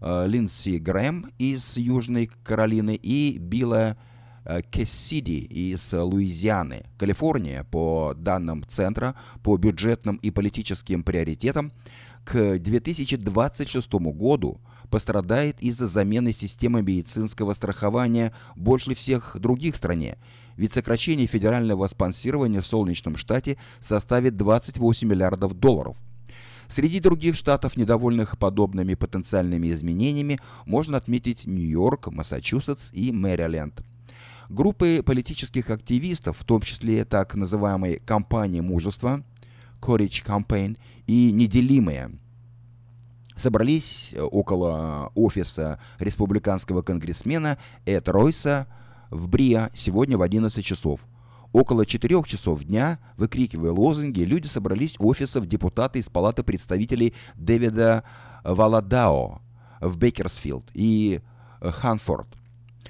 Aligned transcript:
э, 0.00 0.26
Линдси 0.26 0.78
Грэм 0.78 1.30
из 1.38 1.76
Южной 1.76 2.30
Каролины 2.42 2.94
и 2.94 3.38
Билла 3.38 3.96
э, 4.44 4.62
Кессиди 4.70 5.38
из 5.38 5.92
Луизианы. 5.92 6.84
Калифорния, 6.98 7.64
по 7.64 8.14
данным 8.16 8.64
Центра 8.68 9.14
по 9.42 9.56
бюджетным 9.56 10.16
и 10.16 10.30
политическим 10.30 11.02
приоритетам, 11.02 11.72
к 12.24 12.58
2026 12.58 13.92
году 13.92 14.60
пострадает 14.90 15.60
из-за 15.62 15.86
замены 15.86 16.32
системы 16.32 16.82
медицинского 16.82 17.54
страхования 17.54 18.32
больше 18.56 18.94
всех 18.94 19.36
других 19.38 19.74
в 19.74 19.78
стране, 19.78 20.18
ведь 20.56 20.74
сокращение 20.74 21.26
федерального 21.26 21.86
спонсирования 21.86 22.60
в 22.60 22.66
Солнечном 22.66 23.16
штате 23.16 23.56
составит 23.80 24.36
28 24.36 25.08
миллиардов 25.08 25.54
долларов. 25.54 25.96
Среди 26.70 27.00
других 27.00 27.34
штатов, 27.34 27.76
недовольных 27.76 28.38
подобными 28.38 28.94
потенциальными 28.94 29.72
изменениями, 29.72 30.38
можно 30.66 30.96
отметить 30.96 31.44
Нью-Йорк, 31.44 32.12
Массачусетс 32.12 32.90
и 32.92 33.10
Мэриленд. 33.10 33.82
Группы 34.48 35.02
политических 35.04 35.68
активистов, 35.70 36.38
в 36.38 36.44
том 36.44 36.62
числе 36.62 37.04
так 37.04 37.34
называемой 37.34 37.98
«Компания 37.98 38.62
мужества», 38.62 39.24
Courage 39.80 40.24
Campaign 40.24 40.78
и 41.08 41.32
«Неделимые», 41.32 42.12
собрались 43.36 44.14
около 44.16 45.10
офиса 45.16 45.80
республиканского 45.98 46.82
конгрессмена 46.82 47.58
Эд 47.84 48.08
Ройса 48.08 48.68
в 49.10 49.28
Бриа 49.28 49.70
сегодня 49.74 50.16
в 50.16 50.22
11 50.22 50.64
часов. 50.64 51.00
Около 51.52 51.84
4 51.84 52.22
часов 52.24 52.62
дня, 52.64 53.00
выкрикивая 53.16 53.72
лозунги, 53.72 54.20
люди 54.20 54.46
собрались 54.46 54.94
у 54.98 55.08
офисов 55.08 55.46
депутата 55.46 55.98
из 55.98 56.08
Палаты 56.08 56.44
представителей 56.44 57.14
Дэвида 57.34 58.04
Валадао 58.44 59.42
в 59.80 59.98
Бейкерсфилд 59.98 60.70
и 60.74 61.20
Ханфорд. 61.60 62.28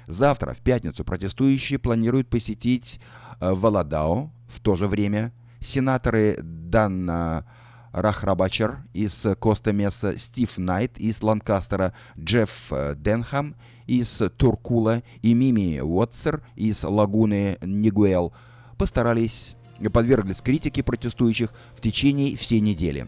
Завтра, 0.07 0.53
в 0.53 0.59
пятницу, 0.59 1.03
протестующие 1.03 1.79
планируют 1.79 2.29
посетить 2.29 2.99
э, 3.39 3.51
Валадао 3.51 4.31
в 4.47 4.59
то 4.59 4.75
же 4.75 4.87
время. 4.87 5.31
Сенаторы 5.59 6.37
Данна 6.41 7.45
Рахрабачер 7.91 8.83
из 8.93 9.25
Коста 9.39 9.73
Месса, 9.73 10.17
Стив 10.17 10.57
Найт 10.57 10.97
из 10.97 11.21
Ланкастера, 11.21 11.93
Джефф 12.19 12.67
э, 12.71 12.95
Денхам 12.95 13.55
из 13.87 14.21
Турлока 14.37 15.01
и 15.21 15.33
Мими 15.33 15.79
Уолтерс 15.79 16.43
из 16.55 16.83
Лагуны 16.83 17.57
Нигуэл 17.61 18.33
постарались, 18.81 19.55
подверглись 19.93 20.41
критике 20.41 20.81
протестующих 20.81 21.53
в 21.75 21.81
течение 21.81 22.35
всей 22.35 22.61
недели. 22.61 23.05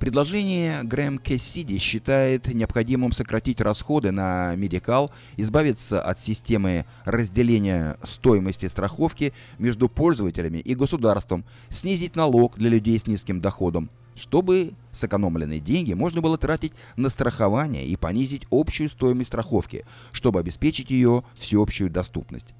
Предложение 0.00 0.82
Грэм 0.82 1.20
Кессиди 1.20 1.78
считает 1.78 2.52
необходимым 2.52 3.12
сократить 3.12 3.60
расходы 3.60 4.10
на 4.10 4.56
медикал, 4.56 5.12
избавиться 5.36 6.02
от 6.02 6.18
системы 6.18 6.86
разделения 7.04 7.96
стоимости 8.02 8.66
страховки 8.66 9.32
между 9.60 9.88
пользователями 9.88 10.58
и 10.58 10.74
государством, 10.74 11.44
снизить 11.68 12.16
налог 12.16 12.56
для 12.56 12.70
людей 12.70 12.98
с 12.98 13.06
низким 13.06 13.40
доходом, 13.40 13.90
чтобы 14.16 14.72
сэкономленные 14.90 15.60
деньги 15.60 15.92
можно 15.92 16.20
было 16.20 16.36
тратить 16.36 16.72
на 16.96 17.10
страхование 17.10 17.86
и 17.86 17.94
понизить 17.94 18.48
общую 18.50 18.90
стоимость 18.90 19.28
страховки, 19.28 19.86
чтобы 20.10 20.40
обеспечить 20.40 20.90
ее 20.90 21.22
всеобщую 21.36 21.90
доступность. 21.90 22.54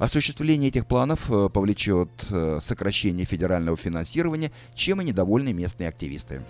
Осуществление 0.00 0.70
этих 0.70 0.86
планов 0.86 1.30
э, 1.30 1.50
повлечет 1.52 2.08
э, 2.30 2.58
сокращение 2.62 3.26
федерального 3.26 3.76
финансирования, 3.76 4.50
чем 4.74 5.02
и 5.02 5.04
недовольны 5.04 5.52
местные 5.52 5.90
активисты. 5.90 6.40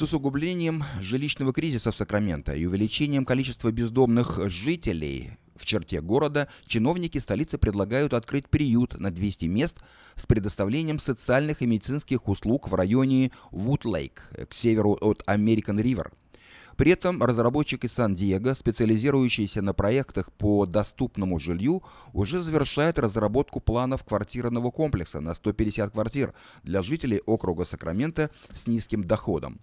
С 0.00 0.02
усугублением 0.02 0.82
жилищного 1.02 1.52
кризиса 1.52 1.92
в 1.92 1.94
Сакраменто 1.94 2.54
и 2.54 2.64
увеличением 2.64 3.26
количества 3.26 3.70
бездомных 3.70 4.40
жителей 4.48 5.32
в 5.54 5.66
черте 5.66 6.00
города 6.00 6.48
чиновники 6.66 7.18
столицы 7.18 7.58
предлагают 7.58 8.14
открыть 8.14 8.48
приют 8.48 8.98
на 8.98 9.10
200 9.10 9.44
мест 9.44 9.76
с 10.16 10.24
предоставлением 10.24 10.98
социальных 10.98 11.60
и 11.60 11.66
медицинских 11.66 12.28
услуг 12.28 12.70
в 12.70 12.74
районе 12.74 13.30
Вуд-Лейк 13.50 14.46
к 14.48 14.54
северу 14.54 14.96
от 14.98 15.22
American 15.26 15.82
River. 15.82 16.10
При 16.78 16.92
этом 16.92 17.22
разработчик 17.22 17.84
из 17.84 17.92
Сан-Диего, 17.92 18.54
специализирующийся 18.54 19.60
на 19.60 19.74
проектах 19.74 20.32
по 20.32 20.64
доступному 20.64 21.38
жилью, 21.38 21.82
уже 22.14 22.42
завершает 22.42 22.98
разработку 22.98 23.60
планов 23.60 24.04
квартирного 24.04 24.70
комплекса 24.70 25.20
на 25.20 25.34
150 25.34 25.92
квартир 25.92 26.32
для 26.62 26.80
жителей 26.80 27.20
округа 27.26 27.66
Сакраменто 27.66 28.30
с 28.54 28.66
низким 28.66 29.04
доходом. 29.04 29.60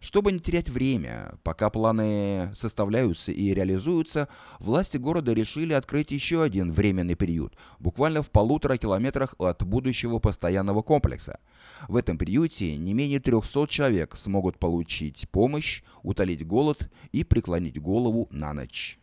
Чтобы 0.00 0.32
не 0.32 0.38
терять 0.38 0.68
время, 0.68 1.34
пока 1.42 1.70
планы 1.70 2.50
составляются 2.54 3.32
и 3.32 3.52
реализуются, 3.52 4.28
власти 4.58 4.96
города 4.96 5.32
решили 5.32 5.72
открыть 5.72 6.10
еще 6.10 6.42
один 6.42 6.72
временный 6.72 7.16
приют, 7.16 7.56
буквально 7.78 8.22
в 8.22 8.30
полутора 8.30 8.76
километрах 8.76 9.34
от 9.38 9.64
будущего 9.64 10.18
постоянного 10.18 10.82
комплекса. 10.82 11.40
В 11.88 11.96
этом 11.96 12.18
приюте 12.18 12.76
не 12.76 12.94
менее 12.94 13.20
300 13.20 13.66
человек 13.68 14.16
смогут 14.16 14.58
получить 14.58 15.28
помощь, 15.30 15.82
утолить 16.02 16.46
голод 16.46 16.90
и 17.12 17.24
преклонить 17.24 17.80
голову 17.80 18.28
на 18.30 18.52
ночь. 18.52 18.98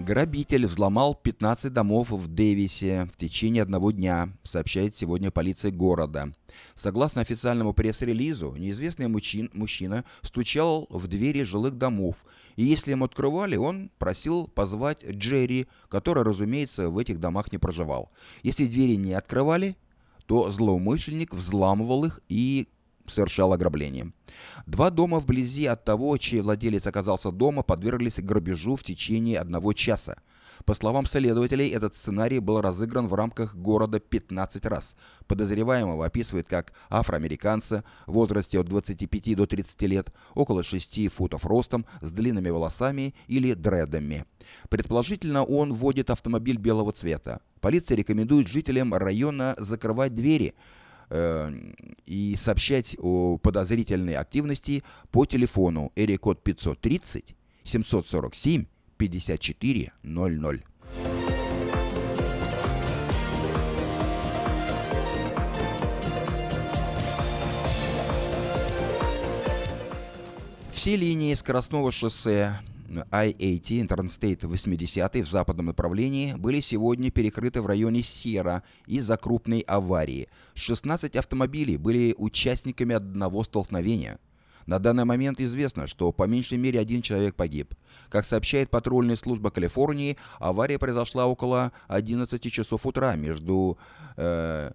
Грабитель 0.00 0.66
взломал 0.66 1.14
15 1.14 1.74
домов 1.74 2.10
в 2.10 2.26
Дэвисе 2.26 3.10
в 3.12 3.16
течение 3.18 3.62
одного 3.62 3.90
дня, 3.90 4.30
сообщает 4.44 4.96
сегодня 4.96 5.30
полиция 5.30 5.72
города. 5.72 6.32
Согласно 6.74 7.20
официальному 7.20 7.74
пресс-релизу, 7.74 8.54
неизвестный 8.56 9.08
мужчин, 9.08 9.50
мужчина 9.52 10.06
стучал 10.22 10.86
в 10.88 11.06
двери 11.06 11.42
жилых 11.42 11.76
домов, 11.76 12.24
и 12.56 12.64
если 12.64 12.92
ему 12.92 13.04
открывали, 13.04 13.56
он 13.56 13.90
просил 13.98 14.48
позвать 14.48 15.04
Джерри, 15.04 15.66
который, 15.90 16.24
разумеется, 16.24 16.88
в 16.88 16.96
этих 16.96 17.20
домах 17.20 17.52
не 17.52 17.58
проживал. 17.58 18.10
Если 18.42 18.66
двери 18.66 18.96
не 18.96 19.12
открывали, 19.12 19.76
то 20.24 20.50
злоумышленник 20.50 21.34
взламывал 21.34 22.06
их 22.06 22.22
и 22.30 22.68
совершал 23.10 23.52
ограбление. 23.52 24.12
Два 24.66 24.90
дома 24.90 25.18
вблизи 25.18 25.66
от 25.66 25.84
того, 25.84 26.16
чей 26.16 26.40
владелец 26.40 26.86
оказался 26.86 27.30
дома, 27.30 27.62
подверглись 27.62 28.20
грабежу 28.20 28.76
в 28.76 28.82
течение 28.82 29.38
одного 29.38 29.72
часа. 29.72 30.16
По 30.64 30.74
словам 30.74 31.06
следователей, 31.06 31.70
этот 31.70 31.96
сценарий 31.96 32.38
был 32.38 32.60
разыгран 32.60 33.08
в 33.08 33.14
рамках 33.14 33.56
города 33.56 33.98
15 33.98 34.66
раз. 34.66 34.96
Подозреваемого 35.26 36.04
описывают 36.04 36.46
как 36.48 36.72
афроамериканца 36.90 37.82
в 38.06 38.12
возрасте 38.12 38.58
от 38.58 38.66
25 38.68 39.36
до 39.36 39.46
30 39.46 39.82
лет, 39.82 40.12
около 40.34 40.62
6 40.62 41.08
футов 41.08 41.46
ростом, 41.46 41.86
с 42.02 42.12
длинными 42.12 42.50
волосами 42.50 43.14
или 43.26 43.54
дредами. 43.54 44.26
Предположительно, 44.68 45.44
он 45.44 45.72
водит 45.72 46.10
автомобиль 46.10 46.58
белого 46.58 46.92
цвета. 46.92 47.40
Полиция 47.60 47.96
рекомендует 47.96 48.48
жителям 48.48 48.94
района 48.94 49.54
закрывать 49.58 50.14
двери, 50.14 50.54
и 51.10 52.34
сообщать 52.36 52.96
о 52.98 53.38
подозрительной 53.38 54.14
активности 54.14 54.82
по 55.10 55.26
телефону 55.26 55.92
эрикод 55.96 56.42
530 56.42 57.34
747 57.64 58.66
5400. 58.96 60.64
Все 70.72 70.96
линии 70.96 71.34
скоростного 71.34 71.92
шоссе 71.92 72.58
I-80 72.90 73.86
Interstate 73.86 74.46
80 74.46 75.14
в 75.16 75.30
западном 75.30 75.66
направлении 75.66 76.34
были 76.34 76.60
сегодня 76.60 77.10
перекрыты 77.10 77.60
в 77.60 77.66
районе 77.66 78.02
Сера 78.02 78.62
из-за 78.86 79.16
крупной 79.16 79.60
аварии. 79.60 80.28
16 80.54 81.14
автомобилей 81.16 81.76
были 81.76 82.14
участниками 82.18 82.94
одного 82.94 83.44
столкновения. 83.44 84.18
На 84.66 84.78
данный 84.78 85.04
момент 85.04 85.40
известно, 85.40 85.86
что 85.86 86.12
по 86.12 86.24
меньшей 86.24 86.58
мере 86.58 86.80
один 86.80 87.02
человек 87.02 87.34
погиб. 87.34 87.74
Как 88.08 88.24
сообщает 88.24 88.70
патрульная 88.70 89.16
служба 89.16 89.50
Калифорнии, 89.50 90.16
авария 90.38 90.78
произошла 90.78 91.26
около 91.26 91.72
11 91.88 92.52
часов 92.52 92.86
утра 92.86 93.16
между 93.16 93.78
э, 94.16 94.72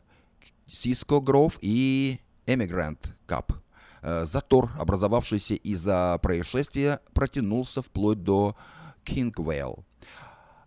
Сиско 0.72 1.20
Гров 1.20 1.60
и 1.62 2.20
Emigrant 2.46 2.98
Gap. 3.28 3.56
Э, 4.07 4.24
затор, 4.25 4.69
образовавшийся 4.78 5.56
из-за 5.56 6.19
происшествия, 6.22 7.00
протянулся 7.13 7.81
вплоть 7.81 8.22
до 8.24 8.56
Кингвейл. 9.04 9.84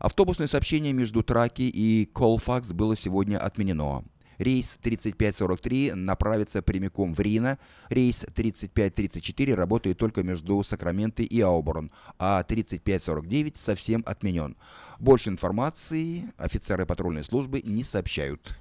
Автобусное 0.01 0.49
сообщение 0.49 0.93
между 0.93 1.23
Траки 1.23 1.63
и 1.63 2.07
Колфакс 2.07 2.73
было 2.73 2.97
сегодня 2.97 3.39
отменено. 3.39 4.03
Рейс 4.39 4.77
3543 4.83 5.93
направится 5.95 6.63
прямиком 6.63 7.15
в 7.15 7.21
Рино. 7.21 7.61
Рейс 7.91 8.27
3534 8.35 9.55
работает 9.55 9.99
только 9.99 10.25
между 10.25 10.61
Сакраменто 10.65 11.23
и 11.23 11.41
Ауборн, 11.41 11.93
а 12.19 12.43
3549 12.43 13.57
совсем 13.57 14.03
отменен. 14.05 14.57
Больше 14.99 15.31
информации 15.31 16.33
офицеры 16.39 16.87
патрульной 16.87 17.25
службы 17.25 17.63
не 17.65 17.85
сообщают. 17.85 18.59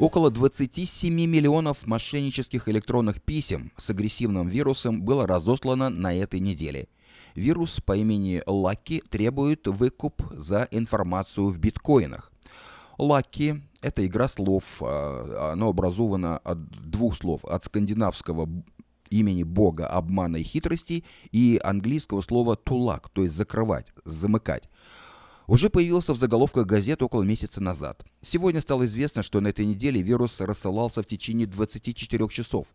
Около 0.00 0.30
27 0.30 1.12
миллионов 1.12 1.86
мошеннических 1.86 2.70
электронных 2.70 3.20
писем 3.20 3.70
с 3.76 3.90
агрессивным 3.90 4.48
вирусом 4.48 5.02
было 5.02 5.26
разослано 5.26 5.90
на 5.90 6.14
этой 6.14 6.40
неделе. 6.40 6.88
Вирус 7.34 7.82
по 7.84 7.94
имени 7.94 8.42
Лаки 8.46 9.02
требует 9.10 9.66
выкуп 9.66 10.22
за 10.30 10.66
информацию 10.70 11.48
в 11.48 11.58
биткоинах. 11.58 12.32
Лаки– 12.96 13.62
это 13.82 14.06
игра 14.06 14.28
слов, 14.28 14.64
а, 14.80 15.50
оно 15.52 15.68
образовано 15.68 16.38
от 16.38 16.66
двух 16.90 17.14
слов, 17.18 17.44
от 17.44 17.66
скандинавского 17.66 18.48
имени 19.10 19.42
бога 19.42 19.86
обмана 19.86 20.38
и 20.38 20.42
хитрости 20.42 21.04
и 21.30 21.60
английского 21.62 22.22
слова 22.22 22.56
«тулак», 22.56 23.10
то 23.10 23.22
есть 23.22 23.34
«закрывать», 23.36 23.88
«замыкать» 24.06 24.70
уже 25.50 25.68
появился 25.68 26.14
в 26.14 26.16
заголовках 26.16 26.64
газет 26.64 27.02
около 27.02 27.24
месяца 27.24 27.60
назад. 27.60 28.06
Сегодня 28.22 28.60
стало 28.60 28.86
известно, 28.86 29.24
что 29.24 29.40
на 29.40 29.48
этой 29.48 29.66
неделе 29.66 30.00
вирус 30.00 30.40
рассылался 30.40 31.02
в 31.02 31.06
течение 31.06 31.48
24 31.48 32.28
часов. 32.28 32.68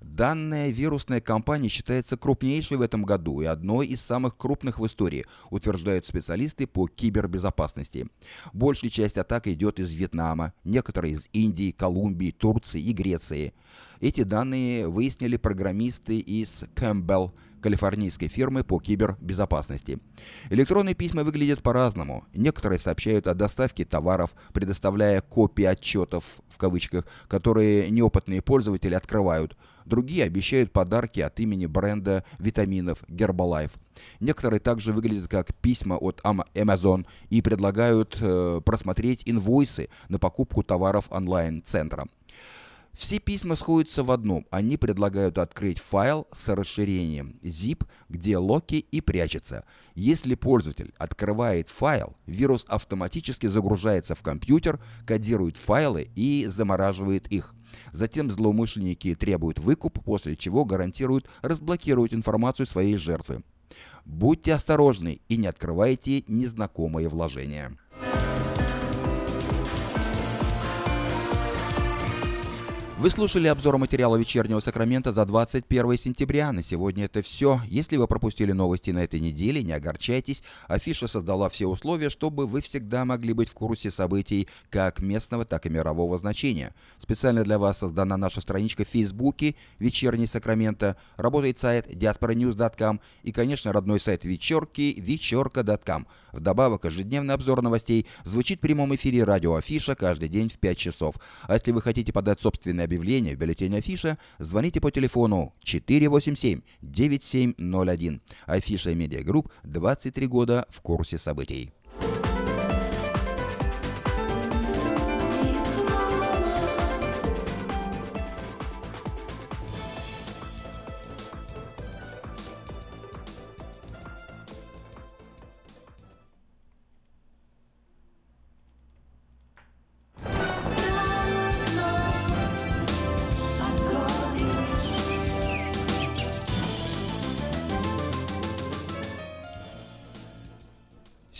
Данная 0.00 0.70
вирусная 0.70 1.20
кампания 1.20 1.68
считается 1.68 2.16
крупнейшей 2.16 2.78
в 2.78 2.82
этом 2.82 3.02
году 3.02 3.42
и 3.42 3.44
одной 3.44 3.88
из 3.88 4.00
самых 4.00 4.38
крупных 4.38 4.78
в 4.78 4.86
истории, 4.86 5.26
утверждают 5.50 6.06
специалисты 6.06 6.66
по 6.66 6.88
кибербезопасности. 6.88 8.06
Большая 8.54 8.90
часть 8.90 9.18
атак 9.18 9.46
идет 9.46 9.78
из 9.78 9.92
Вьетнама, 9.92 10.54
некоторые 10.64 11.12
из 11.12 11.28
Индии, 11.34 11.72
Колумбии, 11.72 12.30
Турции 12.30 12.80
и 12.80 12.94
Греции. 12.94 13.52
Эти 14.00 14.22
данные 14.22 14.88
выяснили 14.88 15.36
программисты 15.36 16.18
из 16.20 16.62
Campbell 16.74 17.32
калифорнийской 17.60 18.28
фирмы 18.28 18.64
по 18.64 18.78
кибербезопасности. 18.78 19.98
Электронные 20.50 20.94
письма 20.94 21.24
выглядят 21.24 21.62
по-разному. 21.62 22.24
Некоторые 22.34 22.78
сообщают 22.78 23.26
о 23.26 23.34
доставке 23.34 23.84
товаров, 23.84 24.34
предоставляя 24.52 25.20
копии 25.20 25.64
отчетов, 25.64 26.24
в 26.48 26.56
кавычках, 26.58 27.06
которые 27.28 27.90
неопытные 27.90 28.42
пользователи 28.42 28.94
открывают. 28.94 29.56
Другие 29.84 30.24
обещают 30.24 30.70
подарки 30.70 31.20
от 31.20 31.40
имени 31.40 31.64
бренда 31.64 32.24
витаминов 32.38 33.02
Herbalife. 33.08 33.72
Некоторые 34.20 34.60
также 34.60 34.92
выглядят 34.92 35.28
как 35.28 35.54
письма 35.54 35.94
от 35.94 36.20
Amazon 36.20 37.06
и 37.30 37.40
предлагают 37.40 38.18
э, 38.20 38.60
просмотреть 38.64 39.22
инвойсы 39.24 39.88
на 40.08 40.18
покупку 40.18 40.62
товаров 40.62 41.06
онлайн-центра. 41.10 42.06
Все 42.92 43.20
письма 43.20 43.54
сходятся 43.54 44.02
в 44.02 44.10
одном. 44.10 44.46
Они 44.50 44.76
предлагают 44.76 45.38
открыть 45.38 45.78
файл 45.78 46.26
с 46.32 46.48
расширением 46.48 47.38
zip, 47.42 47.86
где 48.08 48.36
локи 48.38 48.76
и 48.76 49.00
прячется. 49.00 49.64
Если 49.94 50.34
пользователь 50.34 50.92
открывает 50.98 51.68
файл, 51.68 52.16
вирус 52.26 52.64
автоматически 52.68 53.46
загружается 53.46 54.14
в 54.14 54.22
компьютер, 54.22 54.80
кодирует 55.06 55.56
файлы 55.56 56.10
и 56.16 56.46
замораживает 56.46 57.28
их. 57.28 57.54
Затем 57.92 58.30
злоумышленники 58.30 59.14
требуют 59.14 59.58
выкуп, 59.58 60.02
после 60.02 60.36
чего 60.36 60.64
гарантируют 60.64 61.28
разблокировать 61.42 62.14
информацию 62.14 62.66
своей 62.66 62.96
жертвы. 62.96 63.42
Будьте 64.04 64.54
осторожны 64.54 65.20
и 65.28 65.36
не 65.36 65.46
открывайте 65.46 66.24
незнакомые 66.28 67.08
вложения. 67.08 67.76
Вы 73.00 73.10
слушали 73.10 73.46
обзор 73.46 73.78
материала 73.78 74.16
«Вечернего 74.16 74.58
Сакрамента» 74.58 75.12
за 75.12 75.24
21 75.24 75.96
сентября. 75.96 76.50
На 76.50 76.64
сегодня 76.64 77.04
это 77.04 77.22
все. 77.22 77.60
Если 77.68 77.96
вы 77.96 78.08
пропустили 78.08 78.50
новости 78.50 78.90
на 78.90 79.04
этой 79.04 79.20
неделе, 79.20 79.62
не 79.62 79.70
огорчайтесь. 79.70 80.42
Афиша 80.66 81.06
создала 81.06 81.48
все 81.48 81.68
условия, 81.68 82.10
чтобы 82.10 82.48
вы 82.48 82.60
всегда 82.60 83.04
могли 83.04 83.34
быть 83.34 83.50
в 83.50 83.54
курсе 83.54 83.92
событий 83.92 84.48
как 84.68 84.98
местного, 84.98 85.44
так 85.44 85.66
и 85.66 85.68
мирового 85.68 86.18
значения. 86.18 86.74
Специально 86.98 87.44
для 87.44 87.60
вас 87.60 87.78
создана 87.78 88.16
наша 88.16 88.40
страничка 88.40 88.84
в 88.84 88.88
Фейсбуке 88.88 89.54
«Вечерний 89.78 90.26
Сакрамента», 90.26 90.96
работает 91.16 91.60
сайт 91.60 91.86
diasporanews.com 91.86 92.98
и, 93.22 93.30
конечно, 93.30 93.72
родной 93.72 94.00
сайт 94.00 94.24
вечерки 94.24 94.96
вечерка.com. 94.98 96.08
Вдобавок, 96.38 96.84
ежедневный 96.84 97.34
обзор 97.34 97.60
новостей 97.62 98.06
звучит 98.24 98.58
в 98.58 98.62
прямом 98.62 98.94
эфире 98.94 99.24
радио 99.24 99.56
Афиша 99.56 99.96
каждый 99.96 100.28
день 100.28 100.48
в 100.48 100.58
5 100.58 100.78
часов. 100.78 101.16
А 101.42 101.54
если 101.54 101.72
вы 101.72 101.82
хотите 101.82 102.12
подать 102.12 102.40
собственное 102.40 102.84
объявление 102.84 103.34
в 103.34 103.38
бюллетене 103.38 103.78
Афиша, 103.78 104.18
звоните 104.38 104.80
по 104.80 104.92
телефону 104.92 105.52
487-9701. 105.64 108.20
Афиша 108.46 108.94
Медиа 108.94 109.24
Групп 109.24 109.50
23 109.64 110.28
года 110.28 110.64
в 110.70 110.80
курсе 110.80 111.18
событий. 111.18 111.72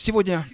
Сегодня 0.09 0.47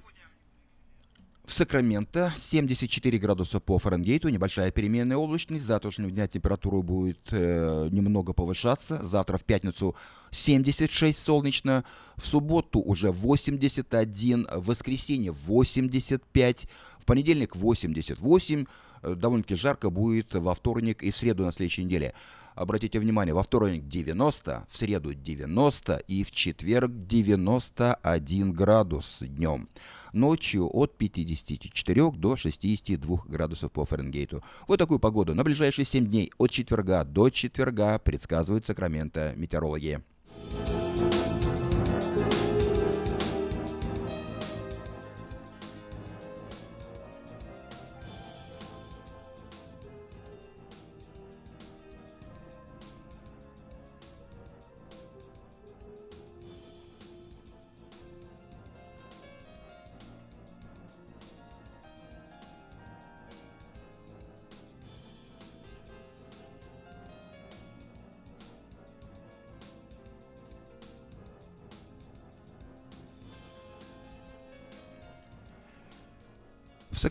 в 1.45 1.53
Сакраменто 1.53 2.35
74 2.37 3.19
градуса 3.19 3.61
по 3.61 3.79
Фаренгейту, 3.79 4.29
небольшая 4.29 4.73
переменная 4.73 5.17
облачность. 5.17 5.65
Завтрашнего 5.65 6.11
дня 6.11 6.27
температура 6.27 6.83
будет 6.83 7.29
э, 7.31 7.89
немного 7.93 8.33
повышаться. 8.33 9.01
Завтра 9.05 9.39
в 9.39 9.45
пятницу 9.45 9.95
76 10.33 11.17
солнечно, 11.17 11.85
в 12.17 12.27
субботу 12.27 12.81
уже 12.81 13.13
81, 13.13 14.49
в 14.51 14.67
воскресенье 14.67 15.31
85, 15.31 16.69
в 16.99 17.05
понедельник 17.05 17.55
88. 17.55 18.65
Э, 19.03 19.15
довольно-таки 19.15 19.55
жарко 19.55 19.89
будет 19.89 20.35
во 20.35 20.53
вторник 20.55 21.05
и 21.05 21.13
в 21.13 21.17
среду 21.17 21.45
на 21.45 21.53
следующей 21.53 21.85
неделе. 21.85 22.13
Обратите 22.55 23.01
внимание, 23.01 23.35
во 23.35 23.43
вторник 23.43 23.89
90, 23.89 24.67
в 24.69 24.77
среду 24.77 25.13
90 25.13 25.97
и 26.07 26.23
в 26.23 26.31
четверг 26.31 26.91
91 27.07 28.53
градус 28.53 29.19
днем. 29.21 29.69
Ночью 30.13 30.71
от 30.73 30.97
54 30.97 32.13
до 32.13 32.37
62 32.37 33.19
градусов 33.27 33.73
по 33.73 33.85
Фаренгейту. 33.85 34.45
Вот 34.69 34.77
такую 34.77 35.01
погоду 35.01 35.35
на 35.35 35.43
ближайшие 35.43 35.85
7 35.85 36.07
дней 36.07 36.31
от 36.39 36.51
четверга 36.51 37.03
до 37.03 37.29
четверга 37.31 37.99
предсказывают 37.99 38.65
Сакраменто 38.65 39.33
метеорологи. 39.37 40.01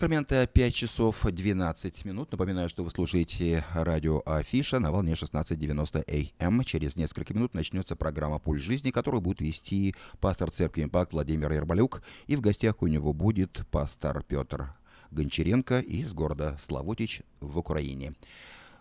Сакраменто 0.03 0.45
5 0.45 0.75
часов 0.75 1.25
12 1.25 2.03
минут. 2.03 2.29
Напоминаю, 2.33 2.67
что 2.67 2.83
вы 2.83 2.91
слушаете 2.91 3.63
радио 3.73 4.21
Афиша 4.25 4.79
на 4.79 4.91
волне 4.91 5.13
16.90 5.13 6.33
АМ. 6.39 6.65
Через 6.65 6.97
несколько 6.97 7.33
минут 7.33 7.53
начнется 7.53 7.95
программа 7.95 8.37
«Пульс 8.37 8.61
жизни», 8.61 8.91
которую 8.91 9.21
будет 9.21 9.39
вести 9.39 9.95
пастор 10.19 10.51
церкви 10.51 10.83
«Импакт» 10.83 11.13
Владимир 11.13 11.53
Ермолюк. 11.53 12.03
И 12.27 12.35
в 12.35 12.41
гостях 12.41 12.81
у 12.81 12.87
него 12.87 13.13
будет 13.13 13.65
пастор 13.71 14.23
Петр 14.23 14.73
Гончаренко 15.11 15.79
из 15.79 16.11
города 16.11 16.57
Славутич 16.59 17.21
в 17.39 17.57
Украине. 17.57 18.13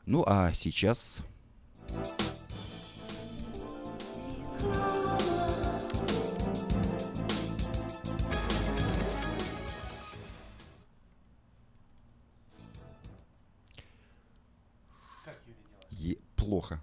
Ну 0.07 0.25
а 0.27 0.53
сейчас... 0.53 1.19
Клиника 16.53 16.83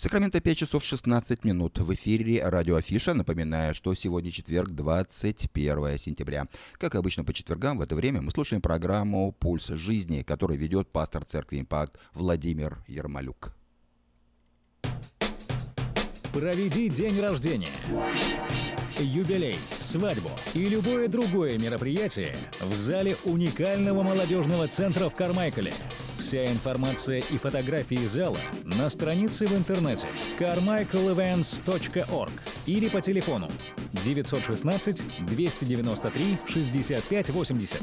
Сакраменто 0.00 0.40
5 0.40 0.56
часов 0.56 0.84
16 0.84 1.44
минут. 1.44 1.80
В 1.80 1.92
эфире 1.92 2.48
радио 2.48 2.76
Афиша. 2.76 3.14
Напоминаю, 3.14 3.74
что 3.74 3.92
сегодня 3.94 4.30
четверг, 4.30 4.68
21 4.68 5.98
сентября. 5.98 6.46
Как 6.74 6.94
обычно 6.94 7.24
по 7.24 7.32
четвергам 7.32 7.78
в 7.78 7.80
это 7.82 7.96
время 7.96 8.22
мы 8.22 8.30
слушаем 8.30 8.62
программу 8.62 9.32
«Пульс 9.32 9.66
жизни», 9.66 10.22
которую 10.22 10.56
ведет 10.56 10.92
пастор 10.92 11.24
церкви 11.24 11.58
«Импакт» 11.58 11.98
Владимир 12.14 12.78
Ермолюк. 12.86 13.57
Проведи 16.38 16.88
день 16.88 17.20
рождения, 17.20 17.66
юбилей, 19.00 19.58
свадьбу 19.78 20.30
и 20.54 20.66
любое 20.66 21.08
другое 21.08 21.58
мероприятие 21.58 22.36
в 22.60 22.72
зале 22.74 23.16
уникального 23.24 24.04
молодежного 24.04 24.68
центра 24.68 25.08
в 25.08 25.16
Кармайкале. 25.16 25.72
Вся 26.16 26.46
информация 26.46 27.24
и 27.32 27.38
фотографии 27.38 28.06
зала 28.06 28.38
на 28.62 28.88
странице 28.88 29.46
в 29.46 29.56
интернете 29.56 30.06
carmichaelevents.org 30.38 32.32
или 32.66 32.88
по 32.88 33.00
телефону 33.00 33.50
916 34.04 35.26
293 35.26 36.38
6580. 36.46 37.82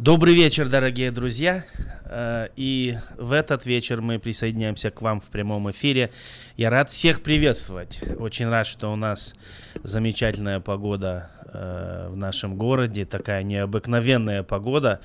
Добрый 0.00 0.34
вечер, 0.34 0.70
дорогие 0.70 1.10
друзья. 1.10 1.62
Э, 2.06 2.48
и 2.56 2.96
в 3.18 3.32
этот 3.32 3.66
вечер 3.66 4.00
мы 4.00 4.18
присоединяемся 4.18 4.90
к 4.90 5.02
вам 5.02 5.20
в 5.20 5.26
прямом 5.26 5.70
эфире. 5.72 6.10
Я 6.56 6.70
рад 6.70 6.88
всех 6.88 7.22
приветствовать. 7.22 8.00
Очень 8.18 8.48
рад, 8.48 8.66
что 8.66 8.90
у 8.90 8.96
нас 8.96 9.34
замечательная 9.82 10.58
погода 10.58 11.30
э, 11.52 12.08
в 12.08 12.16
нашем 12.16 12.56
городе, 12.56 13.04
такая 13.04 13.42
необыкновенная 13.42 14.42
погода 14.42 15.02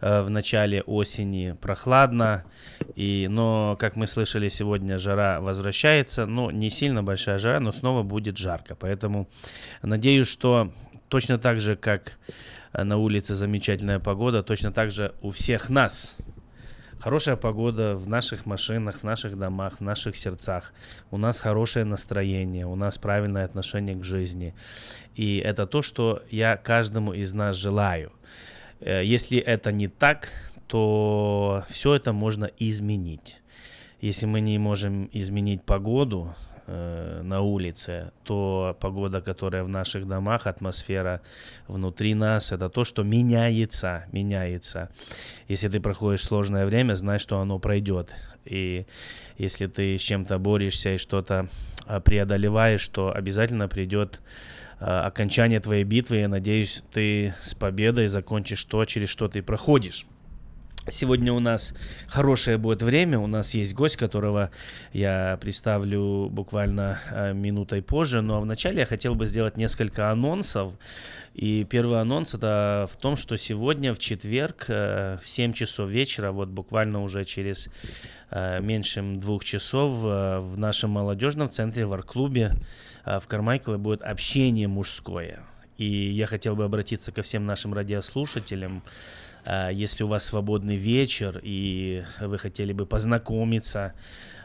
э, 0.00 0.20
в 0.20 0.30
начале 0.30 0.80
осени, 0.82 1.56
прохладно. 1.60 2.44
И, 2.94 3.26
но, 3.28 3.76
как 3.80 3.96
мы 3.96 4.06
слышали, 4.06 4.48
сегодня 4.48 4.96
жара 4.96 5.40
возвращается. 5.40 6.24
Ну, 6.24 6.50
не 6.50 6.70
сильно 6.70 7.02
большая 7.02 7.40
жара, 7.40 7.58
но 7.58 7.72
снова 7.72 8.04
будет 8.04 8.38
жарко. 8.38 8.76
Поэтому 8.76 9.28
надеюсь, 9.82 10.28
что 10.28 10.72
точно 11.08 11.36
так 11.36 11.60
же, 11.60 11.74
как 11.74 12.18
на 12.84 12.96
улице 12.96 13.34
замечательная 13.34 13.98
погода, 13.98 14.42
точно 14.42 14.72
так 14.72 14.90
же 14.90 15.14
у 15.22 15.30
всех 15.30 15.70
нас 15.70 16.16
хорошая 16.98 17.36
погода 17.36 17.94
в 17.94 18.08
наших 18.08 18.46
машинах, 18.46 19.00
в 19.00 19.04
наших 19.04 19.38
домах, 19.38 19.78
в 19.78 19.80
наших 19.80 20.16
сердцах. 20.16 20.72
У 21.10 21.18
нас 21.18 21.40
хорошее 21.40 21.84
настроение, 21.84 22.66
у 22.66 22.74
нас 22.74 22.98
правильное 22.98 23.44
отношение 23.44 23.94
к 23.94 24.04
жизни. 24.04 24.54
И 25.14 25.38
это 25.38 25.66
то, 25.66 25.82
что 25.82 26.22
я 26.30 26.56
каждому 26.56 27.12
из 27.12 27.32
нас 27.32 27.56
желаю. 27.56 28.12
Э, 28.80 29.04
если 29.04 29.38
это 29.38 29.72
не 29.72 29.88
так, 29.88 30.28
то 30.66 31.64
все 31.68 31.94
это 31.94 32.12
можно 32.12 32.50
изменить. 32.58 33.40
Если 34.00 34.26
мы 34.26 34.40
не 34.40 34.58
можем 34.58 35.08
изменить 35.12 35.62
погоду, 35.62 36.34
э, 36.66 37.22
на 37.22 37.40
улице, 37.40 38.12
то 38.24 38.76
погода, 38.80 39.20
которая 39.20 39.64
в 39.64 39.68
наших 39.68 40.06
домах, 40.06 40.46
атмосфера 40.46 41.20
внутри 41.68 42.14
нас, 42.14 42.52
это 42.52 42.68
то, 42.68 42.84
что 42.84 43.02
меняется, 43.02 44.04
меняется. 44.12 44.90
Если 45.48 45.68
ты 45.68 45.80
проходишь 45.80 46.24
сложное 46.24 46.66
время, 46.66 46.94
знай, 46.94 47.18
что 47.18 47.40
оно 47.40 47.58
пройдет. 47.58 48.14
И 48.44 48.86
если 49.38 49.66
ты 49.66 49.98
с 49.98 50.02
чем-то 50.02 50.38
борешься 50.38 50.94
и 50.94 50.98
что-то 50.98 51.48
а, 51.86 52.00
преодолеваешь, 52.00 52.86
то 52.88 53.12
обязательно 53.14 53.68
придет 53.68 54.20
а, 54.78 55.06
окончание 55.06 55.60
твоей 55.60 55.84
битвы. 55.84 56.18
Я 56.18 56.28
надеюсь, 56.28 56.84
ты 56.92 57.34
с 57.42 57.54
победой 57.54 58.06
закончишь 58.06 58.64
то, 58.64 58.84
через 58.84 59.08
что 59.08 59.28
ты 59.28 59.42
проходишь. 59.42 60.06
Сегодня 60.88 61.32
у 61.32 61.40
нас 61.40 61.74
хорошее 62.06 62.58
будет 62.58 62.80
время. 62.80 63.18
У 63.18 63.26
нас 63.26 63.54
есть 63.54 63.74
гость, 63.74 63.96
которого 63.96 64.52
я 64.92 65.36
представлю 65.40 66.28
буквально 66.30 67.00
э, 67.10 67.32
минутой 67.32 67.82
позже. 67.82 68.20
Но 68.20 68.40
вначале 68.40 68.80
я 68.80 68.86
хотел 68.86 69.16
бы 69.16 69.26
сделать 69.26 69.56
несколько 69.56 70.12
анонсов. 70.12 70.74
И 71.34 71.64
первый 71.64 72.00
анонс 72.00 72.34
это 72.34 72.88
в 72.88 72.96
том, 72.98 73.16
что 73.16 73.36
сегодня 73.36 73.94
в 73.94 73.98
четверг 73.98 74.66
э, 74.68 75.16
в 75.20 75.28
7 75.28 75.52
часов 75.54 75.90
вечера, 75.90 76.30
вот 76.30 76.50
буквально 76.50 77.02
уже 77.02 77.24
через 77.24 77.68
э, 78.30 78.60
меньше 78.60 79.02
двух 79.02 79.44
часов 79.44 79.92
в 79.92 80.54
нашем 80.56 80.90
молодежном 80.90 81.50
центре 81.50 81.84
в 81.84 81.92
арт-клубе 81.92 82.52
в 83.04 83.22
Кармайкле 83.26 83.76
будет 83.76 84.02
общение 84.02 84.68
мужское. 84.68 85.42
И 85.78 86.10
я 86.10 86.26
хотел 86.26 86.56
бы 86.56 86.64
обратиться 86.64 87.12
ко 87.12 87.22
всем 87.22 87.46
нашим 87.46 87.74
радиослушателям. 87.74 88.82
А, 89.44 89.70
если 89.70 90.04
у 90.04 90.06
вас 90.06 90.24
свободный 90.24 90.76
вечер 90.76 91.40
и 91.42 92.04
вы 92.20 92.38
хотели 92.38 92.72
бы 92.72 92.86
познакомиться 92.86 93.94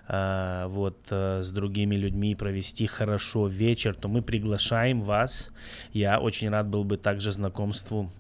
а, 0.08 0.68
вот 0.68 0.98
э, 1.10 1.42
с 1.42 1.52
другими 1.52 1.96
людьми 1.96 2.36
провести 2.36 2.86
хорошо 2.86 3.48
вечер, 3.48 3.96
то 3.96 4.10
мы 4.10 4.22
приглашаем 4.22 5.02
вас. 5.02 5.52
Я 5.94 6.20
очень 6.20 6.50
рад 6.50 6.68
был 6.68 6.84
бы 6.84 6.98
также 6.98 7.32
знакомству 7.32 8.12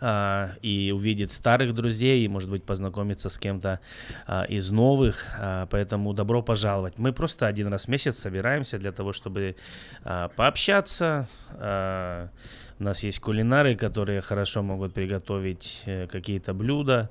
а, 0.00 0.52
и 0.62 0.92
увидеть 0.92 1.30
старых 1.30 1.74
друзей, 1.74 2.24
и, 2.24 2.28
может 2.28 2.50
быть, 2.50 2.64
познакомиться 2.64 3.28
с 3.28 3.38
кем-то 3.38 3.80
а, 4.26 4.44
из 4.44 4.70
новых. 4.70 5.26
А, 5.38 5.66
поэтому 5.66 6.12
добро 6.12 6.42
пожаловать. 6.42 6.98
Мы 6.98 7.12
просто 7.12 7.46
один 7.46 7.68
раз 7.68 7.84
в 7.84 7.88
месяц 7.88 8.18
собираемся 8.18 8.78
для 8.78 8.92
того, 8.92 9.12
чтобы 9.12 9.56
пообщаться, 10.02 11.28
у 12.80 12.84
нас 12.84 13.02
есть 13.02 13.20
кулинары, 13.20 13.76
которые 13.76 14.22
хорошо 14.22 14.62
могут 14.62 14.94
приготовить 14.94 15.82
э, 15.84 16.06
какие-то 16.06 16.54
блюда. 16.54 17.10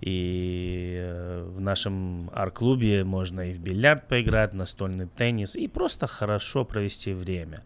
И 0.00 0.96
э, 0.96 1.42
в 1.42 1.60
нашем 1.60 2.30
арт-клубе 2.32 3.02
можно 3.02 3.50
и 3.50 3.52
в 3.52 3.58
бильярд 3.58 4.06
поиграть, 4.06 4.54
настольный 4.54 5.08
теннис, 5.08 5.56
и 5.56 5.66
просто 5.66 6.06
хорошо 6.06 6.64
провести 6.64 7.12
время. 7.12 7.64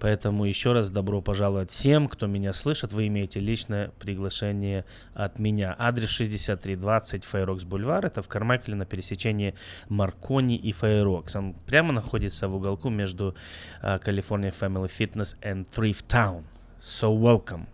Поэтому 0.00 0.44
еще 0.44 0.72
раз 0.72 0.90
добро 0.90 1.22
пожаловать 1.22 1.70
всем, 1.70 2.08
кто 2.08 2.26
меня 2.26 2.52
слышит. 2.52 2.92
Вы 2.92 3.06
имеете 3.06 3.38
личное 3.38 3.92
приглашение 4.00 4.84
от 5.14 5.38
меня. 5.38 5.76
Адрес 5.78 6.10
6320 6.10 7.24
Фейрокс 7.24 7.62
Бульвар. 7.62 8.06
Это 8.06 8.22
в 8.22 8.28
Кармайкле 8.28 8.74
на 8.74 8.86
пересечении 8.86 9.54
Маркони 9.88 10.56
и 10.56 10.72
Фейрокс. 10.72 11.36
Он 11.36 11.54
прямо 11.64 11.92
находится 11.92 12.48
в 12.48 12.56
уголку 12.56 12.90
между 12.90 13.36
California 13.82 14.52
Family 14.52 14.90
Fitness 14.90 15.36
and 15.42 15.64
Thrift 15.72 16.06
Town. 16.08 16.42
So 16.80 17.18
welcome. 17.18 17.66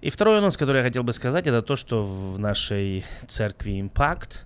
И 0.00 0.10
второй 0.10 0.38
анонс, 0.38 0.56
который 0.56 0.78
я 0.78 0.82
хотел 0.82 1.02
бы 1.02 1.12
сказать, 1.12 1.46
это 1.46 1.62
то, 1.62 1.76
что 1.76 2.04
в 2.04 2.38
нашей 2.38 3.04
церкви 3.26 3.80
Impact 3.80 4.44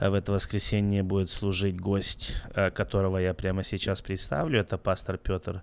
в 0.00 0.14
это 0.14 0.32
воскресенье 0.32 1.02
будет 1.02 1.30
служить 1.30 1.80
гость, 1.80 2.42
э, 2.54 2.70
которого 2.70 3.18
я 3.18 3.34
прямо 3.34 3.64
сейчас 3.64 4.00
представлю. 4.02 4.60
Это 4.60 4.78
пастор 4.78 5.18
Петр 5.18 5.62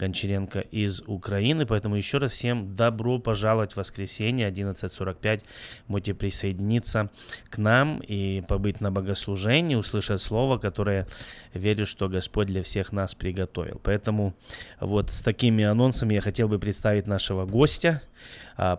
Гончаренко 0.00 0.60
из 0.60 1.02
Украины. 1.06 1.66
Поэтому 1.66 1.96
еще 1.96 2.18
раз 2.18 2.32
всем 2.32 2.74
добро 2.74 3.18
пожаловать 3.18 3.72
в 3.72 3.76
воскресенье 3.76 4.48
11.45. 4.48 5.42
Можете 5.86 6.14
присоединиться 6.14 7.10
к 7.50 7.58
нам 7.58 8.00
и 8.00 8.40
побыть 8.42 8.80
на 8.80 8.90
богослужении, 8.90 9.74
услышать 9.74 10.22
слово, 10.22 10.58
которое 10.58 11.06
верю, 11.54 11.86
что 11.86 12.08
Господь 12.08 12.46
для 12.46 12.62
всех 12.62 12.92
нас 12.92 13.14
приготовил. 13.14 13.80
Поэтому 13.82 14.34
вот 14.80 15.10
с 15.10 15.22
такими 15.22 15.64
анонсами 15.64 16.14
я 16.14 16.20
хотел 16.20 16.48
бы 16.48 16.58
представить 16.58 17.06
нашего 17.06 17.44
гостя, 17.44 18.02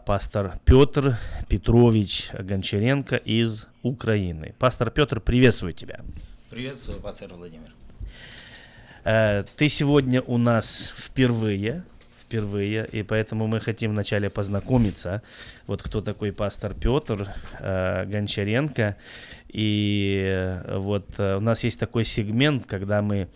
пастор 0.05 0.59
Петр 0.65 1.17
Петрович 1.47 2.29
Гончаренко 2.33 3.15
из 3.15 3.67
Украины. 3.81 4.53
Пастор 4.59 4.91
Петр, 4.91 5.19
приветствую 5.19 5.73
тебя. 5.73 6.01
Приветствую, 6.49 6.99
пастор 6.99 7.33
Владимир. 7.33 7.73
Э, 9.03 9.43
ты 9.55 9.69
сегодня 9.69 10.21
у 10.21 10.37
нас 10.37 10.93
впервые, 10.95 11.83
впервые, 12.31 12.87
и 12.89 13.03
поэтому 13.03 13.47
мы 13.47 13.59
хотим 13.59 13.91
вначале 13.91 14.29
познакомиться. 14.29 15.21
Вот 15.67 15.83
кто 15.83 16.01
такой 16.01 16.31
пастор 16.31 16.73
Петр 16.73 17.27
э, 17.59 18.05
Гончаренко. 18.05 18.95
И 19.49 20.23
э, 20.25 20.77
вот 20.77 21.05
э, 21.17 21.35
у 21.35 21.41
нас 21.41 21.65
есть 21.65 21.77
такой 21.77 22.05
сегмент, 22.05 22.65
когда 22.65 23.01
мы 23.01 23.27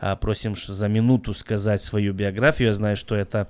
э, 0.00 0.16
просим 0.16 0.56
за 0.56 0.88
минуту 0.88 1.34
сказать 1.34 1.82
свою 1.82 2.14
биографию. 2.14 2.68
Я 2.68 2.74
знаю, 2.74 2.96
что 2.96 3.14
это 3.14 3.48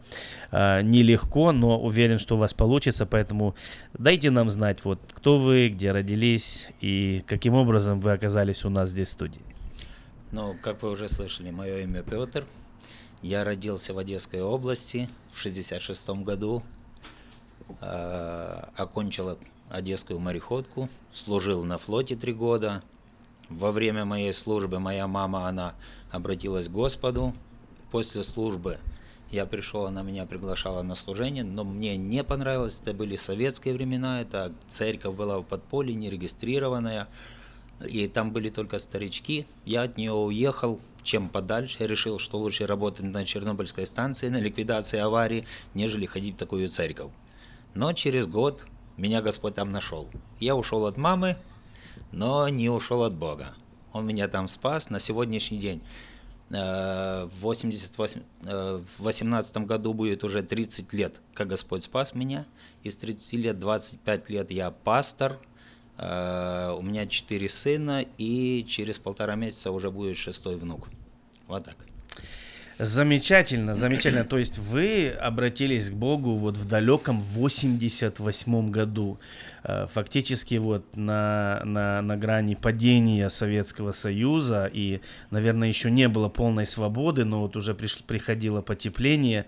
э, 0.51 0.83
нелегко, 0.83 1.53
но 1.53 1.81
уверен, 1.81 2.19
что 2.19 2.35
у 2.35 2.39
вас 2.39 2.55
получится. 2.55 3.07
Поэтому 3.07 3.55
дайте 3.97 4.31
нам 4.31 4.51
знать, 4.51 4.85
вот 4.85 4.99
кто 5.13 5.39
вы, 5.39 5.69
где 5.69 5.93
родились 5.93 6.71
и 6.81 7.23
каким 7.27 7.55
образом 7.55 8.01
вы 8.01 8.13
оказались 8.13 8.65
у 8.65 8.71
нас 8.71 8.91
здесь 8.91 9.09
в 9.09 9.13
студии. 9.13 9.43
Ну, 10.33 10.57
как 10.61 10.83
вы 10.83 10.91
уже 10.91 11.09
слышали, 11.09 11.53
мое 11.53 11.83
имя 11.83 12.03
Петр. 12.03 12.45
Я 13.23 13.43
родился 13.43 13.93
в 13.95 13.99
Одесской 13.99 14.41
области 14.41 15.09
в 15.33 15.39
66 15.39 16.09
году. 16.23 16.63
Э, 17.81 18.65
окончил 18.77 19.39
Одесскую 19.69 20.21
мореходку, 20.21 20.89
служил 21.13 21.65
на 21.65 21.79
флоте 21.79 22.15
три 22.15 22.33
года. 22.33 22.83
Во 23.49 23.73
время 23.73 24.05
моей 24.05 24.33
службы 24.33 24.79
моя 24.79 25.09
мама, 25.09 25.49
она 25.49 25.75
обратилась 26.11 26.69
к 26.69 26.73
Господу. 26.73 27.35
После 27.91 28.23
службы 28.23 28.79
я 29.31 29.47
пришел, 29.47 29.87
она 29.87 30.03
меня 30.03 30.25
приглашала 30.25 30.83
на 30.83 30.95
служение, 30.95 31.45
но 31.45 31.65
мне 31.65 31.97
не 31.97 32.23
понравилось, 32.23 32.79
это 32.81 32.95
были 32.95 33.17
советские 33.17 33.75
времена, 33.75 34.21
это 34.21 34.53
церковь 34.69 35.17
была 35.17 35.39
в 35.39 35.43
подполье, 35.43 35.95
нерегистрированная 35.95 37.09
и 37.87 38.09
там 38.09 38.33
были 38.33 38.49
только 38.49 38.79
старички. 38.79 39.47
Я 39.65 39.83
от 39.83 39.97
нее 39.97 40.13
уехал, 40.13 40.81
чем 41.09 41.29
подальше. 41.29 41.87
Решил, 41.87 42.19
что 42.19 42.39
лучше 42.39 42.67
работать 42.67 43.07
на 43.07 43.25
Чернобыльской 43.25 43.87
станции, 43.87 44.29
на 44.29 44.37
ликвидации 44.37 44.99
аварии, 44.99 45.47
нежели 45.75 46.07
ходить 46.07 46.35
в 46.35 46.39
такую 46.39 46.69
церковь. 46.69 47.11
Но 47.75 47.93
через 47.95 48.27
год 48.27 48.67
меня 48.97 49.23
Господь 49.23 49.55
там 49.55 49.71
нашел. 49.71 50.09
Я 50.39 50.55
ушел 50.55 50.85
от 50.87 50.97
мамы, 50.97 51.37
но 52.13 52.49
не 52.49 52.69
ушел 52.69 53.03
от 53.03 53.15
Бога. 53.15 53.55
Он 53.93 54.07
меня 54.07 54.29
там 54.29 54.49
спас 54.49 54.91
на 54.91 55.01
сегодняшний 55.01 55.59
день. 55.59 55.81
Э, 56.51 57.29
в 57.33 57.41
88, 57.41 58.23
э, 58.45 58.83
в 58.99 59.03
18 59.03 59.67
году 59.67 59.95
будет 59.95 60.25
уже 60.25 60.43
30 60.43 60.93
лет, 60.93 61.21
как 61.33 61.49
Господь 61.49 61.83
спас 61.83 62.15
меня. 62.15 62.45
Из 62.83 62.97
30 62.97 63.35
лет 63.39 63.59
25 63.59 64.29
лет 64.29 64.51
я 64.51 64.71
пастор, 64.71 65.39
Э, 65.99 66.77
у 66.79 66.83
меня 66.83 67.07
четыре 67.07 67.49
сына, 67.49 68.07
и 68.19 68.65
через 68.67 68.99
полтора 68.99 69.35
месяца 69.35 69.73
уже 69.73 69.91
будет 69.91 70.17
шестой 70.17 70.57
внук. 70.57 70.89
Вот 71.49 71.65
так. 71.65 71.77
Замечательно, 72.79 73.75
замечательно. 73.75 74.25
То 74.25 74.39
есть 74.39 74.59
вы 74.59 75.11
обратились 75.11 75.91
к 75.91 75.95
Богу 75.95 76.37
вот 76.37 76.57
в 76.57 76.65
далеком 76.65 77.21
88 77.23 78.71
году. 78.71 79.19
Э, 79.65 79.89
фактически 79.93 80.55
вот 80.57 80.97
на, 80.97 81.61
на, 81.65 82.03
на 82.03 82.17
грани 82.17 82.55
падения 82.55 83.31
Советского 83.31 83.91
Союза, 83.91 84.71
и, 84.73 85.01
наверное, 85.33 85.67
еще 85.67 85.91
не 85.91 86.07
было 86.07 86.29
полной 86.29 86.67
свободы, 86.67 87.25
но 87.25 87.41
вот 87.41 87.57
уже 87.57 87.75
приш, 87.75 87.99
приходило 88.07 88.63
потепление. 88.63 89.47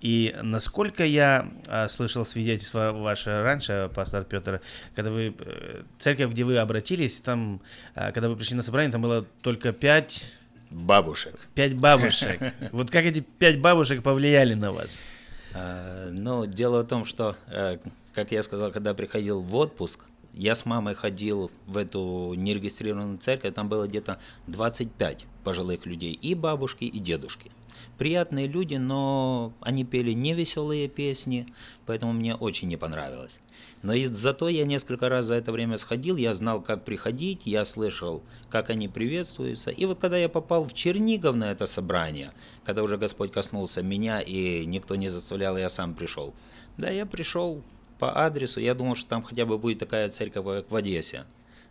И 0.00 0.34
насколько 0.42 1.04
я 1.04 1.50
а, 1.68 1.86
слышал 1.88 2.24
свидетельство 2.24 2.92
ваше 2.92 3.42
раньше, 3.42 3.90
пастор 3.94 4.24
Петр, 4.24 4.62
когда 4.94 5.10
вы, 5.10 5.34
э, 5.38 5.82
церковь, 5.98 6.30
где 6.30 6.44
вы 6.44 6.56
обратились, 6.56 7.20
там, 7.20 7.60
когда 7.94 8.30
вы 8.30 8.36
пришли 8.36 8.56
на 8.56 8.62
собрание, 8.62 8.90
там 8.90 9.02
было 9.02 9.26
только 9.42 9.72
пять 9.72 10.24
Бабушек. 10.70 11.34
Пять 11.54 11.76
бабушек. 11.76 12.40
Вот 12.72 12.90
как 12.90 13.04
эти 13.04 13.20
пять 13.20 13.60
бабушек 13.60 14.02
повлияли 14.02 14.54
на 14.54 14.72
вас? 14.72 15.02
А, 15.52 16.10
ну, 16.10 16.46
дело 16.46 16.82
в 16.82 16.86
том, 16.86 17.04
что, 17.04 17.36
э, 17.48 17.78
как 18.14 18.30
я 18.30 18.42
сказал, 18.42 18.70
когда 18.70 18.94
приходил 18.94 19.40
в 19.40 19.54
отпуск, 19.56 20.00
я 20.34 20.54
с 20.54 20.64
мамой 20.64 20.94
ходил 20.94 21.50
в 21.66 21.76
эту 21.76 22.34
нерегистрированную 22.36 23.18
церковь, 23.18 23.54
там 23.54 23.68
было 23.68 23.86
где-то 23.86 24.18
25 24.46 25.26
пожилых 25.44 25.86
людей, 25.86 26.12
и 26.12 26.34
бабушки, 26.34 26.84
и 26.84 26.98
дедушки. 26.98 27.50
Приятные 27.98 28.46
люди, 28.46 28.76
но 28.76 29.52
они 29.60 29.84
пели 29.84 30.12
не 30.12 30.32
веселые 30.34 30.88
песни, 30.88 31.46
поэтому 31.84 32.12
мне 32.12 32.34
очень 32.34 32.68
не 32.68 32.76
понравилось. 32.76 33.40
Но 33.82 33.92
зато 34.06 34.48
я 34.48 34.64
несколько 34.64 35.08
раз 35.08 35.26
за 35.26 35.34
это 35.34 35.52
время 35.52 35.76
сходил, 35.76 36.16
я 36.16 36.34
знал, 36.34 36.62
как 36.62 36.84
приходить, 36.84 37.42
я 37.44 37.64
слышал, 37.64 38.22
как 38.48 38.70
они 38.70 38.88
приветствуются. 38.88 39.70
И 39.70 39.84
вот 39.84 39.98
когда 39.98 40.16
я 40.16 40.28
попал 40.28 40.66
в 40.66 40.72
Чернигов 40.72 41.36
на 41.36 41.50
это 41.50 41.66
собрание, 41.66 42.32
когда 42.64 42.82
уже 42.82 42.96
Господь 42.96 43.32
коснулся 43.32 43.82
меня 43.82 44.20
и 44.20 44.64
никто 44.66 44.96
не 44.96 45.08
заставлял, 45.08 45.56
я 45.58 45.68
сам 45.68 45.94
пришел. 45.94 46.34
Да, 46.76 46.88
я 46.88 47.04
пришел 47.04 47.62
по 48.00 48.24
адресу, 48.24 48.58
я 48.58 48.74
думал, 48.74 48.96
что 48.96 49.08
там 49.08 49.22
хотя 49.22 49.46
бы 49.46 49.58
будет 49.58 49.78
такая 49.78 50.08
церковь, 50.08 50.44
как 50.44 50.70
в 50.70 50.74
Одессе. 50.74 51.24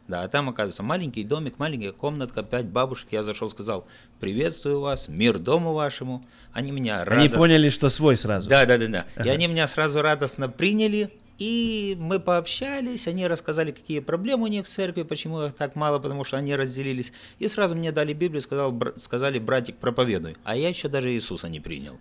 Да, 0.08 0.24
а 0.24 0.28
там, 0.28 0.50
оказывается, 0.50 0.82
маленький 0.82 1.24
домик, 1.24 1.60
маленькая 1.60 1.92
комнатка, 1.92 2.42
пять 2.42 2.66
бабушек. 2.66 3.10
Я 3.12 3.22
зашел, 3.22 3.50
сказал, 3.50 3.86
приветствую 4.20 4.80
вас, 4.80 5.08
мир 5.08 5.38
дому 5.38 5.74
вашему. 5.74 6.26
Они 6.52 6.72
меня 6.72 7.06
радостно... 7.06 7.22
Они 7.22 7.30
поняли, 7.30 7.70
что 7.70 7.90
свой 7.90 8.16
сразу. 8.16 8.50
Да, 8.50 8.66
да, 8.66 8.80
да, 8.80 8.88
да. 8.88 9.06
Ага. 9.16 9.28
И 9.28 9.30
они 9.30 9.46
меня 9.48 9.68
сразу 9.68 10.02
радостно 10.02 10.50
приняли. 10.50 11.12
И 11.38 11.96
мы 12.00 12.20
пообщались, 12.20 13.08
они 13.08 13.28
рассказали, 13.28 13.72
какие 13.72 14.00
проблемы 14.00 14.46
у 14.46 14.48
них 14.48 14.66
в 14.66 14.70
церкви, 14.70 15.04
почему 15.04 15.46
их 15.46 15.54
так 15.54 15.76
мало, 15.76 16.00
потому 16.00 16.24
что 16.24 16.38
они 16.38 16.56
разделились. 16.56 17.14
И 17.38 17.48
сразу 17.48 17.76
мне 17.76 17.92
дали 17.92 18.14
Библию, 18.14 18.42
сказал, 18.42 18.78
сказали, 18.98 19.40
братик, 19.40 19.78
проповедуй. 19.78 20.38
А 20.44 20.56
я 20.56 20.70
еще 20.70 20.90
даже 20.90 21.14
Иисуса 21.14 21.50
не 21.50 21.60
принял. 21.60 22.00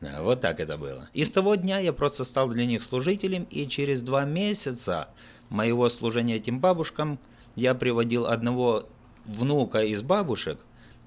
Вот 0.00 0.40
так 0.40 0.60
это 0.60 0.78
было. 0.78 1.08
И 1.12 1.24
с 1.24 1.30
того 1.30 1.56
дня 1.56 1.78
я 1.78 1.92
просто 1.92 2.24
стал 2.24 2.48
для 2.48 2.64
них 2.64 2.82
служителем, 2.82 3.46
и 3.50 3.66
через 3.66 4.02
два 4.02 4.24
месяца 4.24 5.08
моего 5.50 5.88
служения 5.90 6.36
этим 6.36 6.58
бабушкам 6.58 7.18
я 7.54 7.74
приводил 7.74 8.26
одного 8.26 8.88
внука 9.26 9.82
из 9.84 10.02
бабушек, 10.02 10.58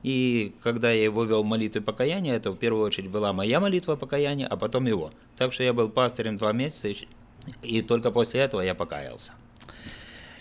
и 0.04 0.54
когда 0.62 0.92
я 0.92 1.04
его 1.04 1.24
вел 1.24 1.44
молитвы 1.44 1.82
покаяния, 1.82 2.36
это 2.36 2.52
в 2.52 2.58
первую 2.58 2.86
очередь 2.86 3.10
была 3.10 3.32
моя 3.32 3.60
молитва 3.60 3.96
покаяния, 3.96 4.46
а 4.46 4.58
потом 4.58 4.86
его. 4.86 5.12
Так 5.38 5.54
что 5.54 5.64
я 5.64 5.74
был 5.74 5.90
пастырем 5.90 6.38
два 6.38 6.52
месяца, 6.52 6.90
и 7.62 7.82
только 7.82 8.12
после 8.12 8.42
этого 8.42 8.62
я 8.62 8.76
покаялся. 8.76 9.32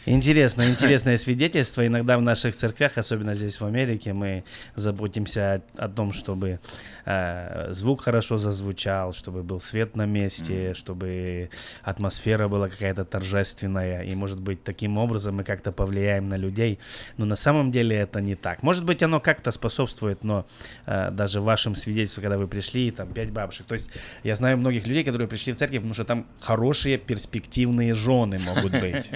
Интересно, 0.04 0.68
интересное 0.68 1.16
свидетельство. 1.16 1.86
Иногда 1.86 2.18
в 2.18 2.22
наших 2.22 2.56
церквях, 2.56 2.98
особенно 2.98 3.34
здесь 3.34 3.60
в 3.60 3.64
Америке, 3.64 4.12
мы 4.12 4.42
заботимся 4.74 5.62
о, 5.76 5.84
о 5.84 5.88
том, 5.88 6.12
чтобы 6.12 6.58
э, 7.04 7.68
звук 7.72 8.02
хорошо 8.02 8.36
зазвучал, 8.36 9.12
чтобы 9.12 9.44
был 9.44 9.60
свет 9.60 9.94
на 9.94 10.04
месте, 10.04 10.52
mm-hmm. 10.52 10.74
чтобы 10.74 11.50
атмосфера 11.84 12.48
была 12.48 12.68
какая-то 12.68 13.04
торжественная. 13.04 14.02
И, 14.02 14.12
может 14.16 14.40
быть, 14.40 14.64
таким 14.64 14.98
образом 14.98 15.36
мы 15.36 15.44
как-то 15.44 15.70
повлияем 15.70 16.28
на 16.28 16.34
людей. 16.34 16.80
Но 17.16 17.24
на 17.24 17.36
самом 17.36 17.70
деле 17.70 17.96
это 17.96 18.20
не 18.20 18.34
так. 18.34 18.64
Может 18.64 18.84
быть, 18.84 19.04
оно 19.04 19.20
как-то 19.20 19.52
способствует, 19.52 20.24
но 20.24 20.46
э, 20.86 21.12
даже 21.12 21.40
в 21.40 21.44
вашем 21.44 21.76
свидетельстве, 21.76 22.22
когда 22.22 22.38
вы 22.38 22.48
пришли, 22.48 22.90
там 22.90 23.06
пять 23.12 23.30
бабушек. 23.30 23.66
То 23.66 23.74
есть 23.74 23.88
я 24.24 24.34
знаю 24.34 24.58
многих 24.58 24.84
людей, 24.88 25.04
которые 25.04 25.28
пришли 25.28 25.52
в 25.52 25.56
церковь, 25.56 25.76
потому 25.76 25.94
что 25.94 26.04
там 26.04 26.26
хорошие 26.40 26.98
перспективные 26.98 27.94
жены 27.94 28.40
могут 28.40 28.72
быть. 28.72 29.08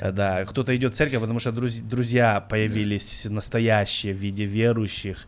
Да, 0.00 0.27
кто-то 0.48 0.74
идет 0.76 0.94
в 0.94 0.96
церковь, 0.96 1.20
потому 1.20 1.38
что 1.38 1.50
друз- 1.50 1.82
друзья 1.82 2.40
появились 2.40 3.24
настоящие 3.24 4.12
в 4.12 4.16
виде 4.16 4.44
верующих. 4.44 5.26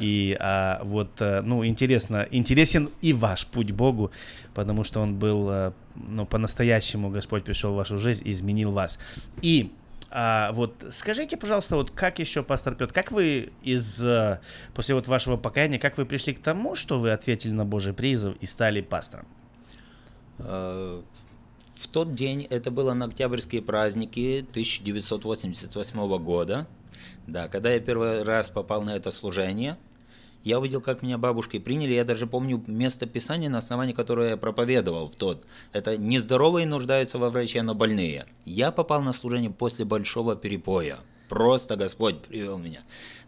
И 0.00 0.36
а, 0.40 0.80
вот, 0.84 1.10
э, 1.20 1.40
ну, 1.42 1.64
интересно, 1.64 2.26
интересен 2.30 2.90
и 3.00 3.12
ваш 3.12 3.46
путь 3.46 3.70
Богу, 3.72 4.10
потому 4.54 4.84
что 4.84 5.00
он 5.00 5.16
был, 5.16 5.48
э, 5.50 5.72
ну, 5.94 6.26
по-настоящему 6.26 7.10
Господь 7.10 7.44
пришел 7.44 7.72
в 7.72 7.76
вашу 7.76 7.98
жизнь 7.98 8.26
и 8.26 8.30
изменил 8.32 8.72
вас. 8.72 8.98
И 9.42 9.70
а, 10.14 10.52
вот 10.52 10.84
скажите, 10.90 11.38
пожалуйста, 11.38 11.76
вот 11.76 11.90
как 11.90 12.18
еще, 12.18 12.42
пастор 12.42 12.74
Петр, 12.74 12.92
как 12.92 13.12
вы 13.12 13.50
из 13.62 14.02
э, 14.04 14.40
после 14.74 14.94
вот 14.94 15.08
вашего 15.08 15.38
покаяния, 15.38 15.78
как 15.78 15.96
вы 15.96 16.04
пришли 16.04 16.34
к 16.34 16.42
тому, 16.42 16.76
что 16.76 16.98
вы 16.98 17.12
ответили 17.12 17.52
на 17.52 17.64
Божий 17.64 17.94
призыв 17.94 18.36
и 18.40 18.46
стали 18.46 18.82
пастором? 18.82 19.26
В 21.82 21.88
тот 21.88 22.12
день, 22.12 22.46
это 22.48 22.70
было 22.70 22.94
на 22.94 23.06
октябрьские 23.06 23.60
праздники 23.60 24.46
1988 24.50 26.18
года, 26.18 26.68
да, 27.26 27.48
когда 27.48 27.72
я 27.72 27.80
первый 27.80 28.22
раз 28.22 28.48
попал 28.50 28.82
на 28.82 28.94
это 28.94 29.10
служение, 29.10 29.76
я 30.44 30.60
увидел, 30.60 30.80
как 30.80 31.02
меня 31.02 31.18
бабушки 31.18 31.58
приняли. 31.58 31.94
Я 31.94 32.04
даже 32.04 32.28
помню 32.28 32.62
место 32.68 33.06
писания, 33.06 33.50
на 33.50 33.58
основании 33.58 33.94
которого 33.94 34.26
я 34.26 34.36
проповедовал 34.36 35.08
в 35.08 35.16
тот. 35.16 35.44
Это 35.72 35.96
«Нездоровые 35.96 36.66
нуждаются 36.66 37.18
во 37.18 37.30
враче, 37.30 37.62
но 37.62 37.74
больные». 37.74 38.26
Я 38.44 38.70
попал 38.70 39.02
на 39.02 39.12
служение 39.12 39.50
после 39.50 39.84
большого 39.84 40.36
перепоя. 40.36 41.00
Просто 41.28 41.74
Господь 41.74 42.22
привел 42.22 42.58
меня. 42.58 42.82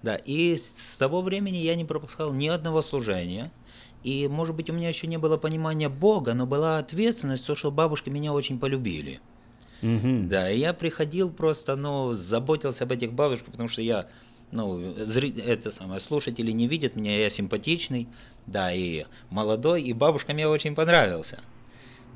Да, 0.05 0.15
и 0.15 0.57
с 0.57 0.97
того 0.97 1.23
времени 1.23 1.57
я 1.57 1.75
не 1.75 1.85
пропускал 1.85 2.33
ни 2.33 2.47
одного 2.47 2.83
служения– 2.83 3.51
и, 4.05 4.29
может 4.29 4.55
быть, 4.55 4.69
у 4.69 4.75
меня 4.75 4.91
еще 4.91 5.07
не 5.07 5.17
было 5.17 5.39
понимания 5.39 5.89
Бога, 5.89 6.35
но 6.35 6.47
была 6.47 6.79
ответственность, 6.79 7.47
то, 7.47 7.55
что 7.55 7.71
бабушки 7.71 8.11
меня 8.11 8.35
очень 8.35 8.61
полюбили. 8.61 9.21
Mm-hmm. 9.81 10.29
Да, 10.29 10.51
и 10.51 10.59
я 10.59 10.75
приходил 10.75 11.33
просто, 11.33 11.75
ну, 11.75 12.13
заботился 12.13 12.85
об 12.85 12.93
этих 12.93 13.15
бабушках, 13.15 13.51
потому 13.51 13.69
что 13.69 13.81
я, 13.81 14.07
ну, 14.53 14.95
зри... 14.99 15.35
это 15.41 15.71
самое, 15.71 16.01
слушатели 16.01 16.51
не 16.51 16.69
видят 16.69 16.97
меня, 16.97 17.19
я 17.19 17.31
симпатичный, 17.31 18.07
да, 18.47 18.73
и 18.73 19.07
молодой, 19.31 19.83
и 19.83 19.95
бабушка 19.95 20.35
мне 20.35 20.47
очень 20.47 20.75
понравился. 20.75 21.41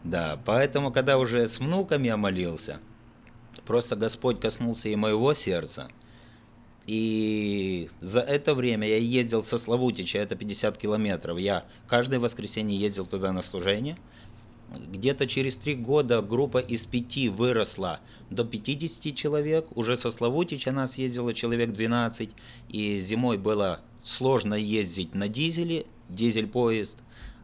Да, 0.04 0.38
поэтому, 0.44 0.92
когда 0.92 1.16
уже 1.16 1.46
с 1.46 1.58
внуками 1.58 2.08
я 2.08 2.18
молился, 2.18 2.80
просто 3.64 3.96
Господь 3.96 4.40
коснулся 4.40 4.90
и 4.90 4.94
моего 4.94 5.32
сердца– 5.32 5.88
и 6.88 7.90
за 8.00 8.20
это 8.20 8.54
время 8.54 8.88
я 8.88 8.96
ездил 8.96 9.42
со 9.42 9.58
Славутича, 9.58 10.20
это 10.20 10.36
50 10.36 10.78
километров. 10.78 11.36
Я 11.38 11.66
каждое 11.86 12.18
воскресенье 12.18 12.80
ездил 12.80 13.04
туда 13.04 13.30
на 13.30 13.42
служение. 13.42 13.98
Где-то 14.74 15.26
через 15.26 15.56
три 15.56 15.74
года 15.74 16.22
группа 16.22 16.56
из 16.56 16.86
пяти 16.86 17.28
выросла 17.28 18.00
до 18.30 18.42
50 18.42 19.14
человек. 19.14 19.66
Уже 19.76 19.96
со 19.96 20.10
Славутича 20.10 20.72
нас 20.72 20.96
ездило 20.96 21.34
человек 21.34 21.72
12. 21.72 22.30
И 22.70 22.98
зимой 23.00 23.36
было 23.36 23.80
сложно 24.02 24.54
ездить 24.54 25.14
на 25.14 25.28
дизеле, 25.28 25.84
дизель-поезд. 26.08 26.96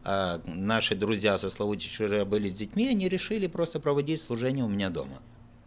А 0.03 0.41
наши 0.47 0.95
друзья 0.95 1.37
со 1.37 1.51
Славутича 1.51 2.25
были 2.25 2.49
с 2.49 2.55
детьми, 2.55 2.87
они 2.87 3.07
решили 3.07 3.45
просто 3.45 3.79
проводить 3.79 4.21
служение 4.21 4.65
у 4.65 4.69
меня 4.69 4.89
дома. 4.89 5.21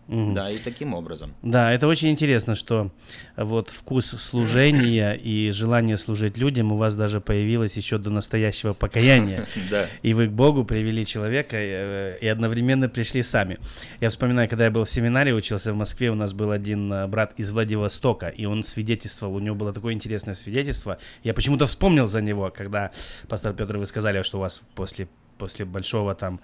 Угу. 0.09 0.33
Да, 0.33 0.51
и 0.51 0.59
таким 0.59 0.95
образом. 0.95 1.35
Да, 1.43 1.71
это 1.71 1.87
очень 1.87 2.09
интересно, 2.09 2.55
что 2.55 2.91
вот 3.37 3.69
вкус 3.69 4.07
служения 4.07 5.13
и 5.23 5.51
желание 5.51 5.99
служить 5.99 6.39
людям 6.39 6.73
у 6.73 6.77
вас 6.77 6.97
даже 6.97 7.21
появилось 7.21 7.77
еще 7.77 7.99
до 7.99 8.11
настоящего 8.11 8.73
покаяния. 8.73 9.47
Да. 9.71 9.87
И 10.03 10.15
вы 10.15 10.29
к 10.29 10.31
Богу 10.31 10.65
привели 10.65 11.05
человека 11.05 11.57
э, 11.59 12.19
и 12.23 12.27
одновременно 12.27 12.89
пришли 12.89 13.23
сами. 13.23 13.59
Я 14.01 14.09
вспоминаю, 14.09 14.49
когда 14.49 14.65
я 14.65 14.71
был 14.71 14.85
в 14.85 14.91
семинаре, 14.91 15.35
учился 15.35 15.73
в 15.75 15.77
Москве, 15.77 16.11
у 16.11 16.15
нас 16.15 16.33
был 16.33 16.53
один 16.53 16.91
э, 16.91 17.07
брат 17.07 17.35
из 17.37 17.51
Владивостока, 17.51 18.29
и 18.29 18.47
он 18.47 18.65
свидетельствовал, 18.65 19.35
у 19.35 19.41
него 19.41 19.57
было 19.57 19.75
такое 19.75 19.93
интересное 19.93 20.35
свидетельство. 20.35 20.99
Я 21.23 21.35
почему-то 21.35 21.67
вспомнил 21.67 22.07
за 22.07 22.23
него, 22.23 22.51
когда, 22.57 22.93
пастор 23.29 23.53
Петр, 23.53 23.77
вы 23.77 23.85
сказали, 23.85 24.23
что 24.23 24.39
у 24.39 24.41
вас 24.41 24.63
после 24.75 25.09
после 25.39 25.65
большого 25.65 26.15
там 26.15 26.41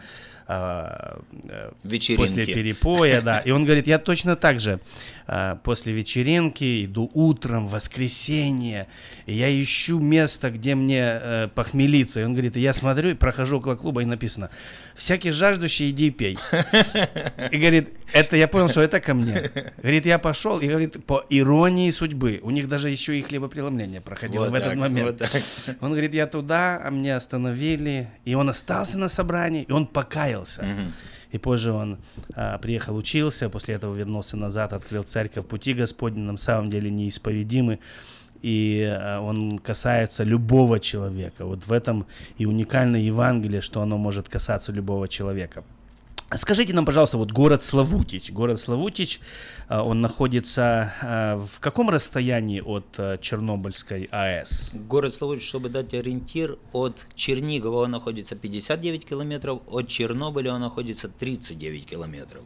Вечеринки. 0.46 2.16
после 2.16 2.46
перепоя, 2.46 3.22
да. 3.22 3.38
И 3.38 3.50
он 3.50 3.64
говорит, 3.64 3.86
я 3.86 3.98
точно 3.98 4.36
так 4.36 4.60
же 4.60 4.80
а, 5.26 5.56
после 5.56 5.92
вечеринки 5.92 6.84
иду 6.84 7.10
утром, 7.14 7.66
в 7.66 7.70
воскресенье, 7.70 8.86
и 9.24 9.34
я 9.34 9.50
ищу 9.50 9.98
место, 9.98 10.50
где 10.50 10.74
мне 10.74 11.00
э, 11.02 11.48
похмелиться. 11.54 12.20
И 12.20 12.24
он 12.24 12.32
говорит, 12.32 12.56
я 12.56 12.74
смотрю 12.74 13.10
и 13.10 13.14
прохожу 13.14 13.58
около 13.58 13.74
клуба, 13.74 14.02
и 14.02 14.04
написано, 14.04 14.50
всякий 14.94 15.30
жаждущий, 15.30 15.90
иди 15.90 16.08
и 16.08 16.10
пей. 16.10 16.38
И 17.50 17.56
говорит, 17.56 17.94
это 18.12 18.36
я 18.36 18.46
понял, 18.46 18.68
что 18.68 18.82
это 18.82 19.00
ко 19.00 19.14
мне. 19.14 19.50
Говорит, 19.78 20.04
я 20.04 20.18
пошел, 20.18 20.58
и 20.60 20.68
говорит, 20.68 21.04
по 21.06 21.24
иронии 21.30 21.90
судьбы, 21.90 22.40
у 22.42 22.50
них 22.50 22.68
даже 22.68 22.90
еще 22.90 23.18
и 23.18 23.22
хлебопреломление 23.22 24.00
проходило 24.00 24.44
Вот 24.44 24.52
в 24.52 24.54
этот 24.54 24.70
так, 24.70 24.78
момент. 24.78 25.06
вот 25.06 25.18
так. 25.18 25.42
Он 25.80 25.90
говорит, 25.90 26.12
я 26.12 26.26
туда, 26.26 26.80
а 26.84 26.90
меня 26.90 27.16
остановили. 27.16 28.08
И 28.24 28.34
он 28.34 28.50
остался 28.50 28.98
на 28.98 29.08
собрании, 29.08 29.62
и 29.62 29.72
он 29.72 29.86
покаялся. 29.86 30.33
И 31.32 31.38
позже 31.38 31.72
он 31.72 31.98
а, 32.34 32.58
приехал, 32.58 32.96
учился, 32.96 33.48
после 33.48 33.74
этого 33.74 33.94
вернулся 33.94 34.36
назад, 34.36 34.72
открыл 34.72 35.02
церковь 35.02 35.46
пути 35.46 35.74
Господни, 35.74 36.20
на 36.20 36.36
самом 36.36 36.70
деле 36.70 36.90
неисповедимы. 36.90 37.80
И 38.42 38.82
а, 38.84 39.20
он 39.20 39.58
касается 39.58 40.22
любого 40.22 40.78
человека. 40.78 41.44
Вот 41.44 41.66
в 41.66 41.72
этом 41.72 42.06
и 42.38 42.46
уникальное 42.46 43.00
Евангелие, 43.00 43.62
что 43.62 43.82
оно 43.82 43.98
может 43.98 44.28
касаться 44.28 44.72
любого 44.72 45.08
человека. 45.08 45.64
Скажите 46.32 46.74
нам, 46.74 46.86
пожалуйста, 46.86 47.18
вот 47.18 47.32
город 47.32 47.62
Славутич. 47.62 48.32
Город 48.32 48.58
Славутич, 48.58 49.20
а, 49.68 49.82
он 49.82 50.00
находится 50.00 50.92
а, 51.00 51.36
в 51.36 51.60
каком 51.60 51.90
расстоянии 51.90 52.60
от 52.60 52.86
а, 52.98 53.18
Чернобыльской 53.18 54.08
АЭС? 54.10 54.70
Город 54.72 55.14
Славутич, 55.14 55.46
чтобы 55.46 55.68
дать 55.68 55.92
ориентир, 55.94 56.58
от 56.72 57.06
Чернигова 57.14 57.84
он 57.84 57.90
находится 57.90 58.36
59 58.36 59.04
километров, 59.06 59.60
от 59.68 59.86
Чернобыля 59.88 60.54
он 60.54 60.62
находится 60.62 61.08
39 61.08 61.86
километров. 61.86 62.42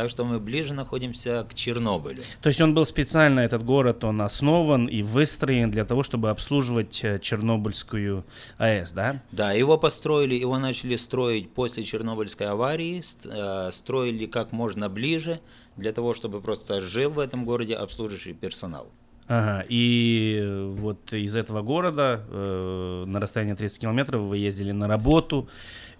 Так 0.00 0.08
что 0.08 0.24
мы 0.24 0.40
ближе 0.40 0.72
находимся 0.72 1.46
к 1.46 1.52
Чернобылю. 1.52 2.22
То 2.40 2.48
есть 2.48 2.58
он 2.62 2.72
был 2.72 2.86
специально, 2.86 3.40
этот 3.40 3.62
город, 3.62 4.02
он 4.02 4.22
основан 4.22 4.86
и 4.86 5.02
выстроен 5.02 5.70
для 5.70 5.84
того, 5.84 6.02
чтобы 6.02 6.30
обслуживать 6.30 7.00
э, 7.04 7.18
Чернобыльскую 7.18 8.24
АЭС, 8.56 8.92
да? 8.92 9.20
Да, 9.30 9.52
его 9.52 9.76
построили, 9.76 10.34
его 10.34 10.58
начали 10.58 10.96
строить 10.96 11.50
после 11.50 11.84
Чернобыльской 11.84 12.46
аварии, 12.46 13.02
э, 13.24 13.70
строили 13.72 14.24
как 14.24 14.52
можно 14.52 14.88
ближе, 14.88 15.38
для 15.76 15.92
того, 15.92 16.14
чтобы 16.14 16.40
просто 16.40 16.80
жил 16.80 17.10
в 17.10 17.18
этом 17.18 17.44
городе 17.44 17.74
обслуживающий 17.74 18.32
персонал. 18.32 18.86
Ага, 19.32 19.64
и 19.68 20.40
э, 20.42 20.64
вот 20.76 21.12
из 21.12 21.36
этого 21.36 21.62
города 21.62 22.24
э, 22.28 23.04
на 23.06 23.20
расстоянии 23.20 23.54
30 23.54 23.82
километров 23.82 24.22
вы 24.22 24.38
ездили 24.38 24.72
на 24.72 24.88
работу, 24.88 25.48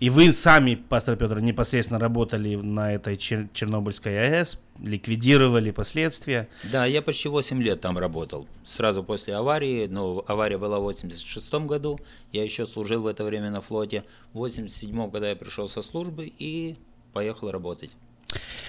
и 0.01 0.11
вы 0.11 0.33
сами, 0.33 0.75
пастор 0.75 1.14
Петр, 1.14 1.38
непосредственно 1.38 2.01
работали 2.01 2.57
на 2.57 2.93
этой 2.93 3.14
Чер- 3.14 3.49
Чернобыльской 3.53 4.19
АЭС, 4.19 4.61
ликвидировали 4.83 5.71
последствия. 5.71 6.49
Да, 6.73 6.87
я 6.87 7.03
почти 7.03 7.29
8 7.29 7.62
лет 7.62 7.81
там 7.81 7.99
работал. 7.99 8.49
Сразу 8.64 9.05
после 9.05 9.37
аварии, 9.37 9.87
ну, 9.87 10.25
авария 10.27 10.59
была 10.59 10.81
в 10.81 10.83
86 10.83 11.55
году, 11.66 12.01
я 12.33 12.43
еще 12.43 12.66
служил 12.66 13.03
в 13.03 13.07
это 13.07 13.23
время 13.23 13.51
на 13.51 13.61
флоте. 13.61 14.03
В 14.33 14.38
87 14.38 15.09
когда 15.09 15.29
я 15.29 15.37
пришел 15.37 15.69
со 15.69 15.83
службы 15.83 16.33
и 16.37 16.75
поехал 17.12 17.53
работать. 17.53 17.90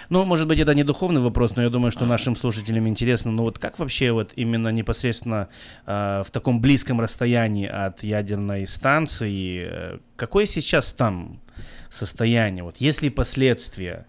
Ну, 0.10 0.26
может 0.26 0.48
быть, 0.48 0.60
это 0.60 0.76
не 0.76 0.84
духовный 0.84 1.22
вопрос, 1.22 1.56
но 1.56 1.64
я 1.64 1.70
думаю, 1.70 1.92
что 1.92 2.06
нашим 2.06 2.36
слушателям 2.36 2.86
интересно, 2.88 3.32
ну 3.32 3.44
вот 3.44 3.60
как 3.60 3.80
вообще 3.80 4.12
вот 4.12 4.34
именно 4.36 4.68
непосредственно 4.68 5.48
э, 5.86 6.24
в 6.26 6.32
таком 6.32 6.60
близком 6.60 7.00
расстоянии 7.00 7.68
от 7.68 8.04
ядерной 8.04 8.68
станции, 8.68 9.70
э, 9.72 10.00
какое 10.18 10.46
сейчас 10.46 10.92
там 10.92 11.40
состояние? 11.90 12.64
Вот 12.66 12.78
есть 12.78 13.02
ли 13.02 13.10
последствия 13.10 14.06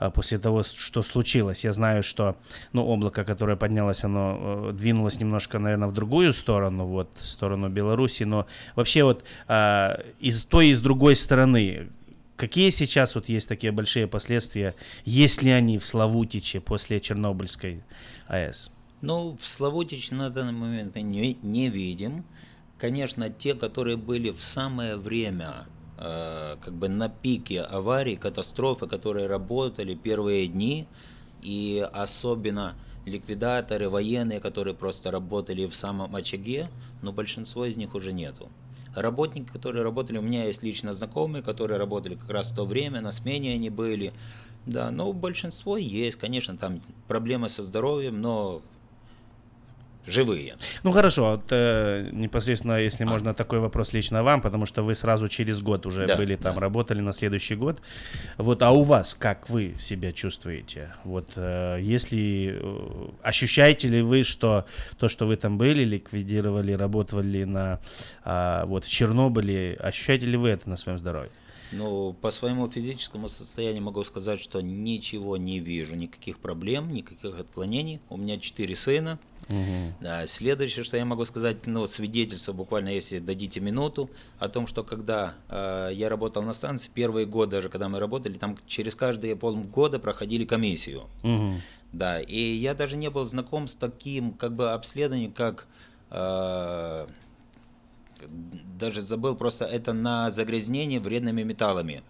э, 0.00 0.10
после 0.10 0.38
того, 0.38 0.62
что 0.62 1.02
случилось? 1.02 1.64
Я 1.64 1.72
знаю, 1.72 2.02
что, 2.02 2.36
ну, 2.72 2.86
облако, 2.86 3.22
которое 3.22 3.56
поднялось, 3.56 4.04
оно 4.04 4.70
э, 4.70 4.72
двинулось 4.72 5.20
немножко, 5.20 5.58
наверное, 5.58 5.88
в 5.88 5.92
другую 5.92 6.32
сторону, 6.32 6.86
вот, 6.86 7.10
в 7.16 7.24
сторону 7.26 7.68
Беларуси, 7.68 8.22
но 8.22 8.46
вообще 8.74 9.04
вот 9.04 9.22
э, 9.48 9.96
из 10.18 10.44
той 10.44 10.68
и 10.68 10.74
с 10.74 10.80
другой 10.80 11.14
стороны, 11.14 11.90
Какие 12.42 12.70
сейчас 12.70 13.14
вот 13.14 13.28
есть 13.28 13.48
такие 13.48 13.70
большие 13.70 14.08
последствия, 14.08 14.74
есть 15.04 15.44
ли 15.44 15.52
они 15.52 15.78
в 15.78 15.86
Славутиче 15.86 16.60
после 16.60 16.98
Чернобыльской 16.98 17.84
АЭС? 18.26 18.72
Ну, 19.00 19.38
в 19.40 19.46
Славутич 19.46 20.10
на 20.10 20.28
данный 20.28 20.52
момент 20.52 20.96
не, 20.96 21.38
не 21.40 21.68
видим. 21.68 22.24
Конечно, 22.78 23.30
те, 23.30 23.54
которые 23.54 23.96
были 23.96 24.30
в 24.30 24.42
самое 24.42 24.96
время, 24.96 25.66
э, 25.98 26.56
как 26.60 26.74
бы 26.74 26.88
на 26.88 27.08
пике 27.08 27.60
аварии, 27.60 28.16
катастрофы, 28.16 28.88
которые 28.88 29.28
работали 29.28 29.94
первые 29.94 30.48
дни, 30.48 30.88
и 31.42 31.88
особенно 31.92 32.74
ликвидаторы, 33.06 33.88
военные, 33.88 34.40
которые 34.40 34.74
просто 34.74 35.12
работали 35.12 35.64
в 35.66 35.76
самом 35.76 36.16
очаге, 36.16 36.70
но 37.02 37.12
большинство 37.12 37.66
из 37.66 37.76
них 37.76 37.94
уже 37.94 38.12
нету. 38.12 38.48
Работники, 38.94 39.48
которые 39.48 39.82
работали, 39.82 40.18
у 40.18 40.22
меня 40.22 40.44
есть 40.44 40.62
лично 40.62 40.92
знакомые, 40.92 41.42
которые 41.42 41.78
работали 41.78 42.14
как 42.14 42.30
раз 42.30 42.48
в 42.48 42.54
то 42.54 42.64
время, 42.64 43.00
на 43.00 43.12
смене 43.12 43.54
они 43.54 43.70
были. 43.70 44.12
Да, 44.66 44.90
но 44.90 45.12
большинство 45.12 45.76
есть, 45.76 46.18
конечно, 46.18 46.56
там 46.56 46.80
проблемы 47.08 47.48
со 47.48 47.62
здоровьем, 47.62 48.20
но 48.20 48.62
живые. 50.06 50.56
Ну 50.82 50.90
хорошо, 50.92 51.32
вот, 51.32 51.44
э, 51.50 52.08
непосредственно, 52.12 52.78
если 52.78 53.04
можно, 53.04 53.34
такой 53.34 53.60
вопрос 53.60 53.92
лично 53.92 54.22
вам, 54.22 54.40
потому 54.40 54.66
что 54.66 54.82
вы 54.82 54.94
сразу 54.94 55.28
через 55.28 55.60
год 55.60 55.86
уже 55.86 56.06
Да, 56.06 56.16
были 56.16 56.36
там, 56.36 56.54
да. 56.54 56.60
работали 56.60 57.00
на 57.00 57.12
следующий 57.12 57.54
год. 57.54 57.80
Вот, 58.36 58.62
а 58.62 58.70
у 58.70 58.82
вас 58.82 59.16
как 59.18 59.48
вы 59.48 59.74
себя 59.78 60.12
чувствуете? 60.12 60.92
Вот, 61.04 61.32
э, 61.36 61.78
если 61.80 62.58
э, 62.60 63.08
ощущаете 63.22 63.88
ли 63.88 64.02
вы, 64.02 64.24
что 64.24 64.66
то, 64.98 65.08
что 65.08 65.26
вы 65.26 65.36
там 65.36 65.58
были, 65.58 65.84
ликвидировали, 65.84 66.72
работали 66.72 67.44
на 67.44 67.80
а, 68.24 68.64
вот 68.66 68.84
в 68.84 68.90
Чернобыле, 68.90 69.74
ощущаете 69.80 70.26
ли 70.26 70.36
вы 70.36 70.50
это 70.50 70.68
на 70.68 70.76
своем 70.76 70.98
здоровье? 70.98 71.30
Ну, 71.72 72.14
по 72.20 72.30
своему 72.30 72.68
физическому 72.68 73.28
состоянию 73.28 73.82
могу 73.82 74.04
сказать, 74.04 74.40
что 74.40 74.60
ничего 74.60 75.36
не 75.36 75.58
вижу, 75.58 75.96
никаких 75.96 76.38
проблем, 76.38 76.92
никаких 76.92 77.38
отклонений. 77.38 78.00
У 78.10 78.16
меня 78.16 78.38
четыре 78.38 78.76
сына. 78.76 79.18
Да, 80.00 80.26
следующее, 80.26 80.84
что 80.84 80.96
я 80.96 81.04
могу 81.04 81.24
сказать, 81.24 81.66
ну, 81.66 81.86
свидетельство, 81.86 82.52
буквально, 82.52 82.90
если 82.90 83.18
дадите 83.18 83.60
минуту, 83.60 84.08
о 84.38 84.48
том, 84.48 84.66
что 84.66 84.84
когда 84.84 85.34
э, 85.48 85.90
я 85.92 86.08
работал 86.08 86.42
на 86.42 86.54
станции, 86.54 86.90
первый 86.92 87.26
год 87.26 87.50
даже, 87.50 87.68
когда 87.68 87.88
мы 87.88 87.98
работали, 87.98 88.34
там 88.34 88.56
через 88.66 88.94
каждые 88.94 89.36
полгода 89.36 89.98
проходили 89.98 90.44
комиссию. 90.44 91.08
Мгм. 91.22 91.60
Да, 91.92 92.20
и 92.20 92.54
я 92.54 92.74
даже 92.74 92.96
не 92.96 93.10
был 93.10 93.24
знаком 93.24 93.68
с 93.68 93.74
таким 93.74 94.32
как 94.32 94.54
бы 94.54 94.72
обследованием, 94.72 95.32
как 95.32 95.66
э, 96.10 97.06
даже 98.78 99.00
забыл 99.00 99.36
просто 99.36 99.64
это 99.64 99.92
на 99.92 100.30
загрязнение 100.30 101.00
вредными 101.00 101.42
металлами. 101.42 102.02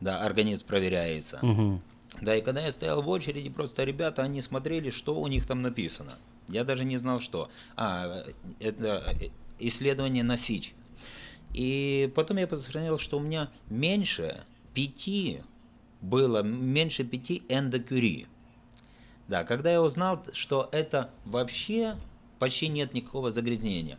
Да, 0.00 0.20
организм 0.20 0.66
проверяется. 0.66 1.38
Мгм. 1.42 1.82
Да, 2.20 2.36
и 2.36 2.40
когда 2.40 2.60
я 2.60 2.70
стоял 2.70 3.02
в 3.02 3.08
очереди, 3.08 3.50
просто 3.50 3.84
ребята, 3.84 4.22
они 4.22 4.40
смотрели, 4.40 4.90
что 4.90 5.20
у 5.20 5.26
них 5.26 5.46
там 5.46 5.62
написано. 5.62 6.18
Я 6.48 6.64
даже 6.64 6.84
не 6.84 6.96
знал, 6.96 7.20
что. 7.20 7.50
А, 7.76 8.24
это 8.60 9.14
исследование 9.58 10.22
на 10.22 10.36
СИЧ. 10.36 10.74
И 11.54 12.10
потом 12.14 12.38
я 12.38 12.46
посмотрел, 12.46 12.98
что 12.98 13.18
у 13.18 13.20
меня 13.20 13.50
меньше 13.68 14.44
пяти 14.74 15.42
было, 16.00 16.42
меньше 16.42 17.04
пяти 17.04 17.42
эндокюри. 17.48 18.26
Да, 19.26 19.44
когда 19.44 19.70
я 19.70 19.82
узнал, 19.82 20.24
что 20.32 20.68
это 20.72 21.10
вообще 21.24 21.96
почти 22.38 22.68
нет 22.68 22.94
никакого 22.94 23.30
загрязнения. 23.30 23.98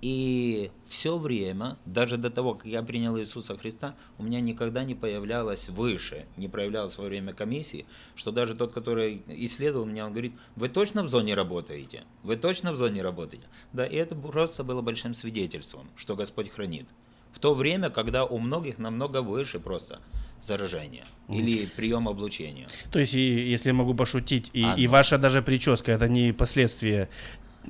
И 0.00 0.70
все 0.88 1.18
время, 1.18 1.76
даже 1.84 2.16
до 2.16 2.30
того, 2.30 2.54
как 2.54 2.66
я 2.66 2.82
принял 2.82 3.18
Иисуса 3.18 3.56
Христа, 3.58 3.94
у 4.18 4.22
меня 4.22 4.40
никогда 4.40 4.82
не 4.82 4.94
появлялось 4.94 5.68
выше, 5.68 6.24
не 6.38 6.48
проявлялось 6.48 6.96
во 6.96 7.04
время 7.04 7.34
комиссии, 7.34 7.84
что 8.14 8.30
даже 8.32 8.54
тот, 8.54 8.72
который 8.72 9.22
исследовал 9.28 9.84
меня, 9.84 10.06
он 10.06 10.12
говорит, 10.12 10.32
вы 10.56 10.70
точно 10.70 11.02
в 11.02 11.08
зоне 11.08 11.34
работаете? 11.34 12.04
Вы 12.22 12.36
точно 12.36 12.72
в 12.72 12.76
зоне 12.76 13.02
работаете? 13.02 13.46
Да, 13.72 13.84
и 13.84 13.96
это 13.96 14.14
просто 14.14 14.64
было 14.64 14.80
большим 14.80 15.12
свидетельством, 15.12 15.88
что 15.96 16.16
Господь 16.16 16.48
хранит. 16.50 16.86
В 17.32 17.38
то 17.38 17.54
время, 17.54 17.90
когда 17.90 18.24
у 18.24 18.38
многих 18.38 18.78
намного 18.78 19.22
выше 19.22 19.60
просто 19.60 20.00
заражение 20.42 21.04
или 21.28 21.66
прием 21.66 22.08
облучения. 22.08 22.66
То 22.90 22.98
есть, 22.98 23.14
и, 23.14 23.50
если 23.50 23.68
я 23.68 23.74
могу 23.74 23.94
пошутить, 23.94 24.50
и, 24.52 24.64
А, 24.64 24.74
и 24.74 24.86
ну. 24.86 24.92
ваша 24.92 25.18
даже 25.18 25.42
прическа, 25.42 25.92
это 25.92 26.08
не 26.08 26.32
последствия 26.32 27.08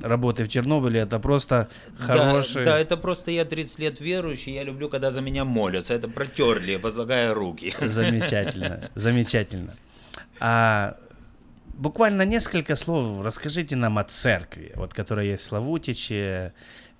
работы 0.00 0.44
в 0.44 0.48
Чернобыле, 0.48 1.00
это 1.00 1.18
просто 1.18 1.68
Да, 1.98 2.06
хороший... 2.06 2.64
Да, 2.64 2.78
это 2.78 2.96
просто 2.96 3.30
я 3.30 3.44
30 3.44 3.78
лет 3.78 4.00
верующий, 4.00 4.54
я 4.54 4.62
люблю, 4.62 4.88
когда 4.88 5.10
за 5.10 5.20
меня 5.20 5.44
молятся. 5.44 5.94
Это 5.94 6.08
протерли, 6.08 6.76
возлагая 6.76 7.34
руки. 7.34 7.74
Замечательно, 7.80 8.90
замечательно. 8.94 9.74
А 10.38 10.96
буквально 11.74 12.22
несколько 12.22 12.76
слов 12.76 13.24
расскажите 13.24 13.76
нам 13.76 13.98
о 13.98 14.04
церкви, 14.04 14.72
вот 14.76 14.94
которая 14.94 15.26
есть 15.26 15.42
в 15.42 15.46
Славутиче, 15.46 16.52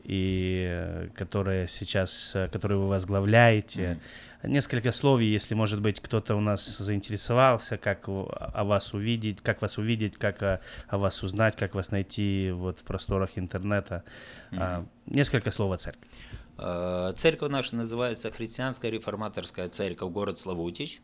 и 0.04 0.66
э, 0.68 1.08
которая 1.14 1.66
сейчас, 1.66 2.32
э, 2.34 2.48
которую 2.48 2.82
вы 2.82 2.88
возглавляете. 2.88 3.98
Mm-hmm. 4.42 4.48
Несколько 4.50 4.92
слов, 4.92 5.20
если, 5.20 5.54
может 5.54 5.80
быть, 5.82 6.00
кто-то 6.00 6.34
у 6.34 6.40
нас 6.40 6.78
заинтересовался, 6.78 7.76
как 7.76 8.08
о 8.08 8.64
вас 8.64 8.94
увидеть, 8.94 9.42
как 9.42 9.60
вас 9.60 9.76
увидеть, 9.76 10.16
как 10.16 10.42
о, 10.42 10.60
о 10.88 10.98
вас 10.98 11.22
узнать, 11.22 11.56
как 11.56 11.74
вас 11.74 11.90
найти 11.90 12.50
вот 12.50 12.78
в 12.78 12.82
просторах 12.84 13.30
интернета. 13.36 14.02
Mm-hmm. 14.50 14.86
Несколько 15.06 15.50
слов 15.50 15.72
о 15.72 15.76
церкви. 15.76 16.06
Церковь 17.16 17.50
наша 17.50 17.76
называется 17.76 18.30
Христианская 18.30 18.90
реформаторская 18.90 19.68
церковь 19.68 20.10
город 20.10 20.38
Славутич. 20.38 21.00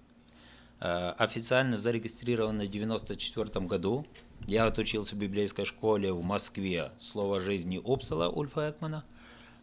Официально 0.78 1.78
зарегистрирована 1.78 2.64
в 2.64 2.68
1994 2.68 3.66
году. 3.66 4.06
Я 4.46 4.66
отучился 4.66 5.14
в 5.14 5.18
библейской 5.18 5.64
школе 5.64 6.12
в 6.12 6.22
Москве 6.22 6.92
«Слово 7.00 7.40
жизни» 7.40 7.80
Упсала 7.82 8.28
Ульфа 8.28 8.70
Экмана. 8.70 9.04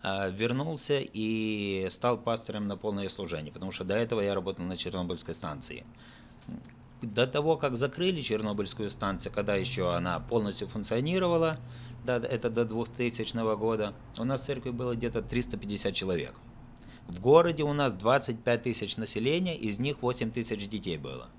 А, 0.06 0.28
вернулся 0.28 1.00
и 1.02 1.88
стал 1.90 2.18
пастором 2.18 2.68
на 2.68 2.76
полное 2.76 3.08
служение, 3.08 3.54
потому 3.54 3.72
что 3.72 3.86
до 3.86 3.96
этого 3.96 4.20
я 4.20 4.36
работал 4.36 4.66
на 4.66 4.76
Чернобыльской 4.76 5.34
станции. 5.34 5.86
До 7.02 7.26
того, 7.26 7.56
как 7.56 7.78
закрыли 7.78 8.22
Чернобыльскую 8.22 8.90
станцию, 8.90 9.32
когда 9.32 9.56
еще 9.56 9.96
она 9.96 10.20
полностью 10.20 10.68
функционировала, 10.68 11.58
это 12.06 12.50
до 12.50 12.66
2000 12.66 13.56
года, 13.56 13.94
у 14.18 14.26
нас 14.26 14.42
в 14.42 14.46
церкви 14.46 14.72
было 14.72 14.94
где-то 14.94 15.22
350 15.22 15.96
человек. 15.96 16.36
В 17.08 17.20
городе 17.20 17.64
у 17.64 17.74
нас 17.74 17.94
25 17.94 18.64
тысяч 18.64 18.98
населения, 18.98 19.58
из 19.58 19.80
них 19.80 20.02
8 20.02 20.32
тысяч 20.32 20.68
детей 20.68 20.98
было. 20.98 21.30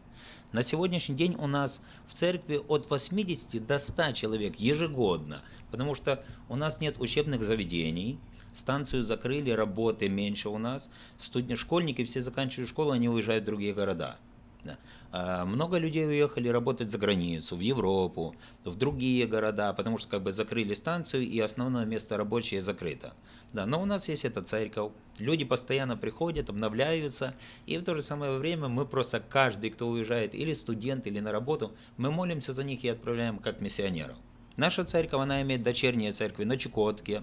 На 0.53 0.63
сегодняшний 0.63 1.17
день 1.17 1.35
у 1.37 1.47
нас 1.47 1.81
в 2.07 2.15
церкви 2.15 2.61
от 2.69 2.89
80 2.89 3.67
до 3.67 3.79
100 3.79 4.13
человек 4.13 4.57
ежегодно, 4.57 5.43
потому 5.71 5.95
что 5.95 6.23
у 6.49 6.55
нас 6.55 6.81
нет 6.81 7.01
учебных 7.01 7.43
заведений, 7.43 8.21
станцию 8.53 9.03
закрыли, 9.03 9.51
работы 9.51 10.09
меньше 10.09 10.49
у 10.49 10.59
нас, 10.59 10.91
студенты, 11.19 11.57
школьники 11.57 12.05
все 12.05 12.21
заканчивают 12.21 12.69
школу, 12.69 12.93
они 12.93 13.09
уезжают 13.09 13.43
в 13.43 13.47
другие 13.47 13.75
города. 13.75 14.17
Да. 14.65 15.45
Много 15.45 15.79
людей 15.79 16.07
уехали 16.07 16.49
работать 16.49 16.91
за 16.91 16.99
границу, 16.99 17.55
в 17.55 17.61
Европу, 17.61 18.35
в 18.65 18.75
другие 18.75 19.27
города, 19.27 19.73
потому 19.75 19.99
что 19.99 20.09
как 20.09 20.23
бы 20.23 20.33
закрыли 20.33 20.75
станцию 20.75 21.23
и 21.23 21.39
основное 21.39 21.85
место 21.85 22.17
рабочее 22.17 22.63
закрыто. 22.63 23.13
Да, 23.53 23.67
но 23.67 23.81
у 23.81 23.85
нас 23.85 24.09
есть 24.09 24.25
эта 24.25 24.43
церковь, 24.43 24.91
люди 25.19 25.45
постоянно 25.45 25.97
приходят, 25.97 26.49
обновляются, 26.49 27.35
и 27.67 27.79
в 27.79 27.85
то 27.85 27.95
же 27.95 28.03
самое 28.03 28.39
время 28.39 28.67
мы 28.67 28.85
просто 28.87 29.21
каждый, 29.21 29.71
кто 29.71 29.87
уезжает, 29.87 30.35
или 30.35 30.55
студент, 30.55 31.07
или 31.07 31.21
на 31.21 31.31
работу, 31.31 31.73
мы 31.97 32.11
молимся 32.11 32.53
за 32.53 32.65
них 32.65 32.83
и 32.83 32.89
отправляем 32.89 33.39
как 33.39 33.61
миссионеров. 33.61 34.17
Наша 34.57 34.83
церковь, 34.83 35.21
она 35.21 35.43
имеет 35.43 35.63
дочерние 35.63 36.11
церкви 36.11 36.45
на 36.45 36.57
Чукотке, 36.57 37.23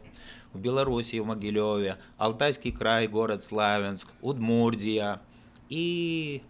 в 0.53 0.61
Белоруссии, 0.61 1.19
в 1.19 1.25
Могилеве, 1.25 1.97
Алтайский 2.17 2.71
край, 2.71 3.07
город 3.07 3.43
Славянск, 3.43 4.09
Удмурдия. 4.21 5.21
И 5.69 6.43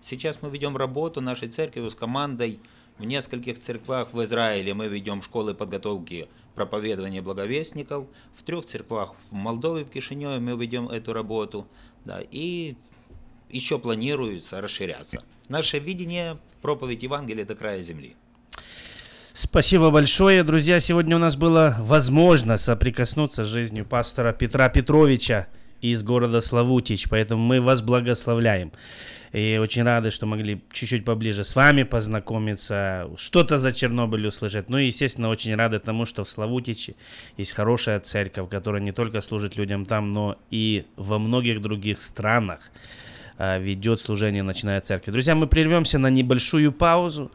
сейчас 0.00 0.42
мы 0.42 0.50
ведем 0.50 0.76
работу 0.76 1.20
нашей 1.20 1.48
церкви 1.48 1.88
с 1.88 1.94
командой 1.94 2.60
в 2.98 3.04
нескольких 3.04 3.60
церквах 3.60 4.12
в 4.12 4.22
Израиле 4.24 4.74
мы 4.74 4.88
ведем 4.88 5.22
школы 5.22 5.54
подготовки 5.54 6.28
проповедования 6.56 7.22
благовестников. 7.22 8.06
В 8.36 8.42
трех 8.42 8.64
церквах 8.64 9.14
в 9.30 9.34
Молдове, 9.34 9.84
в 9.84 9.90
Кишиневе 9.90 10.40
мы 10.40 10.60
ведем 10.60 10.88
эту 10.88 11.12
работу. 11.12 11.68
Да, 12.04 12.20
и 12.32 12.74
еще 13.50 13.78
планируется 13.78 14.60
расширяться. 14.60 15.22
Наше 15.48 15.78
видение– 15.78 16.38
проповедь 16.62 17.04
Евангелия 17.04 17.44
до 17.44 17.54
края 17.54 17.82
земли. 17.82 18.16
Спасибо 19.32 19.90
большое, 19.90 20.42
друзья. 20.42 20.80
Сегодня 20.80 21.14
у 21.14 21.20
нас 21.20 21.36
было 21.36 21.76
возможно 21.78 22.56
соприкоснуться 22.56 23.44
с 23.44 23.48
жизнью 23.48 23.86
пастора 23.86 24.32
Петра 24.32 24.68
Петровича 24.68 25.46
из 25.80 26.02
города 26.02 26.40
Славутич, 26.40 27.08
поэтому 27.08 27.42
мы 27.42 27.60
вас 27.60 27.82
благословляем. 27.82 28.72
И 29.32 29.58
очень 29.60 29.82
рады, 29.82 30.10
что 30.10 30.26
могли 30.26 30.62
чуть-чуть 30.72 31.04
поближе 31.04 31.44
с 31.44 31.54
вами 31.54 31.82
познакомиться, 31.82 33.10
что-то 33.16 33.58
за 33.58 33.72
Чернобыль 33.72 34.26
услышать. 34.26 34.70
Ну 34.70 34.78
и, 34.78 34.86
естественно, 34.86 35.28
очень 35.28 35.54
рады 35.54 35.78
тому, 35.78 36.06
что 36.06 36.24
в 36.24 36.30
Славутиче 36.30 36.94
есть 37.36 37.52
хорошая 37.52 38.00
церковь, 38.00 38.48
которая 38.48 38.80
не 38.80 38.92
только 38.92 39.20
служит 39.20 39.56
людям 39.56 39.84
там, 39.84 40.12
но 40.14 40.36
и 40.50 40.86
во 40.96 41.18
многих 41.18 41.60
других 41.60 42.00
странах 42.00 42.70
а, 43.36 43.58
ведет 43.58 44.00
служение 44.00 44.42
«Ночная 44.42 44.80
церковь». 44.80 45.12
Друзья, 45.12 45.34
мы 45.34 45.46
прервемся 45.46 45.98
на 45.98 46.08
небольшую 46.08 46.72
паузу. 46.72 47.30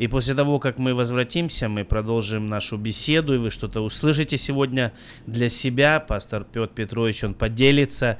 И 0.00 0.06
после 0.08 0.34
того, 0.34 0.58
как 0.58 0.78
мы 0.78 0.94
возвратимся, 0.94 1.68
мы 1.68 1.84
продолжим 1.84 2.46
нашу 2.46 2.78
беседу, 2.78 3.34
и 3.34 3.36
вы 3.36 3.50
что-то 3.50 3.82
услышите 3.82 4.38
сегодня 4.38 4.94
для 5.26 5.50
себя. 5.50 6.00
Пастор 6.00 6.44
Петр 6.44 6.72
Петрович, 6.74 7.22
он 7.22 7.34
поделится 7.34 8.18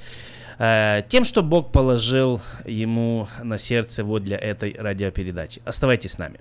э, 0.59 1.01
тем, 1.09 1.25
что 1.25 1.43
Бог 1.43 1.73
положил 1.73 2.43
ему 2.67 3.29
на 3.43 3.57
сердце 3.57 4.05
вот 4.05 4.25
для 4.25 4.37
этой 4.37 4.77
радиопередачи. 4.79 5.63
Оставайтесь 5.65 6.13
с 6.13 6.19
нами. 6.19 6.41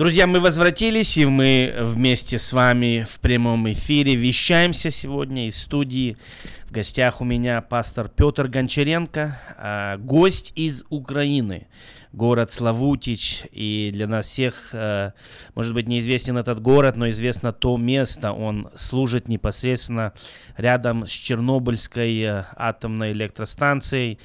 Друзья, 0.00 0.26
мы 0.26 0.40
возвратились, 0.40 1.18
и 1.18 1.26
мы 1.26 1.74
вместе 1.78 2.38
с 2.38 2.54
вами 2.54 3.06
в 3.06 3.20
прямом 3.20 3.70
эфире 3.70 4.14
вещаемся 4.14 4.90
сегодня 4.90 5.46
из 5.46 5.60
студии. 5.60 6.16
В 6.64 6.72
гостях 6.72 7.20
у 7.20 7.26
меня 7.26 7.60
пастор 7.60 8.08
Петр 8.08 8.48
Гончаренко, 8.48 9.38
а, 9.58 9.98
гость 9.98 10.52
из 10.54 10.86
Украины, 10.88 11.68
город 12.14 12.50
Славутич. 12.50 13.42
И 13.52 13.90
для 13.92 14.06
нас 14.06 14.24
всех, 14.24 14.70
а, 14.72 15.12
может 15.54 15.74
быть, 15.74 15.86
неизвестен 15.86 16.38
этот 16.38 16.62
город, 16.62 16.96
но 16.96 17.10
известно 17.10 17.52
то 17.52 17.76
место. 17.76 18.32
Он 18.32 18.70
служит 18.76 19.28
непосредственно 19.28 20.14
рядом 20.56 21.06
с 21.06 21.10
Чернобыльской 21.10 22.24
а, 22.24 22.46
атомной 22.56 23.12
электростанцией. 23.12 24.18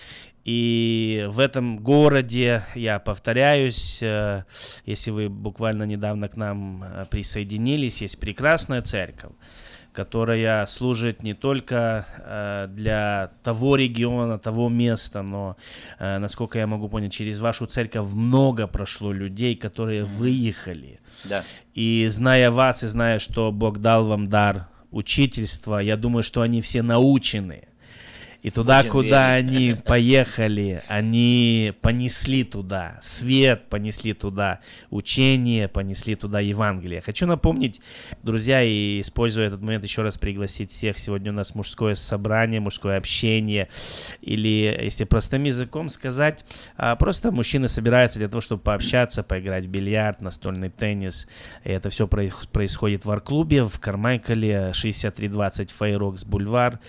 И 0.45 1.25
в 1.27 1.39
этом 1.39 1.79
городе, 1.79 2.63
я 2.75 2.99
повторяюсь, 2.99 3.97
э, 4.03 4.43
если 4.85 5.09
вы 5.09 5.27
буквально 5.27 5.83
недавно 5.83 6.27
к 6.27 6.37
нам 6.37 6.83
э, 6.83 7.05
присоединились, 7.09 8.01
есть 8.01 8.19
прекрасная 8.19 8.83
церковь, 8.83 9.31
которая 9.91 10.67
служит 10.67 11.23
не 11.23 11.33
только 11.33 12.05
э, 12.19 12.67
для 12.69 13.31
того 13.41 13.75
региона, 13.75 14.37
того 14.37 14.69
места, 14.69 15.23
но, 15.23 15.57
насколько 15.99 16.59
я 16.59 16.67
могу 16.67 16.89
понять, 16.89 17.13
через 17.13 17.39
вашу 17.39 17.65
церковь 17.65 18.05
много 18.13 18.67
прошло 18.67 19.11
людей, 19.11 19.55
которые 19.55 20.03
выехали. 20.03 20.99
Да. 21.23 21.43
И 21.73 22.05
зная 22.07 22.51
вас, 22.51 22.83
и 22.83 22.87
зная, 22.87 23.17
что 23.17 23.51
Бог 23.51 23.79
дал 23.79 24.05
вам 24.05 24.27
дар 24.27 24.67
учительства, 24.91 25.79
я 25.79 25.97
думаю, 25.97 26.21
что 26.21 26.41
они 26.41 26.61
все 26.61 26.83
научены 26.83 27.63
И 28.45 28.51
туда, 28.51 28.81
Будем 28.81 28.91
куда 28.91 29.31
верить. 29.39 29.49
они 29.49 29.73
поехали, 29.73 30.83
они 30.87 31.73
понесли 31.81 32.43
туда 32.43 32.99
свет, 33.01 33.69
понесли 33.71 34.13
туда 34.13 34.59
учение, 34.91 35.67
понесли 35.67 36.13
туда 36.13 36.41
Евангелие. 36.41 37.01
Хочу 37.01 37.25
напомнить, 37.25 37.81
друзья, 38.21 38.61
и 38.61 39.01
используя 39.01 39.47
этот 39.47 39.61
момент 39.61 39.83
еще 39.83 40.03
раз 40.03 40.19
пригласить 40.19 40.69
всех. 40.69 40.99
Сегодня 40.99 41.31
у 41.31 41.33
нас 41.33 41.55
мужское 41.55 41.95
собрание, 41.95 42.59
мужское 42.59 42.97
общение. 42.97 43.67
Или, 44.21 44.79
если 44.79 45.05
простым 45.05 45.45
языком 45.45 45.89
сказать, 45.89 46.45
а, 46.77 46.95
просто 46.97 47.31
мужчины 47.31 47.67
собираются 47.67 48.19
для 48.19 48.27
того, 48.27 48.41
чтобы 48.41 48.61
пообщаться, 48.61 49.23
поиграть 49.23 49.65
в 49.65 49.69
бильярд, 49.69 50.21
настольный 50.21 50.69
теннис. 50.69 51.27
И 51.63 51.69
это 51.71 51.89
все 51.89 52.07
происходит 52.07 53.05
в 53.05 53.09
арт-клубе 53.09 53.63
в 53.63 53.79
Кармайкале, 53.79 54.71
6320 54.71 55.71
Фейрокс 55.71 56.25
Бульвар. 56.25 56.79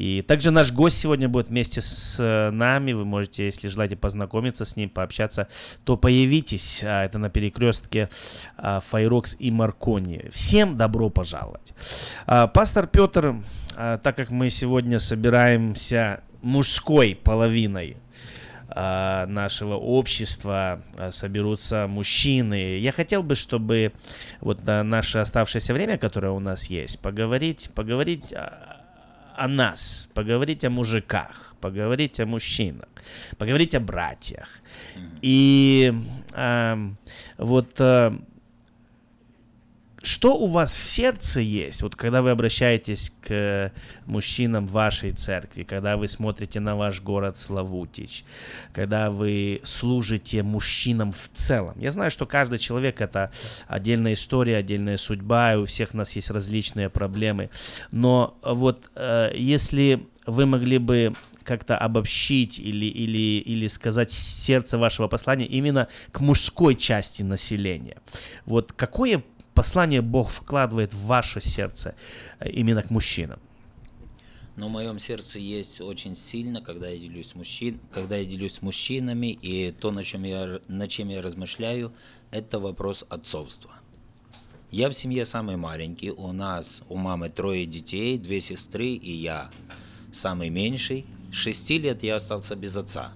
И 0.00 0.22
также 0.22 0.50
наш 0.50 0.72
гость 0.72 0.98
сегодня 0.98 1.28
будет 1.28 1.48
вместе 1.48 1.82
с 1.82 2.16
э, 2.18 2.50
нами. 2.50 2.92
Вы 2.92 3.04
можете, 3.04 3.44
если 3.44 3.68
желаете 3.68 3.96
познакомиться 3.96 4.64
с 4.64 4.74
ним, 4.74 4.88
пообщаться, 4.88 5.46
то 5.84 5.98
появитесь. 5.98 6.80
А, 6.82 7.04
Это 7.04 7.18
на 7.18 7.28
перекрестке 7.28 8.08
а, 8.56 8.80
Файрокс 8.80 9.36
и 9.38 9.50
Маркони. 9.50 10.30
Всем 10.32 10.78
добро 10.78 11.10
пожаловать. 11.10 11.74
А, 12.24 12.46
Пастор 12.46 12.86
Петр, 12.86 13.42
так 13.76 14.16
как 14.16 14.30
мы 14.30 14.48
сегодня 14.48 15.00
собираемся 15.00 16.22
мужской 16.40 17.14
половиной 17.22 17.98
нашего 18.68 19.74
общества 19.74 20.80
соберутся 21.10 21.88
мужчины. 21.88 22.78
Я 22.78 22.92
хотел 22.92 23.24
бы, 23.24 23.34
чтобы 23.34 23.92
вот 24.40 24.64
на 24.64 24.84
наше 24.84 25.18
оставшееся 25.18 25.74
время, 25.74 25.98
которое 25.98 26.30
у 26.30 26.38
нас 26.38 26.66
есть, 26.66 27.00
поговорить, 27.02 27.68
поговорить 27.74 28.32
о, 29.36 29.48
нас, 29.48 30.08
поговорить 30.14 30.64
о 30.64 30.70
мужиках, 30.70 31.54
поговорить 31.60 32.20
о 32.20 32.26
мужчинах, 32.26 32.88
поговорить 33.38 33.74
о 33.74 33.80
братьях. 33.80 34.48
И 35.22 35.92
ам, 36.34 36.96
вот 37.38 37.80
а, 37.80 38.16
что 40.02 40.36
у 40.36 40.46
вас 40.46 40.74
в 40.74 40.82
сердце 40.82 41.40
есть, 41.40 41.82
вот 41.82 41.94
когда 41.94 42.22
вы 42.22 42.30
обращаетесь 42.30 43.12
к 43.20 43.30
э, 43.30 43.70
мужчинам 44.06 44.66
вашей 44.66 45.10
церкви, 45.10 45.62
когда 45.62 45.96
вы 45.96 46.08
смотрите 46.08 46.58
на 46.60 46.74
ваш 46.74 47.02
город 47.02 47.36
Славутич, 47.36 48.24
когда 48.72 49.10
вы 49.10 49.60
служите 49.62 50.42
мужчинам 50.42 51.12
в 51.12 51.28
целом? 51.32 51.74
Я 51.78 51.90
знаю, 51.90 52.10
что 52.10 52.24
каждый 52.24 52.58
человек 52.58 53.00
это 53.00 53.30
отдельная 53.68 54.14
история, 54.14 54.56
отдельная 54.56 54.96
судьба, 54.96 55.54
и 55.54 55.56
у 55.56 55.64
всех 55.66 55.92
нас 55.92 56.12
есть 56.16 56.30
различные 56.30 56.88
проблемы. 56.88 57.50
Но 57.90 58.38
вот 58.42 58.90
э, 58.94 59.32
если 59.34 60.06
вы 60.26 60.46
могли 60.46 60.78
бы 60.78 61.14
как-то 61.44 61.76
обобщить 61.76 62.58
или, 62.58 62.86
или, 62.86 63.40
или 63.40 63.66
сказать 63.66 64.10
сердце 64.12 64.78
вашего 64.78 65.08
послания 65.08 65.46
именно 65.46 65.88
к 66.12 66.20
мужской 66.20 66.74
части 66.74 67.22
населения. 67.22 67.96
Вот 68.44 68.72
какое 68.72 69.22
послание 69.60 70.00
Бог 70.00 70.30
вкладывает 70.30 70.94
в 70.94 71.04
ваше 71.04 71.42
сердце 71.42 71.94
э, 72.38 72.48
именно 72.48 72.82
к 72.82 72.88
мужчинам? 72.88 73.38
Но 74.56 74.68
в 74.68 74.70
моем 74.70 74.98
сердце 74.98 75.38
есть 75.38 75.82
очень 75.82 76.16
сильно, 76.16 76.62
когда 76.62 76.88
я 76.88 76.98
делюсь, 76.98 77.34
мужчин, 77.34 77.78
когда 77.92 78.16
я 78.16 78.24
делюсь 78.24 78.54
с 78.54 78.62
мужчинами, 78.62 79.26
и 79.26 79.70
то, 79.70 79.90
на 79.90 80.02
чем, 80.02 80.24
я, 80.24 80.60
на 80.68 80.88
чем 80.88 81.10
я 81.10 81.20
размышляю, 81.20 81.92
это 82.30 82.58
вопрос 82.58 83.04
отцовства. 83.10 83.70
Я 84.70 84.88
в 84.88 84.94
семье 84.94 85.26
самый 85.26 85.56
маленький, 85.56 86.10
у 86.10 86.32
нас, 86.32 86.82
у 86.88 86.96
мамы 86.96 87.28
трое 87.28 87.66
детей, 87.66 88.16
две 88.16 88.40
сестры 88.40 88.86
и 88.86 89.12
я 89.12 89.50
самый 90.10 90.48
меньший. 90.48 91.04
Шести 91.32 91.78
лет 91.78 92.02
я 92.02 92.16
остался 92.16 92.56
без 92.56 92.74
отца. 92.78 93.12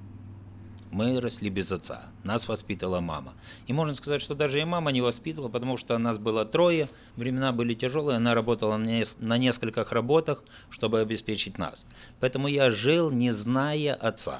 Мы 0.95 1.21
росли 1.21 1.51
без 1.51 1.73
отца. 1.73 2.03
Нас 2.23 2.47
воспитала 2.47 3.01
мама. 3.01 3.33
И 3.67 3.73
можно 3.73 3.97
сказать, 3.97 4.23
что 4.23 4.37
даже 4.37 4.61
и 4.61 4.65
мама 4.65 4.93
не 4.93 5.01
воспитывала, 5.01 5.49
потому 5.49 5.77
что 5.77 5.99
нас 5.99 6.19
было 6.19 6.45
трое, 6.45 6.89
времена 7.17 7.51
были 7.51 7.75
тяжелые, 7.75 8.19
она 8.19 8.33
работала 8.33 8.77
на, 8.77 8.85
нес- 8.87 9.17
на 9.19 9.37
нескольких 9.37 9.91
работах, 9.91 10.45
чтобы 10.71 11.01
обеспечить 11.01 11.59
нас. 11.59 11.85
Поэтому 12.21 12.47
я 12.47 12.71
жил, 12.71 13.11
не 13.11 13.33
зная 13.33 13.93
отца. 13.95 14.39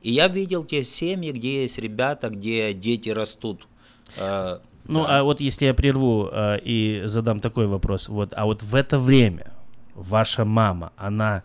И 0.00 0.10
я 0.10 0.28
видел 0.28 0.64
те 0.64 0.84
семьи, 0.84 1.32
где 1.32 1.62
есть 1.62 1.78
ребята, 1.78 2.30
где 2.30 2.72
дети 2.72 3.10
растут. 3.10 3.68
э, 4.16 4.58
Ну, 4.86 5.04
да. 5.04 5.18
а 5.18 5.22
вот 5.22 5.40
если 5.40 5.66
я 5.66 5.74
прерву 5.74 6.30
э, 6.32 6.60
и 6.64 7.02
задам 7.04 7.40
такой 7.40 7.66
вопрос, 7.66 8.08
вот, 8.08 8.32
а 8.34 8.46
вот 8.46 8.62
в 8.62 8.74
это 8.74 8.98
время 8.98 9.52
ваша 9.94 10.46
мама, 10.46 10.92
она 10.96 11.42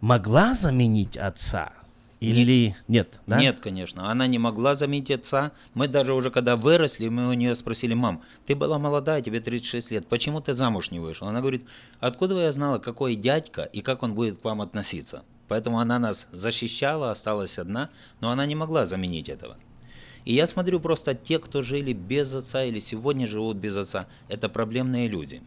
могла 0.00 0.54
заменить 0.54 1.16
отца? 1.16 1.70
Или 2.20 2.74
нет? 2.88 3.20
да? 3.26 3.38
Нет, 3.38 3.60
конечно, 3.60 4.10
она 4.10 4.26
не 4.26 4.38
могла 4.38 4.74
заменить 4.74 5.10
отца. 5.10 5.52
Мы 5.74 5.86
даже 5.86 6.14
уже 6.14 6.30
когда 6.30 6.56
выросли, 6.56 7.08
мы 7.08 7.28
у 7.28 7.32
нее 7.32 7.54
спросили, 7.54 7.94
мам, 7.94 8.22
ты 8.44 8.56
была 8.56 8.78
молодая, 8.78 9.22
тебе 9.22 9.40
36 9.40 9.92
лет, 9.92 10.06
почему 10.08 10.40
ты 10.40 10.52
замуж 10.54 10.90
не 10.90 10.98
вышла? 10.98 11.28
Она 11.28 11.40
говорит, 11.40 11.64
откуда 12.00 12.34
я 12.40 12.50
знала, 12.50 12.78
какой 12.78 13.14
дядька 13.14 13.62
и 13.62 13.82
как 13.82 14.02
он 14.02 14.14
будет 14.14 14.38
к 14.38 14.44
вам 14.44 14.60
относиться? 14.60 15.22
Поэтому 15.46 15.78
она 15.78 15.98
нас 15.98 16.26
защищала, 16.32 17.10
осталась 17.10 17.58
одна, 17.58 17.88
но 18.20 18.30
она 18.30 18.46
не 18.46 18.56
могла 18.56 18.84
заменить 18.84 19.28
этого. 19.28 19.56
И 20.24 20.34
я 20.34 20.46
смотрю 20.46 20.80
просто 20.80 21.14
те, 21.14 21.38
кто 21.38 21.62
жили 21.62 21.92
без 21.92 22.34
отца 22.34 22.64
или 22.64 22.80
сегодня 22.80 23.26
живут 23.26 23.56
без 23.56 23.76
отца, 23.76 24.08
это 24.28 24.48
проблемные 24.48 25.08
люди. 25.08 25.40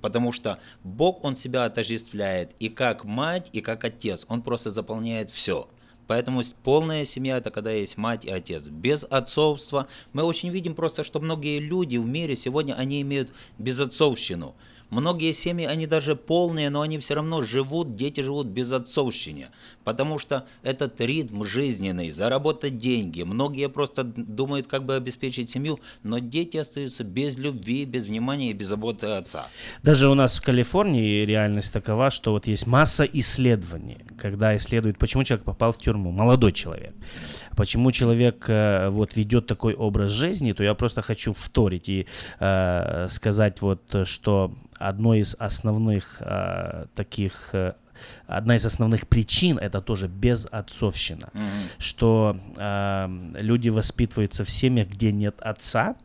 Потому 0.00 0.30
что 0.30 0.60
Бог, 0.84 1.24
Он 1.24 1.34
себя 1.34 1.64
отождествляет 1.64 2.52
и 2.60 2.68
как 2.68 3.04
мать, 3.04 3.50
и 3.52 3.60
как 3.60 3.84
отец. 3.84 4.26
Он 4.28 4.42
просто 4.42 4.70
заполняет 4.70 5.30
все. 5.30 5.68
Поэтому 6.08 6.42
полная 6.64 7.04
семья 7.04 7.36
это 7.36 7.50
когда 7.50 7.70
есть 7.70 7.98
мать 7.98 8.24
и 8.24 8.30
отец. 8.30 8.70
Без 8.70 9.04
отцовства 9.04 9.86
мы 10.12 10.24
очень 10.24 10.48
видим 10.48 10.74
просто, 10.74 11.04
что 11.04 11.20
многие 11.20 11.60
люди 11.60 11.98
в 11.98 12.06
мире 12.06 12.34
сегодня 12.34 12.72
они 12.72 13.02
имеют 13.02 13.32
безотцовщину. 13.58 14.56
Многие 14.90 15.32
семьи, 15.32 15.66
они 15.66 15.86
даже 15.86 16.16
полные, 16.16 16.70
но 16.70 16.80
они 16.80 16.98
все 16.98 17.14
равно 17.14 17.42
живут, 17.42 17.94
дети 17.94 18.22
живут 18.22 18.46
без 18.46 18.72
отцовщины. 18.72 19.48
Потому 19.88 20.18
что 20.18 20.44
этот 20.62 21.00
ритм 21.00 21.44
жизненный, 21.44 22.10
заработать 22.10 22.76
деньги. 22.76 23.22
Многие 23.22 23.70
просто 23.70 24.04
думают, 24.04 24.66
как 24.66 24.84
бы 24.84 24.94
обеспечить 24.94 25.48
семью, 25.48 25.80
но 26.02 26.18
дети 26.18 26.58
остаются 26.58 27.04
без 27.04 27.38
любви, 27.38 27.86
без 27.86 28.04
внимания 28.04 28.50
и 28.50 28.52
без 28.52 28.66
заботы 28.68 29.06
отца. 29.06 29.46
Даже 29.82 30.10
у 30.10 30.14
нас 30.14 30.36
в 30.36 30.42
Калифорнии 30.42 31.24
реальность 31.24 31.72
такова, 31.72 32.10
что 32.10 32.32
вот 32.32 32.46
есть 32.46 32.66
масса 32.66 33.04
исследований, 33.04 33.96
когда 34.18 34.54
исследуют, 34.58 34.98
почему 34.98 35.24
человек 35.24 35.46
попал 35.46 35.72
в 35.72 35.78
тюрьму, 35.78 36.10
молодой 36.10 36.52
человек, 36.52 36.94
почему 37.56 37.90
человек 37.90 38.44
э, 38.50 38.90
вот 38.90 39.16
ведет 39.16 39.46
такой 39.46 39.72
образ 39.72 40.12
жизни, 40.12 40.52
то 40.52 40.62
я 40.62 40.74
просто 40.74 41.00
хочу 41.00 41.32
вторить 41.32 41.88
и 41.88 42.06
э, 42.40 43.06
сказать 43.08 43.62
вот, 43.62 43.80
что 44.04 44.52
одно 44.78 45.14
из 45.14 45.34
основных 45.38 46.16
э, 46.20 46.86
таких 46.94 47.50
э, 47.54 47.72
Одна 48.26 48.56
из 48.56 48.66
основных 48.66 49.06
причин 49.06 49.58
это 49.58 49.80
тоже 49.80 50.08
безотцовщина, 50.08 51.30
что 51.78 52.38
э, 52.56 53.08
люди 53.40 53.68
воспитываются 53.68 54.44
в 54.44 54.50
семьях, 54.50 54.88
где 54.88 55.12
нет 55.12 55.36
отца, 55.40 55.96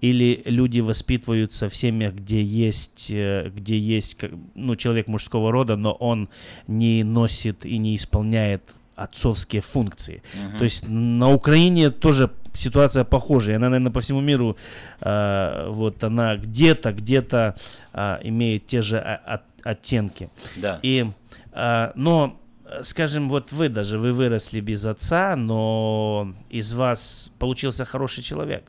или 0.00 0.42
люди 0.44 0.80
воспитываются 0.80 1.68
в 1.68 1.76
семьях, 1.76 2.14
где 2.14 2.42
есть, 2.42 3.06
э, 3.10 3.50
где 3.54 3.78
есть 3.78 4.18
ну, 4.54 4.76
человек 4.76 5.08
мужского 5.08 5.50
рода, 5.52 5.76
но 5.76 5.92
он 5.92 6.28
не 6.66 7.02
носит 7.04 7.64
и 7.64 7.78
не 7.78 7.96
исполняет 7.96 8.62
отцовские 8.96 9.60
функции. 9.62 10.22
То 10.58 10.64
есть 10.64 10.84
на 10.88 11.30
Украине 11.32 11.90
тоже 11.90 12.30
ситуация 12.52 13.04
похожая. 13.04 13.56
Она, 13.56 13.68
наверное, 13.70 13.92
по 13.92 14.00
всему 14.00 14.20
миру, 14.20 14.56
э, 15.00 15.66
вот 15.68 16.04
она 16.04 16.36
где-то, 16.36 16.92
где-то 16.92 17.54
э, 17.92 18.18
имеет 18.24 18.66
те 18.66 18.82
же 18.82 18.98
о- 18.98 19.34
от- 19.34 19.42
оттенки. 19.66 20.28
Да. 20.56 20.78
И, 20.82 21.06
а, 21.52 21.92
но, 21.94 22.38
э, 22.66 22.82
скажем, 22.84 23.28
вот 23.28 23.52
вы 23.52 23.68
даже, 23.68 23.98
вы 23.98 24.12
выросли 24.12 24.60
без 24.60 24.84
отца, 24.84 25.36
но 25.36 26.34
из 26.50 26.72
вас 26.72 27.30
получился 27.38 27.84
хороший 27.84 28.22
человек. 28.22 28.64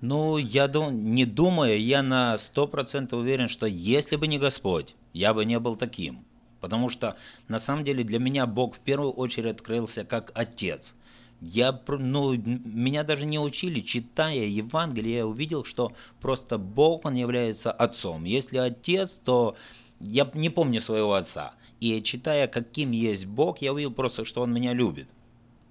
Ну, 0.00 0.36
я 0.38 0.66
дум- 0.68 1.14
не 1.14 1.24
думаю, 1.24 1.80
я 1.80 2.02
на 2.02 2.36
100% 2.38 3.16
уверен, 3.16 3.48
что 3.48 3.66
если 3.66 4.16
бы 4.16 4.26
не 4.26 4.38
Господь, 4.38 4.94
я 5.14 5.32
бы 5.32 5.44
не 5.44 5.58
был 5.58 5.76
таким. 5.76 6.18
Потому 6.60 6.88
что 6.88 7.16
на 7.48 7.58
самом 7.58 7.84
деле 7.84 8.04
для 8.04 8.18
меня 8.18 8.46
Бог 8.46 8.76
в 8.76 8.80
первую 8.80 9.12
очередь 9.12 9.52
открылся 9.52 10.04
как 10.04 10.32
Отец. 10.34 10.94
Я, 11.40 11.78
ну, 11.86 12.34
меня 12.34 13.04
даже 13.04 13.26
не 13.26 13.38
учили, 13.38 13.80
читая 13.80 14.46
Евангелие, 14.46 15.18
я 15.18 15.26
увидел, 15.26 15.64
что 15.64 15.92
просто 16.20 16.56
Бог, 16.56 17.04
Он 17.04 17.14
является 17.14 17.70
Отцом. 17.70 18.24
Если 18.24 18.56
Отец, 18.56 19.16
то 19.16 19.54
я 20.00 20.30
не 20.32 20.48
помню 20.48 20.80
своего 20.80 21.12
Отца. 21.12 21.52
И 21.78 22.02
читая, 22.02 22.48
каким 22.48 22.90
есть 22.90 23.26
Бог, 23.26 23.58
я 23.58 23.74
увидел 23.74 23.92
просто, 23.92 24.24
что 24.24 24.40
Он 24.40 24.52
меня 24.52 24.72
любит. 24.72 25.08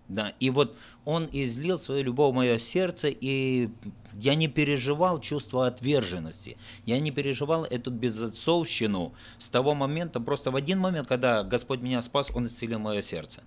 Да, 0.08 0.34
и 0.40 0.52
вот 0.52 0.78
он 1.04 1.28
излил 1.32 1.80
свою 1.80 2.04
любовь 2.04 2.32
в 2.32 2.36
мое 2.36 2.60
сердце, 2.60 3.08
и 3.10 3.70
я 4.14 4.36
не 4.36 4.48
переживал 4.48 5.20
чувство 5.20 5.66
отверженности, 5.66 6.58
я 6.86 7.00
не 7.00 7.10
переживал 7.10 7.64
эту 7.64 7.90
безотцовщину 7.90 9.14
с 9.40 9.50
того 9.50 9.74
момента, 9.74 10.20
просто 10.20 10.52
в 10.52 10.56
один 10.56 10.80
момент, 10.80 11.08
когда 11.08 11.44
Господь 11.44 11.82
меня 11.82 12.02
спас, 12.04 12.30
Он 12.36 12.46
исцелил 12.46 12.78
мое 12.78 13.02
сердце. 13.02 13.42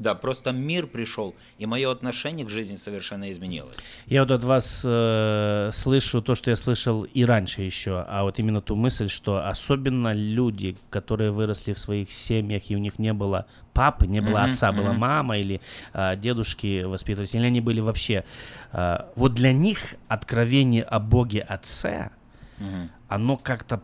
Да, 0.00 0.14
просто 0.14 0.52
мир 0.52 0.86
пришел, 0.86 1.34
и 1.58 1.66
мое 1.66 1.92
отношение 1.92 2.46
к 2.46 2.48
жизни 2.48 2.76
совершенно 2.76 3.30
изменилось. 3.30 3.76
Я 4.06 4.22
вот 4.22 4.30
от 4.30 4.42
вас 4.42 4.80
э, 4.82 5.68
слышу 5.74 6.22
то, 6.22 6.34
что 6.34 6.48
я 6.50 6.56
слышал 6.56 7.04
и 7.04 7.22
раньше 7.22 7.60
еще, 7.60 8.02
а 8.08 8.22
вот 8.22 8.38
именно 8.38 8.62
ту 8.62 8.76
мысль, 8.76 9.10
что 9.10 9.46
особенно 9.46 10.14
люди, 10.14 10.74
которые 10.88 11.32
выросли 11.32 11.74
в 11.74 11.78
своих 11.78 12.10
семьях, 12.12 12.70
и 12.70 12.76
у 12.76 12.78
них 12.78 12.98
не 12.98 13.12
было 13.12 13.44
папы, 13.74 14.06
не 14.06 14.20
было 14.20 14.38
mm-hmm, 14.38 14.50
отца, 14.50 14.70
mm-hmm. 14.70 14.76
была 14.76 14.92
мама 14.94 15.36
или 15.36 15.60
э, 15.92 16.16
дедушки 16.16 16.82
воспитывались, 16.82 17.34
или 17.34 17.44
они 17.44 17.60
были 17.60 17.80
вообще... 17.80 18.24
Э, 18.72 19.04
вот 19.16 19.34
для 19.34 19.52
них 19.52 19.96
откровение 20.08 20.82
о 20.82 20.98
Боге 20.98 21.42
Отце, 21.42 22.10
mm-hmm. 22.58 22.88
оно 23.08 23.36
как-то 23.36 23.82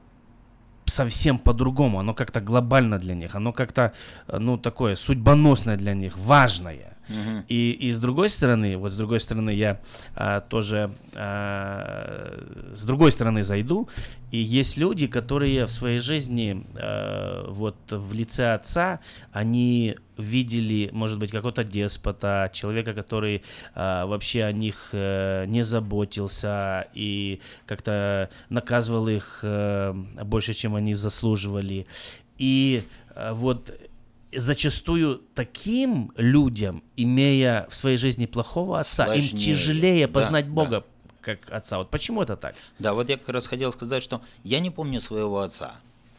совсем 0.87 1.39
по-другому, 1.39 1.99
оно 1.99 2.15
как-то 2.15 2.41
глобально 2.41 2.99
для 2.99 3.15
них, 3.15 3.35
оно 3.35 3.53
как-то, 3.53 3.93
э, 4.29 4.39
ну, 4.39 4.57
такое 4.59 4.97
судьбоносное 4.97 5.77
для 5.77 5.95
них, 5.95 6.17
важное. 6.17 6.97
Uh-huh. 7.09 7.45
И, 7.49 7.71
и 7.71 7.93
с 7.93 8.01
другой 8.01 8.29
стороны, 8.29 8.77
вот 8.77 8.93
с 8.93 8.97
другой 8.97 9.21
стороны 9.21 9.51
я 9.51 9.81
а, 10.17 10.41
тоже 10.41 10.91
а, 11.15 12.73
с 12.75 12.85
другой 12.85 13.13
стороны 13.13 13.45
зайду, 13.45 13.89
и 14.33 14.39
есть 14.39 14.77
люди, 14.77 15.07
которые 15.07 15.67
в 15.67 15.71
своей 15.71 16.01
жизни 16.01 16.67
а, 16.75 17.49
вот 17.49 17.77
в 17.91 18.13
лице 18.13 18.55
отца, 18.55 18.99
они 19.31 19.97
видели, 20.17 20.91
может 20.93 21.19
быть, 21.19 21.31
какого-то 21.31 21.65
деспота, 21.65 22.51
человека, 22.53 22.95
который 22.95 23.43
а, 23.75 24.07
вообще 24.07 24.45
о 24.45 24.53
них 24.53 24.91
а, 24.93 25.45
не 25.47 25.63
заботился 25.63 26.89
и 26.95 27.41
как-то 27.67 28.31
наказывал 28.49 29.09
их 29.09 29.41
а, 29.43 29.93
больше, 30.25 30.55
чем 30.55 30.75
они 30.75 30.95
заслуживали. 30.95 31.87
И 32.39 32.85
а, 33.15 33.35
вот 33.35 33.73
зачастую 34.35 35.23
таким 35.35 36.13
людям, 36.17 36.83
имея 36.97 37.67
в 37.71 37.75
своей 37.75 37.97
жизни 37.97 38.27
плохого 38.27 38.81
отца, 38.81 39.07
Сложнее. 39.07 39.31
им 39.31 39.37
тяжелее 39.37 40.09
познать 40.09 40.47
да, 40.47 40.53
Бога. 40.53 40.81
Да. 40.81 40.85
Как 41.21 41.51
отца. 41.51 41.79
Вот 41.79 41.91
почему 41.91 42.23
это 42.23 42.37
так? 42.37 42.55
Да, 42.79 42.95
вот 42.95 43.09
я 43.09 43.17
как 43.17 43.31
раз 43.31 43.49
хотел 43.49 43.73
сказать, 43.73 44.03
что 44.03 44.23
я 44.45 44.61
не 44.61 44.71
помню 44.71 45.01
своего 45.01 45.41
отца. 45.41 45.75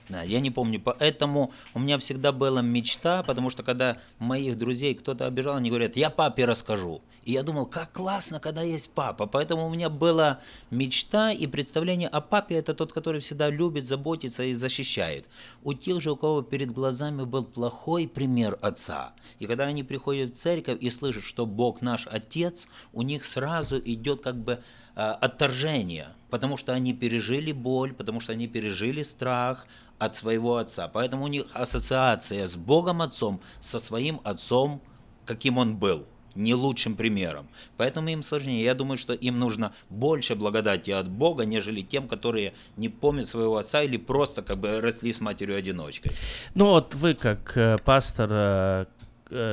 Да, 0.09 0.23
я 0.23 0.39
не 0.39 0.51
помню, 0.51 0.79
поэтому 0.79 1.51
у 1.73 1.79
меня 1.79 1.97
всегда 1.97 2.31
была 2.31 2.61
мечта, 2.61 3.23
потому 3.23 3.49
что 3.49 3.63
когда 3.63 3.97
моих 4.19 4.57
друзей 4.57 4.95
кто-то 4.95 5.25
обижал, 5.25 5.57
они 5.57 5.69
говорят, 5.69 5.97
я 5.97 6.09
папе 6.09 6.45
расскажу. 6.45 7.01
И 7.25 7.33
я 7.33 7.43
думал, 7.43 7.65
как 7.65 7.91
классно, 7.91 8.39
когда 8.39 8.61
есть 8.61 8.89
папа. 8.89 9.27
Поэтому 9.27 9.67
у 9.67 9.69
меня 9.69 9.89
была 9.89 10.39
мечта 10.71 11.33
и 11.33 11.45
представление 11.45 12.07
о 12.07 12.21
папе, 12.21 12.55
это 12.55 12.73
тот, 12.73 12.93
который 12.93 13.19
всегда 13.19 13.49
любит, 13.49 13.85
заботится 13.85 14.43
и 14.43 14.53
защищает. 14.53 15.25
У 15.61 15.73
тех 15.73 16.01
же, 16.01 16.11
у 16.11 16.15
кого 16.15 16.41
перед 16.41 16.71
глазами 16.71 17.25
был 17.25 17.43
плохой 17.43 18.07
пример 18.07 18.57
отца. 18.61 19.11
И 19.39 19.45
когда 19.45 19.65
они 19.65 19.83
приходят 19.83 20.35
в 20.35 20.37
церковь 20.37 20.77
и 20.79 20.89
слышат, 20.89 21.23
что 21.23 21.45
Бог 21.45 21.81
наш 21.81 22.07
Отец, 22.07 22.69
у 22.93 23.01
них 23.01 23.25
сразу 23.25 23.77
идет 23.77 24.21
как 24.21 24.37
бы 24.37 24.63
отторжение, 24.97 26.07
потому 26.29 26.57
что 26.57 26.73
они 26.73 26.93
пережили 26.93 27.51
боль, 27.51 27.93
потому 27.93 28.19
что 28.19 28.33
они 28.33 28.47
пережили 28.47 29.03
страх, 29.03 29.67
от 29.99 30.15
своего 30.15 30.57
отца. 30.57 30.87
Поэтому 30.87 31.25
у 31.25 31.27
них 31.27 31.45
ассоциация 31.53 32.47
с 32.47 32.55
Богом 32.55 33.01
Отцом, 33.01 33.41
со 33.59 33.79
своим 33.79 34.21
отцом, 34.23 34.81
каким 35.25 35.57
он 35.57 35.75
был, 35.75 36.05
не 36.35 36.53
лучшим 36.53 36.95
примером. 36.95 37.47
Поэтому 37.77 38.09
им 38.09 38.21
сложнее. 38.21 38.63
Я 38.63 38.75
думаю, 38.75 38.97
что 38.97 39.13
им 39.13 39.39
нужно 39.39 39.73
больше 39.89 40.35
благодати 40.35 40.91
от 40.91 41.09
Бога, 41.09 41.45
нежели 41.45 41.81
тем, 41.81 42.07
которые 42.07 42.53
не 42.75 42.89
помнят 42.89 43.27
своего 43.27 43.57
отца 43.57 43.81
или 43.81 43.97
просто 43.97 44.43
как 44.43 44.59
бы 44.59 44.79
росли 44.81 45.13
с 45.13 45.19
матерью-одиночкой. 45.19 46.11
Ну 46.53 46.67
вот 46.67 46.93
вы 46.93 47.15
как 47.15 47.57
э, 47.57 47.77
пастор, 47.83 48.29
э, 48.31 48.85
э, 48.85 48.96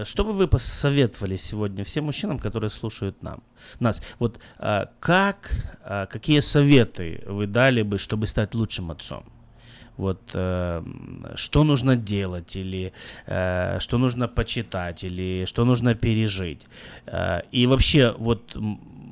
что 0.04 0.24
бы 0.24 0.32
вы 0.32 0.48
посоветовали 0.48 1.36
сегодня 1.36 1.84
всем 1.84 2.04
мужчинам, 2.04 2.38
которые 2.38 2.70
слушают 2.70 3.22
нам, 3.22 3.42
нас? 3.80 4.02
Вот 4.18 4.38
э, 4.58 4.86
как, 5.00 5.50
э, 5.84 6.06
какие 6.10 6.40
советы 6.40 7.22
вы 7.26 7.46
дали 7.46 7.82
бы, 7.82 7.98
чтобы 7.98 8.26
стать 8.26 8.54
лучшим 8.54 8.90
отцом? 8.90 9.24
вот 9.96 10.30
э, 10.34 10.82
что 11.36 11.64
нужно 11.64 11.96
делать 11.96 12.56
или 12.56 12.92
э, 13.26 13.78
что 13.80 13.98
нужно 13.98 14.28
почитать 14.28 15.04
или 15.04 15.44
что 15.46 15.64
нужно 15.64 15.94
пережить. 15.94 16.66
Э, 17.06 17.42
и 17.52 17.66
вообще 17.66 18.14
вот 18.18 18.56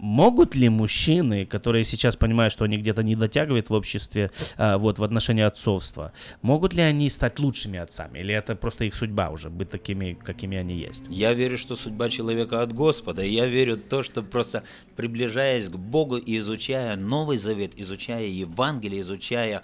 могут 0.03 0.57
ли 0.57 0.69
мужчины, 0.69 1.47
которые 1.47 1.85
сейчас 1.85 2.17
понимают, 2.17 2.53
что 2.53 2.65
они 2.65 2.77
где-то 2.77 3.03
не 3.03 3.15
дотягивают 3.15 3.71
в 3.71 3.73
обществе, 3.73 4.31
э, 4.59 4.77
вот 4.77 4.99
в 4.99 5.05
отношении 5.05 5.45
отцовства, 5.45 6.13
могут 6.43 6.75
ли 6.75 6.83
они 6.83 7.09
стать 7.09 7.39
лучшими 7.39 7.79
отцами 7.79 8.19
или 8.19 8.35
это 8.35 8.57
просто 8.57 8.85
их 8.85 8.95
судьба 8.95 9.31
уже 9.31 9.49
быть 9.49 9.71
такими, 9.71 10.15
какими 10.15 10.59
они 10.59 10.75
есть? 10.75 11.05
Я 11.09 11.33
верю, 11.33 11.57
что 11.57 11.77
судьба 11.77 12.11
человека 12.11 12.63
от 12.63 12.73
Господа. 12.73 13.23
Я 13.23 13.47
верю 13.47 13.77
в 13.77 13.83
то, 13.83 14.03
что 14.03 14.23
просто 14.23 14.65
приближаясь 14.97 15.69
к 15.69 15.77
Богу 15.77 16.17
и 16.17 16.39
изучая 16.39 16.97
Новый 16.97 17.37
Завет, 17.37 17.73
изучая 17.77 18.27
Евангелие, 18.27 19.03
изучая 19.03 19.63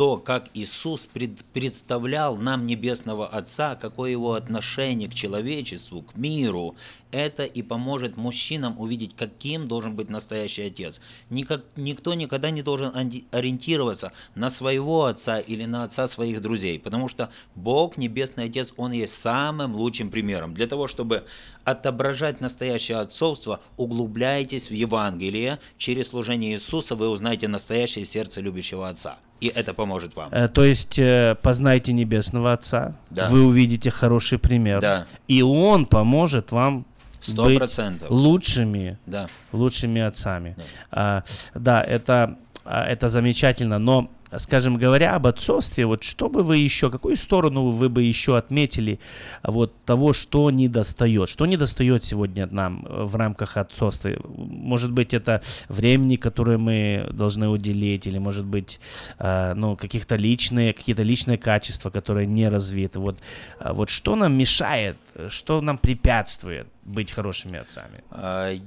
то, 0.00 0.16
как 0.16 0.48
Иисус 0.54 1.02
пред, 1.12 1.44
представлял 1.52 2.34
нам 2.38 2.66
Небесного 2.66 3.28
Отца, 3.28 3.74
какое 3.74 4.10
его 4.10 4.32
отношение 4.32 5.10
к 5.10 5.14
человечеству, 5.14 6.00
к 6.00 6.16
миру, 6.16 6.74
это 7.10 7.44
и 7.44 7.60
поможет 7.60 8.16
мужчинам 8.16 8.80
увидеть, 8.80 9.14
каким 9.14 9.68
должен 9.68 9.94
быть 9.96 10.08
настоящий 10.08 10.62
отец. 10.62 11.02
Никак, 11.28 11.66
никто 11.76 12.14
никогда 12.14 12.48
не 12.48 12.62
должен 12.62 12.94
ориентироваться 13.30 14.12
на 14.34 14.48
своего 14.48 15.04
отца 15.04 15.38
или 15.38 15.66
на 15.66 15.84
отца 15.84 16.06
своих 16.06 16.40
друзей, 16.40 16.78
потому 16.78 17.08
что 17.08 17.30
Бог, 17.54 17.98
Небесный 17.98 18.44
Отец, 18.44 18.72
Он 18.78 18.92
есть 18.92 19.12
самым 19.12 19.74
лучшим 19.74 20.10
примером. 20.10 20.54
Для 20.54 20.66
того, 20.66 20.86
чтобы 20.86 21.26
отображать 21.64 22.40
настоящее 22.40 23.00
отцовство, 23.00 23.60
углубляйтесь 23.76 24.70
в 24.70 24.72
Евангелие. 24.72 25.58
Через 25.76 26.08
служение 26.08 26.54
Иисуса 26.54 26.96
вы 26.96 27.10
узнаете 27.10 27.48
настоящее 27.48 28.06
сердце 28.06 28.40
любящего 28.40 28.88
Отца. 28.88 29.18
И 29.40 29.48
это 29.48 29.72
поможет 29.72 30.14
вам. 30.16 30.28
Э, 30.32 30.48
то 30.48 30.64
есть 30.64 30.98
э, 30.98 31.36
познайте 31.40 31.92
Небесного 31.92 32.52
Отца, 32.52 32.94
да. 33.10 33.28
вы 33.28 33.44
увидите 33.44 33.90
хороший 33.90 34.38
пример, 34.38 34.80
да. 34.80 35.06
и 35.28 35.42
Он 35.42 35.86
поможет 35.86 36.52
вам 36.52 36.84
100%. 37.22 38.00
быть 38.00 38.10
лучшими, 38.10 38.98
да. 39.06 39.28
лучшими 39.52 40.00
отцами. 40.00 40.56
Да, 40.56 40.64
а, 40.90 41.24
да 41.54 41.82
это, 41.82 42.38
а, 42.64 42.84
это 42.84 43.08
замечательно, 43.08 43.78
но 43.78 44.10
скажем 44.38 44.76
говоря 44.76 45.16
об 45.16 45.26
отцовстве, 45.26 45.86
вот 45.86 46.02
что 46.02 46.28
бы 46.28 46.42
вы 46.42 46.58
еще, 46.58 46.90
какую 46.90 47.16
сторону 47.16 47.70
вы 47.70 47.88
бы 47.88 48.02
еще 48.02 48.36
отметили 48.36 49.00
вот 49.42 49.74
того, 49.84 50.12
что 50.12 50.50
не 50.50 50.68
достает, 50.68 51.28
что 51.28 51.46
не 51.46 51.56
достает 51.56 52.04
сегодня 52.04 52.46
нам 52.46 52.84
в 52.88 53.16
рамках 53.16 53.56
отцовства? 53.56 54.10
Может 54.36 54.92
быть, 54.92 55.14
это 55.14 55.42
времени, 55.68 56.16
которое 56.16 56.58
мы 56.58 57.08
должны 57.12 57.48
уделить, 57.48 58.06
или 58.06 58.18
может 58.18 58.44
быть, 58.44 58.80
э, 59.18 59.54
ну, 59.54 59.76
каких-то 59.76 60.16
личные, 60.16 60.72
какие-то 60.72 61.02
личные 61.02 61.38
качества, 61.38 61.90
которые 61.90 62.26
не 62.26 62.48
развиты. 62.48 63.00
Вот, 63.00 63.18
а 63.58 63.72
вот 63.72 63.90
что 63.90 64.16
нам 64.16 64.32
мешает, 64.34 64.96
что 65.28 65.60
нам 65.60 65.78
препятствует 65.78 66.66
быть 66.84 67.10
хорошими 67.10 67.58
отцами? 67.58 68.02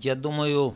Я 0.01 0.16
думаю, 0.16 0.76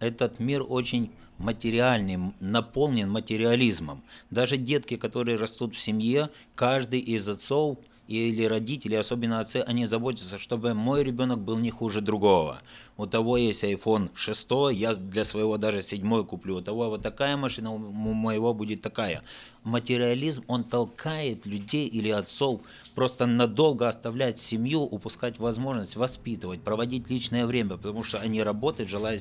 этот 0.00 0.40
мир 0.40 0.64
очень 0.68 1.10
материальный, 1.42 2.32
наполнен 2.40 3.10
материализмом. 3.10 4.02
Даже 4.30 4.56
детки, 4.56 4.96
которые 4.96 5.36
растут 5.36 5.74
в 5.74 5.80
семье, 5.80 6.30
каждый 6.54 7.00
из 7.00 7.28
отцов 7.28 7.78
или 8.08 8.44
родители, 8.44 8.94
особенно 8.94 9.40
отцы, 9.40 9.56
они 9.66 9.86
заботятся, 9.86 10.38
чтобы 10.38 10.74
мой 10.74 11.02
ребенок 11.02 11.38
был 11.38 11.58
не 11.58 11.70
хуже 11.70 12.00
другого. 12.00 12.60
У 12.96 13.06
того 13.06 13.36
есть 13.36 13.64
iPhone 13.64 14.10
6, 14.14 14.48
я 14.72 14.94
для 14.94 15.24
своего 15.24 15.56
даже 15.56 15.82
7 15.82 16.24
куплю. 16.24 16.56
У 16.56 16.60
того 16.60 16.90
вот 16.90 17.02
такая 17.02 17.36
машина, 17.36 17.72
у 17.72 17.78
моего 17.78 18.54
будет 18.54 18.82
такая. 18.82 19.22
Материализм, 19.64 20.44
он 20.46 20.64
толкает 20.64 21.46
людей 21.46 21.86
или 21.86 22.10
отцов 22.10 22.60
просто 22.94 23.26
надолго 23.26 23.88
оставлять 23.88 24.38
семью, 24.38 24.82
упускать 24.82 25.38
возможность 25.38 25.96
воспитывать, 25.96 26.62
проводить 26.62 27.10
личное 27.10 27.46
время, 27.46 27.76
потому 27.76 28.02
что 28.02 28.18
они 28.18 28.42
работают, 28.42 28.88
желая, 28.88 29.18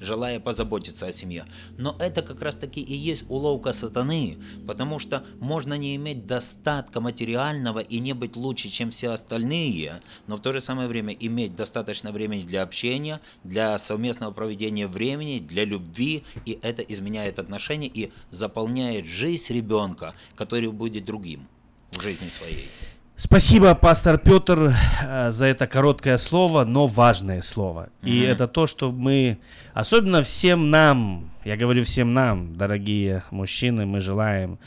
желая 0.00 0.40
позаботиться 0.40 1.06
о 1.06 1.12
семье. 1.12 1.44
Но 1.78 1.96
это 1.98 2.22
как 2.22 2.42
раз 2.42 2.56
таки 2.56 2.80
и 2.80 2.94
есть 2.94 3.24
уловка 3.28 3.72
сатаны, 3.72 4.38
потому 4.66 4.98
что 4.98 5.24
можно 5.40 5.74
не 5.74 5.96
иметь 5.96 6.26
достатка 6.26 7.00
материального 7.00 7.78
и 7.78 7.98
не 7.98 8.12
быть 8.12 8.36
лучше, 8.36 8.68
чем 8.68 8.90
все 8.90 9.10
остальные, 9.10 10.02
но 10.26 10.36
в 10.36 10.40
то 10.40 10.52
же 10.52 10.60
самое 10.60 10.88
время 10.88 11.12
иметь 11.12 11.56
достаточно 11.56 12.12
времени 12.12 12.42
для 12.42 12.62
общения, 12.62 13.20
для 13.42 13.78
совместного 13.78 14.32
проведения 14.32 14.86
времени, 14.86 15.38
для 15.38 15.64
любви, 15.64 16.24
и 16.46 16.58
это 16.62 16.82
изменяет 16.82 17.38
отношения 17.38 17.88
и 17.88 18.12
заполняет 18.30 19.06
жизнь 19.06 19.52
ребенка, 19.52 20.14
который 20.34 20.70
будет 20.70 21.04
другим 21.04 21.48
в 21.92 22.00
жизни 22.00 22.28
своей. 22.28 22.68
Спасибо, 23.16 23.76
пастор 23.76 24.18
Петр, 24.18 24.74
э, 25.02 25.30
за 25.30 25.46
это 25.46 25.68
короткое 25.68 26.16
слово, 26.18 26.64
но 26.64 26.86
важное 26.86 27.42
слово. 27.42 27.90
Mm-hmm. 28.02 28.10
И 28.10 28.20
это 28.22 28.48
то, 28.48 28.66
что 28.66 28.90
мы, 28.90 29.38
особенно 29.72 30.20
всем 30.22 30.70
нам, 30.70 31.30
я 31.44 31.56
говорю 31.56 31.84
всем 31.84 32.12
нам, 32.12 32.56
дорогие 32.56 33.22
мужчины, 33.30 33.86
мы 33.86 34.00
желаем, 34.00 34.58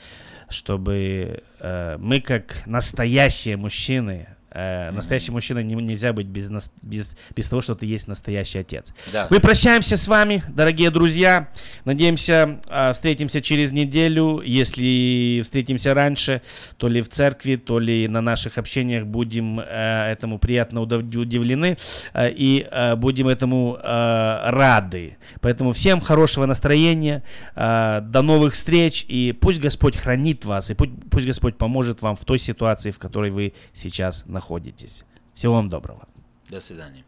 чтобы 0.47 1.43
э, 1.59 1.97
мы 1.99 2.21
как 2.21 2.63
настоящие 2.65 3.57
мужчины, 3.57 4.29
Э, 4.57 4.89
настоящий 4.89 5.31
мужчина 5.31 5.59
не, 5.59 5.75
нельзя 5.75 6.13
быть 6.13 6.25
без, 6.25 6.49
без, 6.81 7.15
без 7.35 7.49
того, 7.49 7.61
что 7.61 7.75
ты 7.75 7.85
есть 7.85 8.07
настоящий 8.07 8.57
отец. 8.57 8.91
Да. 9.13 9.27
Мы 9.29 9.39
прощаемся 9.39 9.97
с 9.97 10.07
вами, 10.07 10.41
дорогие 10.49 10.89
друзья. 10.89 11.49
Надеемся, 11.85 12.59
э, 12.67 12.91
встретимся 12.93 13.39
через 13.39 13.71
неделю. 13.71 14.41
Если 14.43 15.41
встретимся 15.43 15.93
раньше, 15.93 16.41
то 16.77 16.87
ли 16.87 17.01
в 17.01 17.09
церкви, 17.09 17.55
то 17.55 17.77
ли 17.77 18.07
на 18.07 18.21
наших 18.21 18.57
общениях 18.57 19.05
будем 19.05 19.59
э, 19.59 20.11
этому 20.11 20.39
приятно 20.39 20.81
удивлены 20.81 21.77
э, 22.13 22.31
и 22.31 22.67
э, 22.71 22.95
будем 22.95 23.27
этому 23.27 23.77
э, 23.77 24.49
рады. 24.49 25.17
Поэтому 25.39 25.71
всем 25.71 26.01
хорошего 26.01 26.47
настроения, 26.47 27.21
э, 27.55 28.01
до 28.01 28.23
новых 28.23 28.53
встреч 28.53 29.05
и 29.07 29.33
пусть 29.39 29.59
Господь 29.59 29.95
хранит 29.95 30.45
вас 30.45 30.71
и 30.71 30.73
пусть, 30.73 30.91
пусть 31.11 31.27
Господь 31.27 31.57
поможет 31.57 32.01
вам 32.01 32.15
в 32.15 32.25
той 32.25 32.39
ситуации, 32.39 32.89
в 32.89 32.97
которой 32.97 33.29
вы 33.29 33.53
сейчас 33.71 34.25
находитесь 34.25 34.46
находитесь. 34.47 35.03
Всего 35.33 35.55
вам 35.55 35.69
доброго. 35.69 36.07
До 36.49 36.61
свидания. 36.61 37.03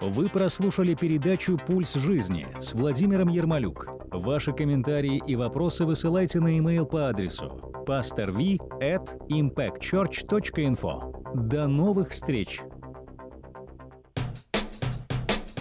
Вы 0.00 0.28
прослушали 0.28 0.94
передачу 0.94 1.58
«Пульс 1.66 1.94
жизни» 1.94 2.46
с 2.60 2.74
Владимиром 2.74 3.28
Ермолюк. 3.28 3.88
Ваши 4.10 4.52
комментарии 4.52 5.22
и 5.26 5.36
вопросы 5.36 5.86
высылайте 5.86 6.40
на 6.40 6.48
e-mail 6.48 6.84
по 6.84 7.08
адресу 7.08 7.72
pastorv 7.86 8.58
at 8.80 9.18
impactchurch.info. 9.30 11.34
До 11.34 11.66
новых 11.66 12.10
встреч! 12.10 12.60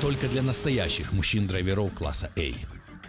Только 0.00 0.28
для 0.28 0.42
настоящих 0.42 1.12
мужчин-драйверов 1.12 1.92
класса 1.92 2.30
A. 2.36 2.54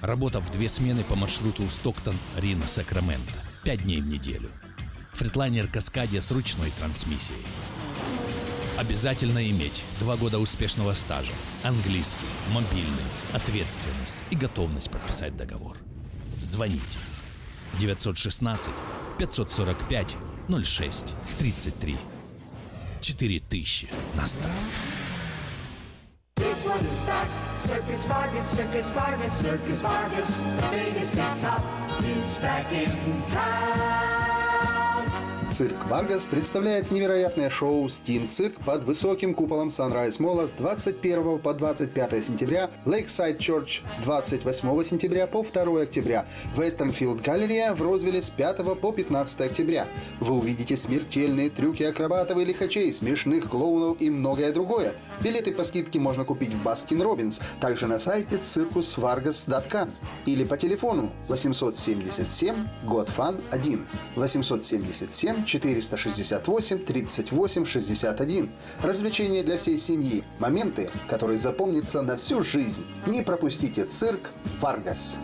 Работа 0.02 0.40
в 0.40 0.50
две 0.50 0.68
смены 0.68 1.04
по 1.04 1.16
маршруту 1.16 1.70
Стоктон, 1.70 2.16
Рина, 2.36 2.68
Сакраменто. 2.68 3.34
Пять 3.64 3.84
дней 3.84 4.02
в 4.02 4.08
неделю. 4.08 4.50
Фритлайнер 5.14 5.68
Каскадия 5.68 6.20
с 6.20 6.32
ручной 6.32 6.72
трансмиссией. 6.80 7.46
Обязательно 8.76 9.48
иметь 9.52 9.84
два 10.00 10.16
года 10.16 10.40
успешного 10.40 10.94
стажа, 10.94 11.34
английский, 11.64 12.26
мобильный, 12.54 13.04
ответственность 13.34 14.18
и 14.32 14.36
готовность 14.36 14.90
подписать 14.90 15.38
договор. 15.38 15.78
Звоните 16.42 16.98
916 17.78 18.72
545 19.20 20.18
06 20.64 21.14
33 21.38 21.98
4000 23.02 23.90
на 24.16 24.26
старт. 24.28 24.56
Fun 26.66 26.86
is 26.86 27.00
back. 27.06 27.30
Circus 27.60 28.06
Vargas, 28.06 28.48
Circus 28.48 28.90
Vargas, 28.92 29.34
Circus 29.34 29.82
Vargas. 29.82 30.28
The 30.28 30.68
biggest 30.72 31.12
big 31.12 31.42
top, 31.42 32.02
is 32.02 32.36
back 32.38 32.72
in 32.72 32.90
town. 33.32 34.19
Цирк 35.52 35.88
Варгас 35.88 36.28
представляет 36.28 36.92
невероятное 36.92 37.50
шоу 37.50 37.90
«Steam 37.90 38.30
Цирк» 38.30 38.54
под 38.64 38.84
высоким 38.84 39.34
куполом 39.34 39.70
Sunrise 39.70 40.22
Mall 40.22 40.41
а 40.41 40.46
с 40.46 40.52
21 40.52 41.40
по 41.40 41.56
25 41.56 42.24
сентября, 42.24 42.70
Lakeside 42.86 43.40
Church 43.40 43.82
с 43.90 43.98
28 43.98 44.84
сентября 44.84 45.26
по 45.26 45.44
2 45.44 45.82
октября, 45.82 46.28
Westfield 46.56 47.24
Галерея 47.24 47.74
в 47.74 47.82
Розвилле 47.82 48.22
с 48.22 48.30
5 48.30 48.80
по 48.80 48.92
15 48.92 49.42
октября. 49.42 49.88
Вы 50.20 50.38
увидите 50.38 50.78
смертельные 50.78 51.50
трюки 51.50 51.82
акробатов 51.82 52.38
и 52.38 52.46
лихачей, 52.46 52.94
смешных 52.94 53.50
клоунов 53.50 54.00
и 54.00 54.12
многое 54.12 54.54
другое. 54.54 54.94
Билеты 55.22 55.52
по 55.52 55.64
скидке 55.64 56.00
можно 56.00 56.26
купить 56.26 56.54
в 56.54 56.62
Baskin 56.62 57.02
Robbins, 57.02 57.42
также 57.60 57.88
на 57.88 58.00
сайте 58.00 58.36
circusvargas.com 58.36 59.90
или 60.28 60.44
по 60.44 60.58
телефону 60.58 61.12
877 61.28 62.68
GOT 62.86 63.14
FUN 63.14 63.42
1 63.50 63.88
877 64.16 65.39
468 65.46 66.80
38 66.86 67.66
61. 67.66 68.50
Развлечения 68.84 69.44
для 69.44 69.58
всей 69.58 69.78
семьи. 69.78 70.24
Моменты, 70.40 70.90
которые 71.10 71.38
запомнятся 71.38 72.02
на 72.02 72.16
всю 72.16 72.44
жизнь. 72.44 72.86
Не 73.06 73.24
пропустите 73.24 73.86
цирк 73.86 74.32
«Фаргас». 74.60 75.18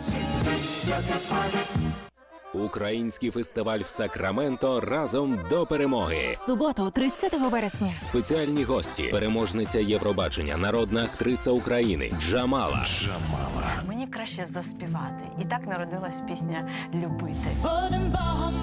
Український 2.64 3.32
фестиваль 3.32 3.80
в 3.80 3.88
Сакраменто 3.88 4.82
разом 4.82 5.40
до 5.50 5.66
перемоги. 5.66 6.34
Суботу, 6.46 6.92
30 6.92 7.34
вересня. 7.52 7.96
Спеціальні 7.96 8.64
гості, 8.64 9.04
переможниця 9.04 9.80
Євробачення, 9.80 10.58
народна 10.58 11.04
актриса 11.04 11.52
України 11.52 12.12
Джамала. 12.22 12.86
Джамала. 12.86 13.84
Мені 13.88 14.08
краще 14.08 14.46
заспівати. 14.46 15.26
І 15.42 15.46
так 15.46 15.68
народилась 15.68 16.22
пісня 16.28 16.70
Любити. 16.94 17.48
Будем 17.64 18.12
Богом 18.12 18.54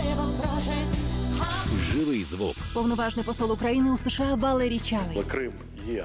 щасливо 0.00 0.32
прожити. 0.42 0.96
Живий 1.92 2.24
звук. 2.24 2.56
Повноважний 2.74 3.24
посол 3.24 3.52
України 3.52 3.90
у 3.90 3.96
США 3.98 4.34
Валерій 4.34 4.80
Чалий. 4.80 5.22
Крим 5.28 5.52
є 5.88 6.04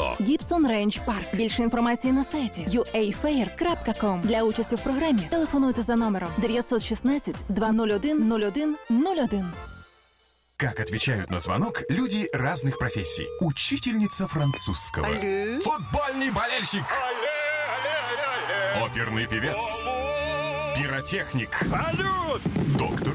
Гібсон 0.20 0.66
Рейндж 0.68 0.98
Парк. 1.06 1.34
Більше 1.34 1.62
інформації 1.62 2.12
на 2.12 2.24
сайті 2.24 2.66
uafair.com. 2.68 4.20
Для 4.22 4.42
участі 4.42 4.76
в 4.76 4.80
програмі 4.80 5.22
телефонуйте 5.30 5.82
за 5.82 5.96
номером 5.96 6.28
916 6.38 7.36
201 7.48 8.32
01 8.32 8.76
01. 8.90 9.52
Как 10.56 10.80
отвечают 10.80 11.30
на 11.30 11.38
звонок 11.38 11.82
люди 11.90 12.30
разных 12.32 12.78
профессий. 12.78 13.28
Учительница 13.40 14.26
французского. 14.26 15.06
Футбольный 15.06 16.30
болельщик. 16.32 16.84
Оперный 18.82 19.26
певец. 19.26 19.62
Пиротехник. 20.76 21.50
Доктор. 22.78 23.14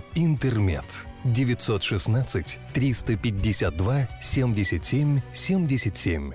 «Интермед». 0.15 0.85
916 1.23 2.59
352 2.73 4.07
77 4.19 5.21
77. 5.31 6.33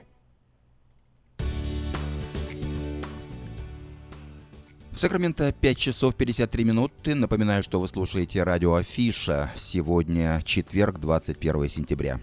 В 4.96 4.98
Сакраменто 4.98 5.52
5 5.52 5.76
часов 5.76 6.14
53 6.14 6.64
минуты. 6.64 7.14
Напоминаю, 7.14 7.62
что 7.62 7.78
вы 7.78 7.86
слушаете 7.86 8.42
радио 8.42 8.76
Афиша. 8.76 9.52
Сегодня 9.54 10.40
четверг, 10.42 11.00
21 11.00 11.68
сентября. 11.68 12.18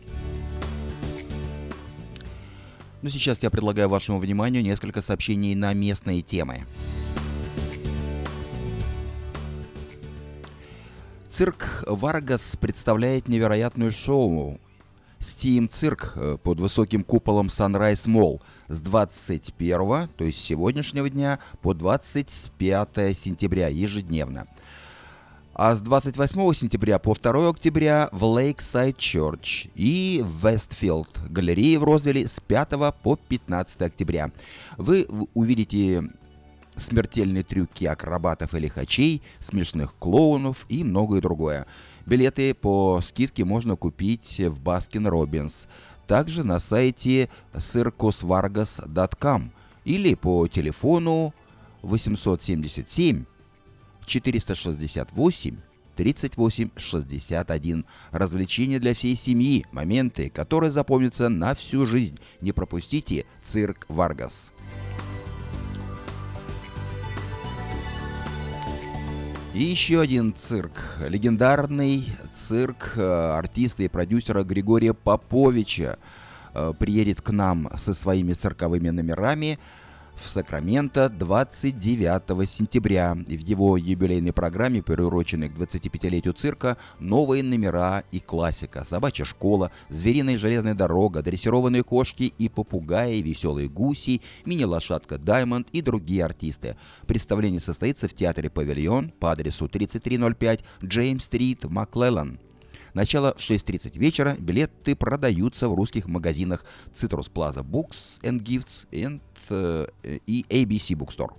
Но 3.04 3.10
сейчас 3.10 3.44
я 3.44 3.52
предлагаю 3.52 3.90
вашему 3.90 4.18
вниманию 4.18 4.64
несколько 4.64 5.04
сообщений 5.04 5.54
на 5.54 5.74
местные 5.74 6.24
темы. 6.24 6.66
Цирк 11.34 11.84
Варгас 11.88 12.56
представляет 12.58 13.28
невероятную 13.28 13.92
шоу 13.92 14.60
Steam 15.20 15.68
Цирк 15.68 16.14
э, 16.16 16.38
под 16.38 16.60
высоким 16.60 17.04
куполом 17.04 17.48
Sunrise 17.48 18.06
Mall 18.06 18.40
с 18.68 18.80
21, 18.80 20.10
то 20.16 20.26
есть 20.26 20.40
сегодняшнего 20.40 21.10
дня, 21.10 21.40
по 21.64 21.74
25 21.74 23.18
сентября 23.18 23.68
ежедневно. 23.70 24.46
А 25.56 25.76
с 25.76 25.82
28 25.82 26.54
сентября 26.54 27.00
по 27.00 27.16
2 27.16 27.50
октября 27.50 28.10
в 28.12 28.24
Lakeside 28.26 28.96
Church 28.98 29.72
и 29.74 30.24
Westfield 30.44 31.30
галереи 31.30 31.78
в 31.78 31.84
Розвилле 31.84 32.28
с 32.28 32.40
5 32.42 32.70
по 33.02 33.16
15 33.16 33.82
октября. 33.82 34.30
Вы 34.78 35.08
увидите 35.34 36.12
смертельные 36.76 37.44
трюки 37.44 37.86
акробатов 37.86 38.54
и 38.54 38.60
лихачей, 38.60 39.22
смешных 39.40 39.96
клоунов 39.96 40.66
и 40.70 40.84
многое 40.84 41.22
другое. 41.22 41.66
Билеты 42.06 42.54
по 42.54 43.00
скидке 43.02 43.46
можно 43.46 43.76
купить 43.76 44.40
в 44.40 44.62
Baskin 44.62 45.08
Robbins, 45.08 45.68
также 46.08 46.44
на 46.44 46.60
сайте 46.60 47.30
circusvargas.com 47.54 49.52
или 49.86 50.16
по 50.16 50.48
телефону 50.48 51.34
877 51.82 53.26
468 54.06 55.58
38 55.96 56.70
61. 56.76 57.86
Развлечения 58.12 58.80
для 58.80 58.94
всей 58.94 59.16
семьи, 59.16 59.66
моменты, 59.72 60.30
которые 60.30 60.72
запомнятся 60.72 61.30
на 61.30 61.54
всю 61.54 61.86
жизнь. 61.86 62.20
Не 62.42 62.52
пропустите 62.52 63.26
цирк 63.44 63.86
Варгас. 63.90 64.52
И 69.54 69.62
еще 69.62 70.02
один 70.02 70.34
цирк. 70.36 70.98
Легендарный 71.08 72.08
цирк 72.34 72.94
э, 72.96 73.04
артиста 73.04 73.84
и 73.84 73.88
продюсера 73.88 74.44
Григория 74.44 74.96
Поповича 74.96 76.00
э, 76.56 76.74
приедет 76.80 77.22
к 77.22 77.30
нам 77.30 77.70
со 77.78 77.94
своими 77.94 78.34
цирковыми 78.34 78.90
номерами 78.90 79.60
в 80.16 80.28
Сакраменто 80.28 81.10
29 81.10 82.50
сентября. 82.50 83.14
В 83.16 83.30
его 83.30 83.78
юбилейной 83.78 84.34
программе, 84.34 84.82
приуроченной 84.82 85.50
к 85.50 85.54
25-летию 85.54 86.34
цирка, 86.34 86.78
новые 87.00 87.44
номера 87.44 88.04
и 88.12 88.20
классика. 88.20 88.84
Собачья 88.84 89.26
школа, 89.26 89.72
звериная 89.90 90.38
железная 90.38 90.76
дорога, 90.76 91.22
дрессированные 91.22 91.84
кошки 91.84 92.34
и 92.38 92.50
попугаи, 92.50 93.22
веселые 93.22 93.70
гуси, 93.70 94.22
мини-лошадка 94.46 95.18
Даймонд 95.18 95.68
и 95.72 95.82
другие 95.82 96.26
артисты. 96.26 96.78
Представление 97.08 97.62
состоится 97.62 98.08
в 98.08 98.14
театре 98.14 98.50
«Павильон» 98.50 99.12
по 99.12 99.32
адресу 99.32 99.68
3305 99.68 100.64
Джеймс-стрит, 100.84 101.66
Маклеллан. 101.66 102.40
Начало 102.94 103.34
в 103.36 103.40
6.30 103.40 103.98
вечера. 103.98 104.36
Билеты 104.40 104.96
продаются 104.96 105.68
в 105.68 105.74
русских 105.74 106.08
магазинах 106.08 106.64
Citrus 106.94 107.32
Plaza 107.32 107.64
Books 107.64 108.22
and 108.22 108.44
Gifts 108.44 108.88
and, 108.92 109.20
э, 109.50 110.20
и 110.28 110.46
ABC 110.50 110.96
Bookstore. 110.96 111.34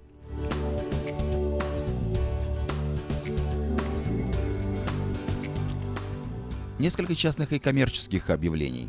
Несколько 6.80 7.14
частных 7.14 7.52
и 7.52 7.60
коммерческих 7.60 8.30
объявлений. 8.30 8.88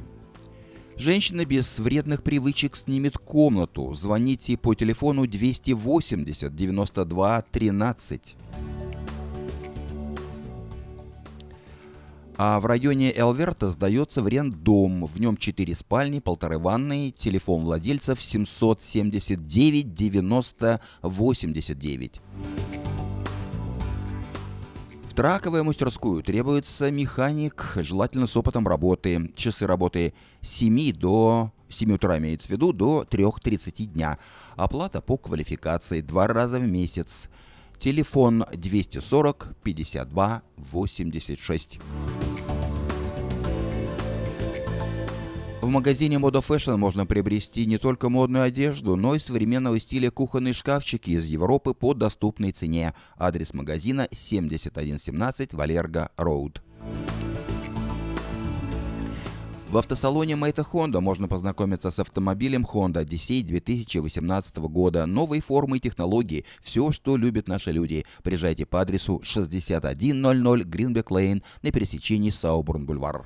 Женщина 0.98 1.46
без 1.46 1.78
вредных 1.78 2.24
привычек 2.24 2.78
снимет 2.78 3.18
комнату. 3.18 3.94
Звоните 3.94 4.58
по 4.58 4.74
телефону 4.74 5.28
280 5.28 6.56
92 6.56 7.42
13. 7.42 8.36
А 12.38 12.60
в 12.60 12.66
районе 12.66 13.14
Элверта 13.16 13.70
сдается 13.70 14.22
в 14.22 14.26
аренду 14.26 14.58
дом. 14.58 15.06
В 15.06 15.20
нем 15.22 15.38
4 15.38 15.74
спальни, 15.76 16.20
полторы 16.20 16.60
ванной. 16.60 17.12
Телефон 17.12 17.64
владельцев 17.64 18.22
779 18.22 19.94
90 19.94 20.82
89. 21.02 22.22
траковую 25.16 25.64
мастерскую 25.64 26.22
требуется 26.24 26.92
механик, 26.92 27.78
желательно 27.78 28.28
с 28.28 28.36
опытом 28.36 28.68
работы. 28.68 29.32
Часы 29.38 29.66
работы 29.66 30.14
с 30.42 30.50
7 30.50 30.92
до 30.92 31.54
7 31.70 31.94
утра 31.94 32.18
имеется 32.18 32.50
в 32.50 32.52
виду 32.52 32.74
до 32.74 33.04
3.30 33.10 33.86
дня. 33.86 34.18
Оплата 34.58 35.00
по 35.00 35.18
квалификации 35.18 36.02
два 36.02 36.28
раза 36.28 36.60
в 36.60 36.68
месяц. 36.68 37.30
Телефон 37.80 38.46
240 38.54 39.56
52 39.64 40.42
86. 40.58 41.80
В 45.62 45.68
магазине 45.68 46.18
Moda 46.18 46.46
Fashion 46.48 46.78
можно 46.78 47.06
приобрести 47.08 47.66
не 47.66 47.78
только 47.78 48.10
модную 48.10 48.44
одежду, 48.44 48.96
но 48.96 49.16
и 49.16 49.20
современного 49.20 49.80
стиля 49.80 50.12
кухонные 50.12 50.54
шкафчики 50.54 51.10
из 51.10 51.26
Европы 51.26 51.74
по 51.74 51.94
доступной 51.94 52.52
цене. 52.52 52.94
Адрес 53.18 53.54
магазина 53.54 54.08
7117 54.12 55.54
Валерго 55.54 56.12
Роуд. 56.18 56.62
В 59.76 59.78
автосалоне 59.78 60.38
Мэйта 60.38 60.62
Honda 60.62 61.02
можно 61.02 61.28
познакомиться 61.28 61.92
с 61.92 62.00
автомобилем 62.00 62.64
Honda 62.64 63.04
Odyssey 63.04 63.44
2018 63.44 64.56
года. 64.56 65.06
Новые 65.06 65.42
формы 65.42 65.76
и 65.76 65.80
технологии. 65.82 66.46
Все, 66.62 66.94
что 66.94 67.18
любят 67.18 67.50
наши 67.50 67.74
люди. 67.74 68.06
Приезжайте 68.24 68.66
по 68.66 68.80
адресу 68.80 69.20
6100 69.22 70.64
Гринбек 70.64 71.12
Лейн 71.12 71.44
на 71.62 71.72
пересечении 71.74 72.30
Сауборн-Бульвар. 72.30 73.26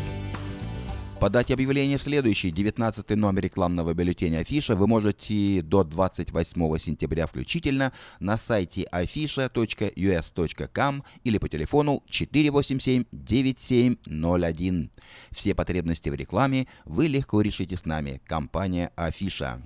Подать 1.21 1.51
объявление 1.51 1.97
в 1.99 2.01
следующий, 2.01 2.49
19 2.49 3.11
номер 3.11 3.43
рекламного 3.43 3.93
бюллетеня 3.93 4.39
Афиша 4.39 4.75
вы 4.75 4.87
можете 4.87 5.61
до 5.61 5.83
28 5.83 6.79
сентября 6.79 7.27
включительно 7.27 7.93
на 8.19 8.37
сайте 8.37 8.87
afisha.us.com 8.91 11.03
или 11.23 11.37
по 11.37 11.47
телефону 11.47 12.03
487-9701. 12.09 14.89
Все 15.29 15.53
потребности 15.53 16.09
в 16.09 16.15
рекламе 16.15 16.65
вы 16.85 17.05
легко 17.05 17.41
решите 17.41 17.77
с 17.77 17.85
нами. 17.85 18.19
Компания 18.25 18.91
Афиша. 18.95 19.61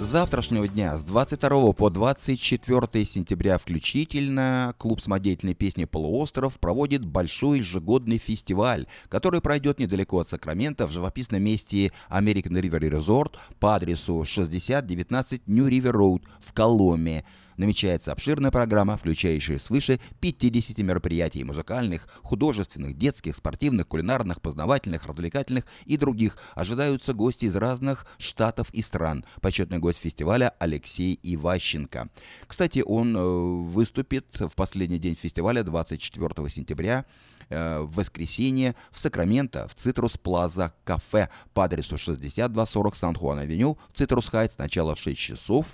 С 0.00 0.06
завтрашнего 0.06 0.66
дня, 0.66 0.96
с 0.96 1.02
22 1.02 1.74
по 1.74 1.90
24 1.90 3.04
сентября 3.04 3.58
включительно, 3.58 4.74
клуб 4.78 4.98
самодеятельной 5.02 5.52
песни 5.52 5.84
«Полуостров» 5.84 6.58
проводит 6.58 7.04
большой 7.04 7.58
ежегодный 7.58 8.16
фестиваль, 8.16 8.86
который 9.10 9.42
пройдет 9.42 9.78
недалеко 9.78 10.20
от 10.20 10.30
Сакрамента 10.30 10.86
в 10.86 10.90
живописном 10.90 11.42
месте 11.42 11.92
American 12.08 12.58
River 12.62 12.80
Resort 12.90 13.32
по 13.58 13.74
адресу 13.74 14.24
6019 14.24 15.42
New 15.46 15.68
River 15.68 15.92
Road 15.92 16.22
в 16.40 16.54
Коломе 16.54 17.26
намечается 17.60 18.10
обширная 18.10 18.50
программа, 18.50 18.96
включающая 18.96 19.58
свыше 19.58 20.00
50 20.20 20.78
мероприятий 20.78 21.44
музыкальных, 21.44 22.08
художественных, 22.22 22.96
детских, 22.96 23.36
спортивных, 23.36 23.86
кулинарных, 23.86 24.40
познавательных, 24.40 25.06
развлекательных 25.06 25.66
и 25.84 25.98
других. 25.98 26.38
Ожидаются 26.54 27.12
гости 27.12 27.44
из 27.44 27.54
разных 27.54 28.06
штатов 28.18 28.70
и 28.72 28.80
стран. 28.80 29.24
Почетный 29.42 29.78
гость 29.78 30.00
фестиваля 30.00 30.54
Алексей 30.58 31.20
Иващенко. 31.22 32.08
Кстати, 32.46 32.82
он 32.84 33.14
э, 33.14 33.20
выступит 33.20 34.40
в 34.40 34.54
последний 34.56 34.98
день 34.98 35.14
фестиваля 35.14 35.62
24 35.62 36.48
сентября 36.48 37.04
э, 37.50 37.80
в 37.80 37.94
воскресенье 37.94 38.74
в 38.90 38.98
Сакраменто 38.98 39.68
в 39.68 39.74
Citrus 39.74 40.16
Plaza 40.16 40.72
Cafe 40.84 41.28
по 41.52 41.64
адресу 41.64 41.98
6240 41.98 42.96
Сан-Хуан-Авеню 42.96 43.76
в 43.92 43.98
Цитрус 43.98 44.28
Хайтс. 44.28 44.56
Начало 44.56 44.94
в 44.94 44.98
6 44.98 45.18
часов. 45.18 45.66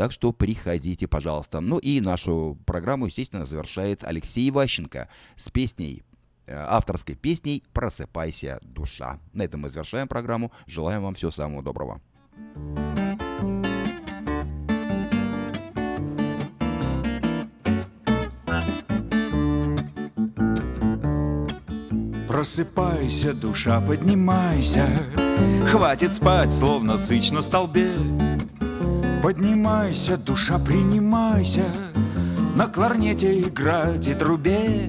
Так 0.00 0.12
что 0.12 0.32
приходите, 0.32 1.06
пожалуйста. 1.06 1.60
Ну 1.60 1.76
и 1.76 2.00
нашу 2.00 2.56
программу, 2.64 3.04
естественно, 3.04 3.44
завершает 3.44 4.02
Алексей 4.02 4.50
Ващенко 4.50 5.10
с 5.36 5.50
песней 5.50 6.02
э, 6.46 6.54
авторской 6.56 7.16
песней 7.16 7.62
«Просыпайся, 7.74 8.60
душа». 8.62 9.18
На 9.34 9.42
этом 9.42 9.60
мы 9.60 9.68
завершаем 9.68 10.08
программу. 10.08 10.52
Желаем 10.66 11.02
вам 11.02 11.16
всего 11.16 11.30
самого 11.30 11.62
доброго. 11.62 12.00
Просыпайся, 22.26 23.34
душа, 23.34 23.82
поднимайся 23.82 24.88
Хватит 25.70 26.14
спать, 26.14 26.54
словно 26.54 26.96
сыч 26.96 27.32
на 27.32 27.42
столбе 27.42 27.92
Поднимайся, 29.22 30.16
душа, 30.16 30.58
принимайся. 30.58 31.64
На 32.54 32.66
кларнете 32.66 33.38
играть 33.40 34.08
и 34.08 34.14
трубе. 34.14 34.86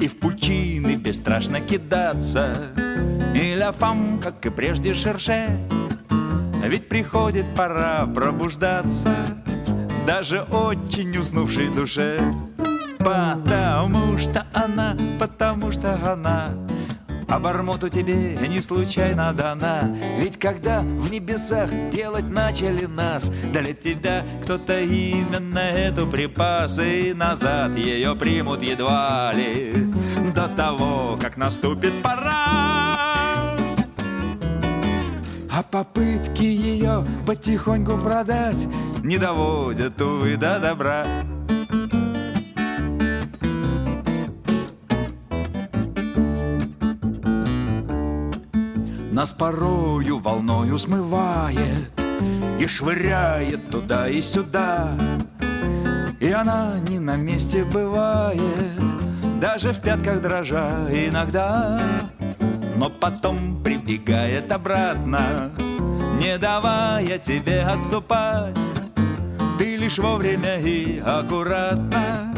И 0.00 0.08
в 0.08 0.18
пучины 0.18 0.96
бесстрашно 0.96 1.60
кидаться. 1.60 2.56
И 3.34 3.54
ляфам, 3.54 4.18
как 4.20 4.44
и 4.46 4.50
прежде, 4.50 4.94
шерше. 4.94 5.46
Ведь 6.64 6.88
приходит 6.88 7.46
пора 7.54 8.06
пробуждаться. 8.06 9.14
Даже 10.06 10.42
очень 10.42 11.16
уснувшей 11.16 11.68
душе. 11.68 12.18
Потому 12.98 14.18
что 14.18 14.44
она, 14.52 14.96
потому 15.20 15.70
что 15.70 15.94
она 16.12 16.48
Обормоту 17.30 17.88
тебе 17.88 18.36
не 18.48 18.60
случайно 18.60 19.32
дана. 19.32 19.96
Ведь 20.18 20.36
когда 20.36 20.80
в 20.80 21.12
небесах 21.12 21.70
делать 21.90 22.28
начали 22.28 22.86
нас 22.86 23.30
Для 23.52 23.72
тебя 23.72 24.24
кто-то 24.42 24.80
именно 24.80 25.58
эту 25.58 26.08
припас 26.08 26.80
И 26.80 27.14
назад 27.14 27.76
ее 27.76 28.16
примут 28.16 28.62
едва 28.62 29.32
ли 29.32 29.92
До 30.34 30.48
того, 30.48 31.16
как 31.20 31.36
наступит 31.36 31.92
пора. 32.02 33.56
А 35.52 35.62
попытки 35.70 36.42
ее 36.42 37.04
потихоньку 37.26 37.96
продать 37.96 38.66
Не 39.04 39.18
доводят, 39.18 40.00
увы, 40.00 40.36
до 40.36 40.58
добра 40.58 41.06
Нас 49.10 49.32
порою 49.32 50.18
волною 50.18 50.78
смывает 50.78 51.90
И 52.60 52.66
швыряет 52.66 53.68
туда 53.70 54.08
и 54.08 54.20
сюда. 54.20 54.96
И 56.20 56.30
она 56.30 56.74
не 56.88 57.00
на 57.00 57.16
месте 57.16 57.64
бывает 57.64 58.40
Даже 59.40 59.72
в 59.72 59.80
пятках 59.80 60.22
дрожа 60.22 60.86
иногда. 60.90 61.80
Но 62.76 62.88
потом 62.88 63.62
прибегает 63.64 64.52
обратно 64.52 65.50
Не 66.20 66.38
давая 66.38 67.18
тебе 67.18 67.62
отступать. 67.62 68.56
Ты 69.58 69.76
лишь 69.76 69.98
вовремя 69.98 70.58
и 70.60 71.00
аккуратно 71.00 72.29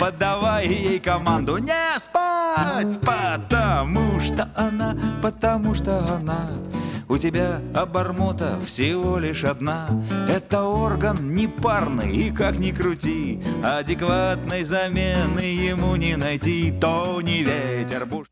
Подавай 0.00 0.66
ей 0.66 1.00
команду. 1.00 1.58
Не 1.58 1.98
спать 1.98 3.00
Потому 3.00 4.20
что 4.20 4.48
она, 4.54 4.96
потому 5.22 5.74
что 5.74 5.98
она. 6.14 6.48
У 7.08 7.18
тебя 7.18 7.60
обормота 7.74 8.58
всего 8.64 9.18
лишь 9.18 9.44
одна. 9.44 9.88
Это 10.28 10.62
орган 10.62 11.34
непарный 11.34 12.10
и 12.16 12.30
как 12.30 12.58
ни 12.58 12.70
крути 12.70 13.42
Адекватной 13.62 14.64
замены 14.64 15.40
ему 15.40 15.96
не 15.96 16.16
найти. 16.16 16.72
То 16.80 17.20
не 17.20 17.42
ветер 17.42 18.06
буш 18.06 18.26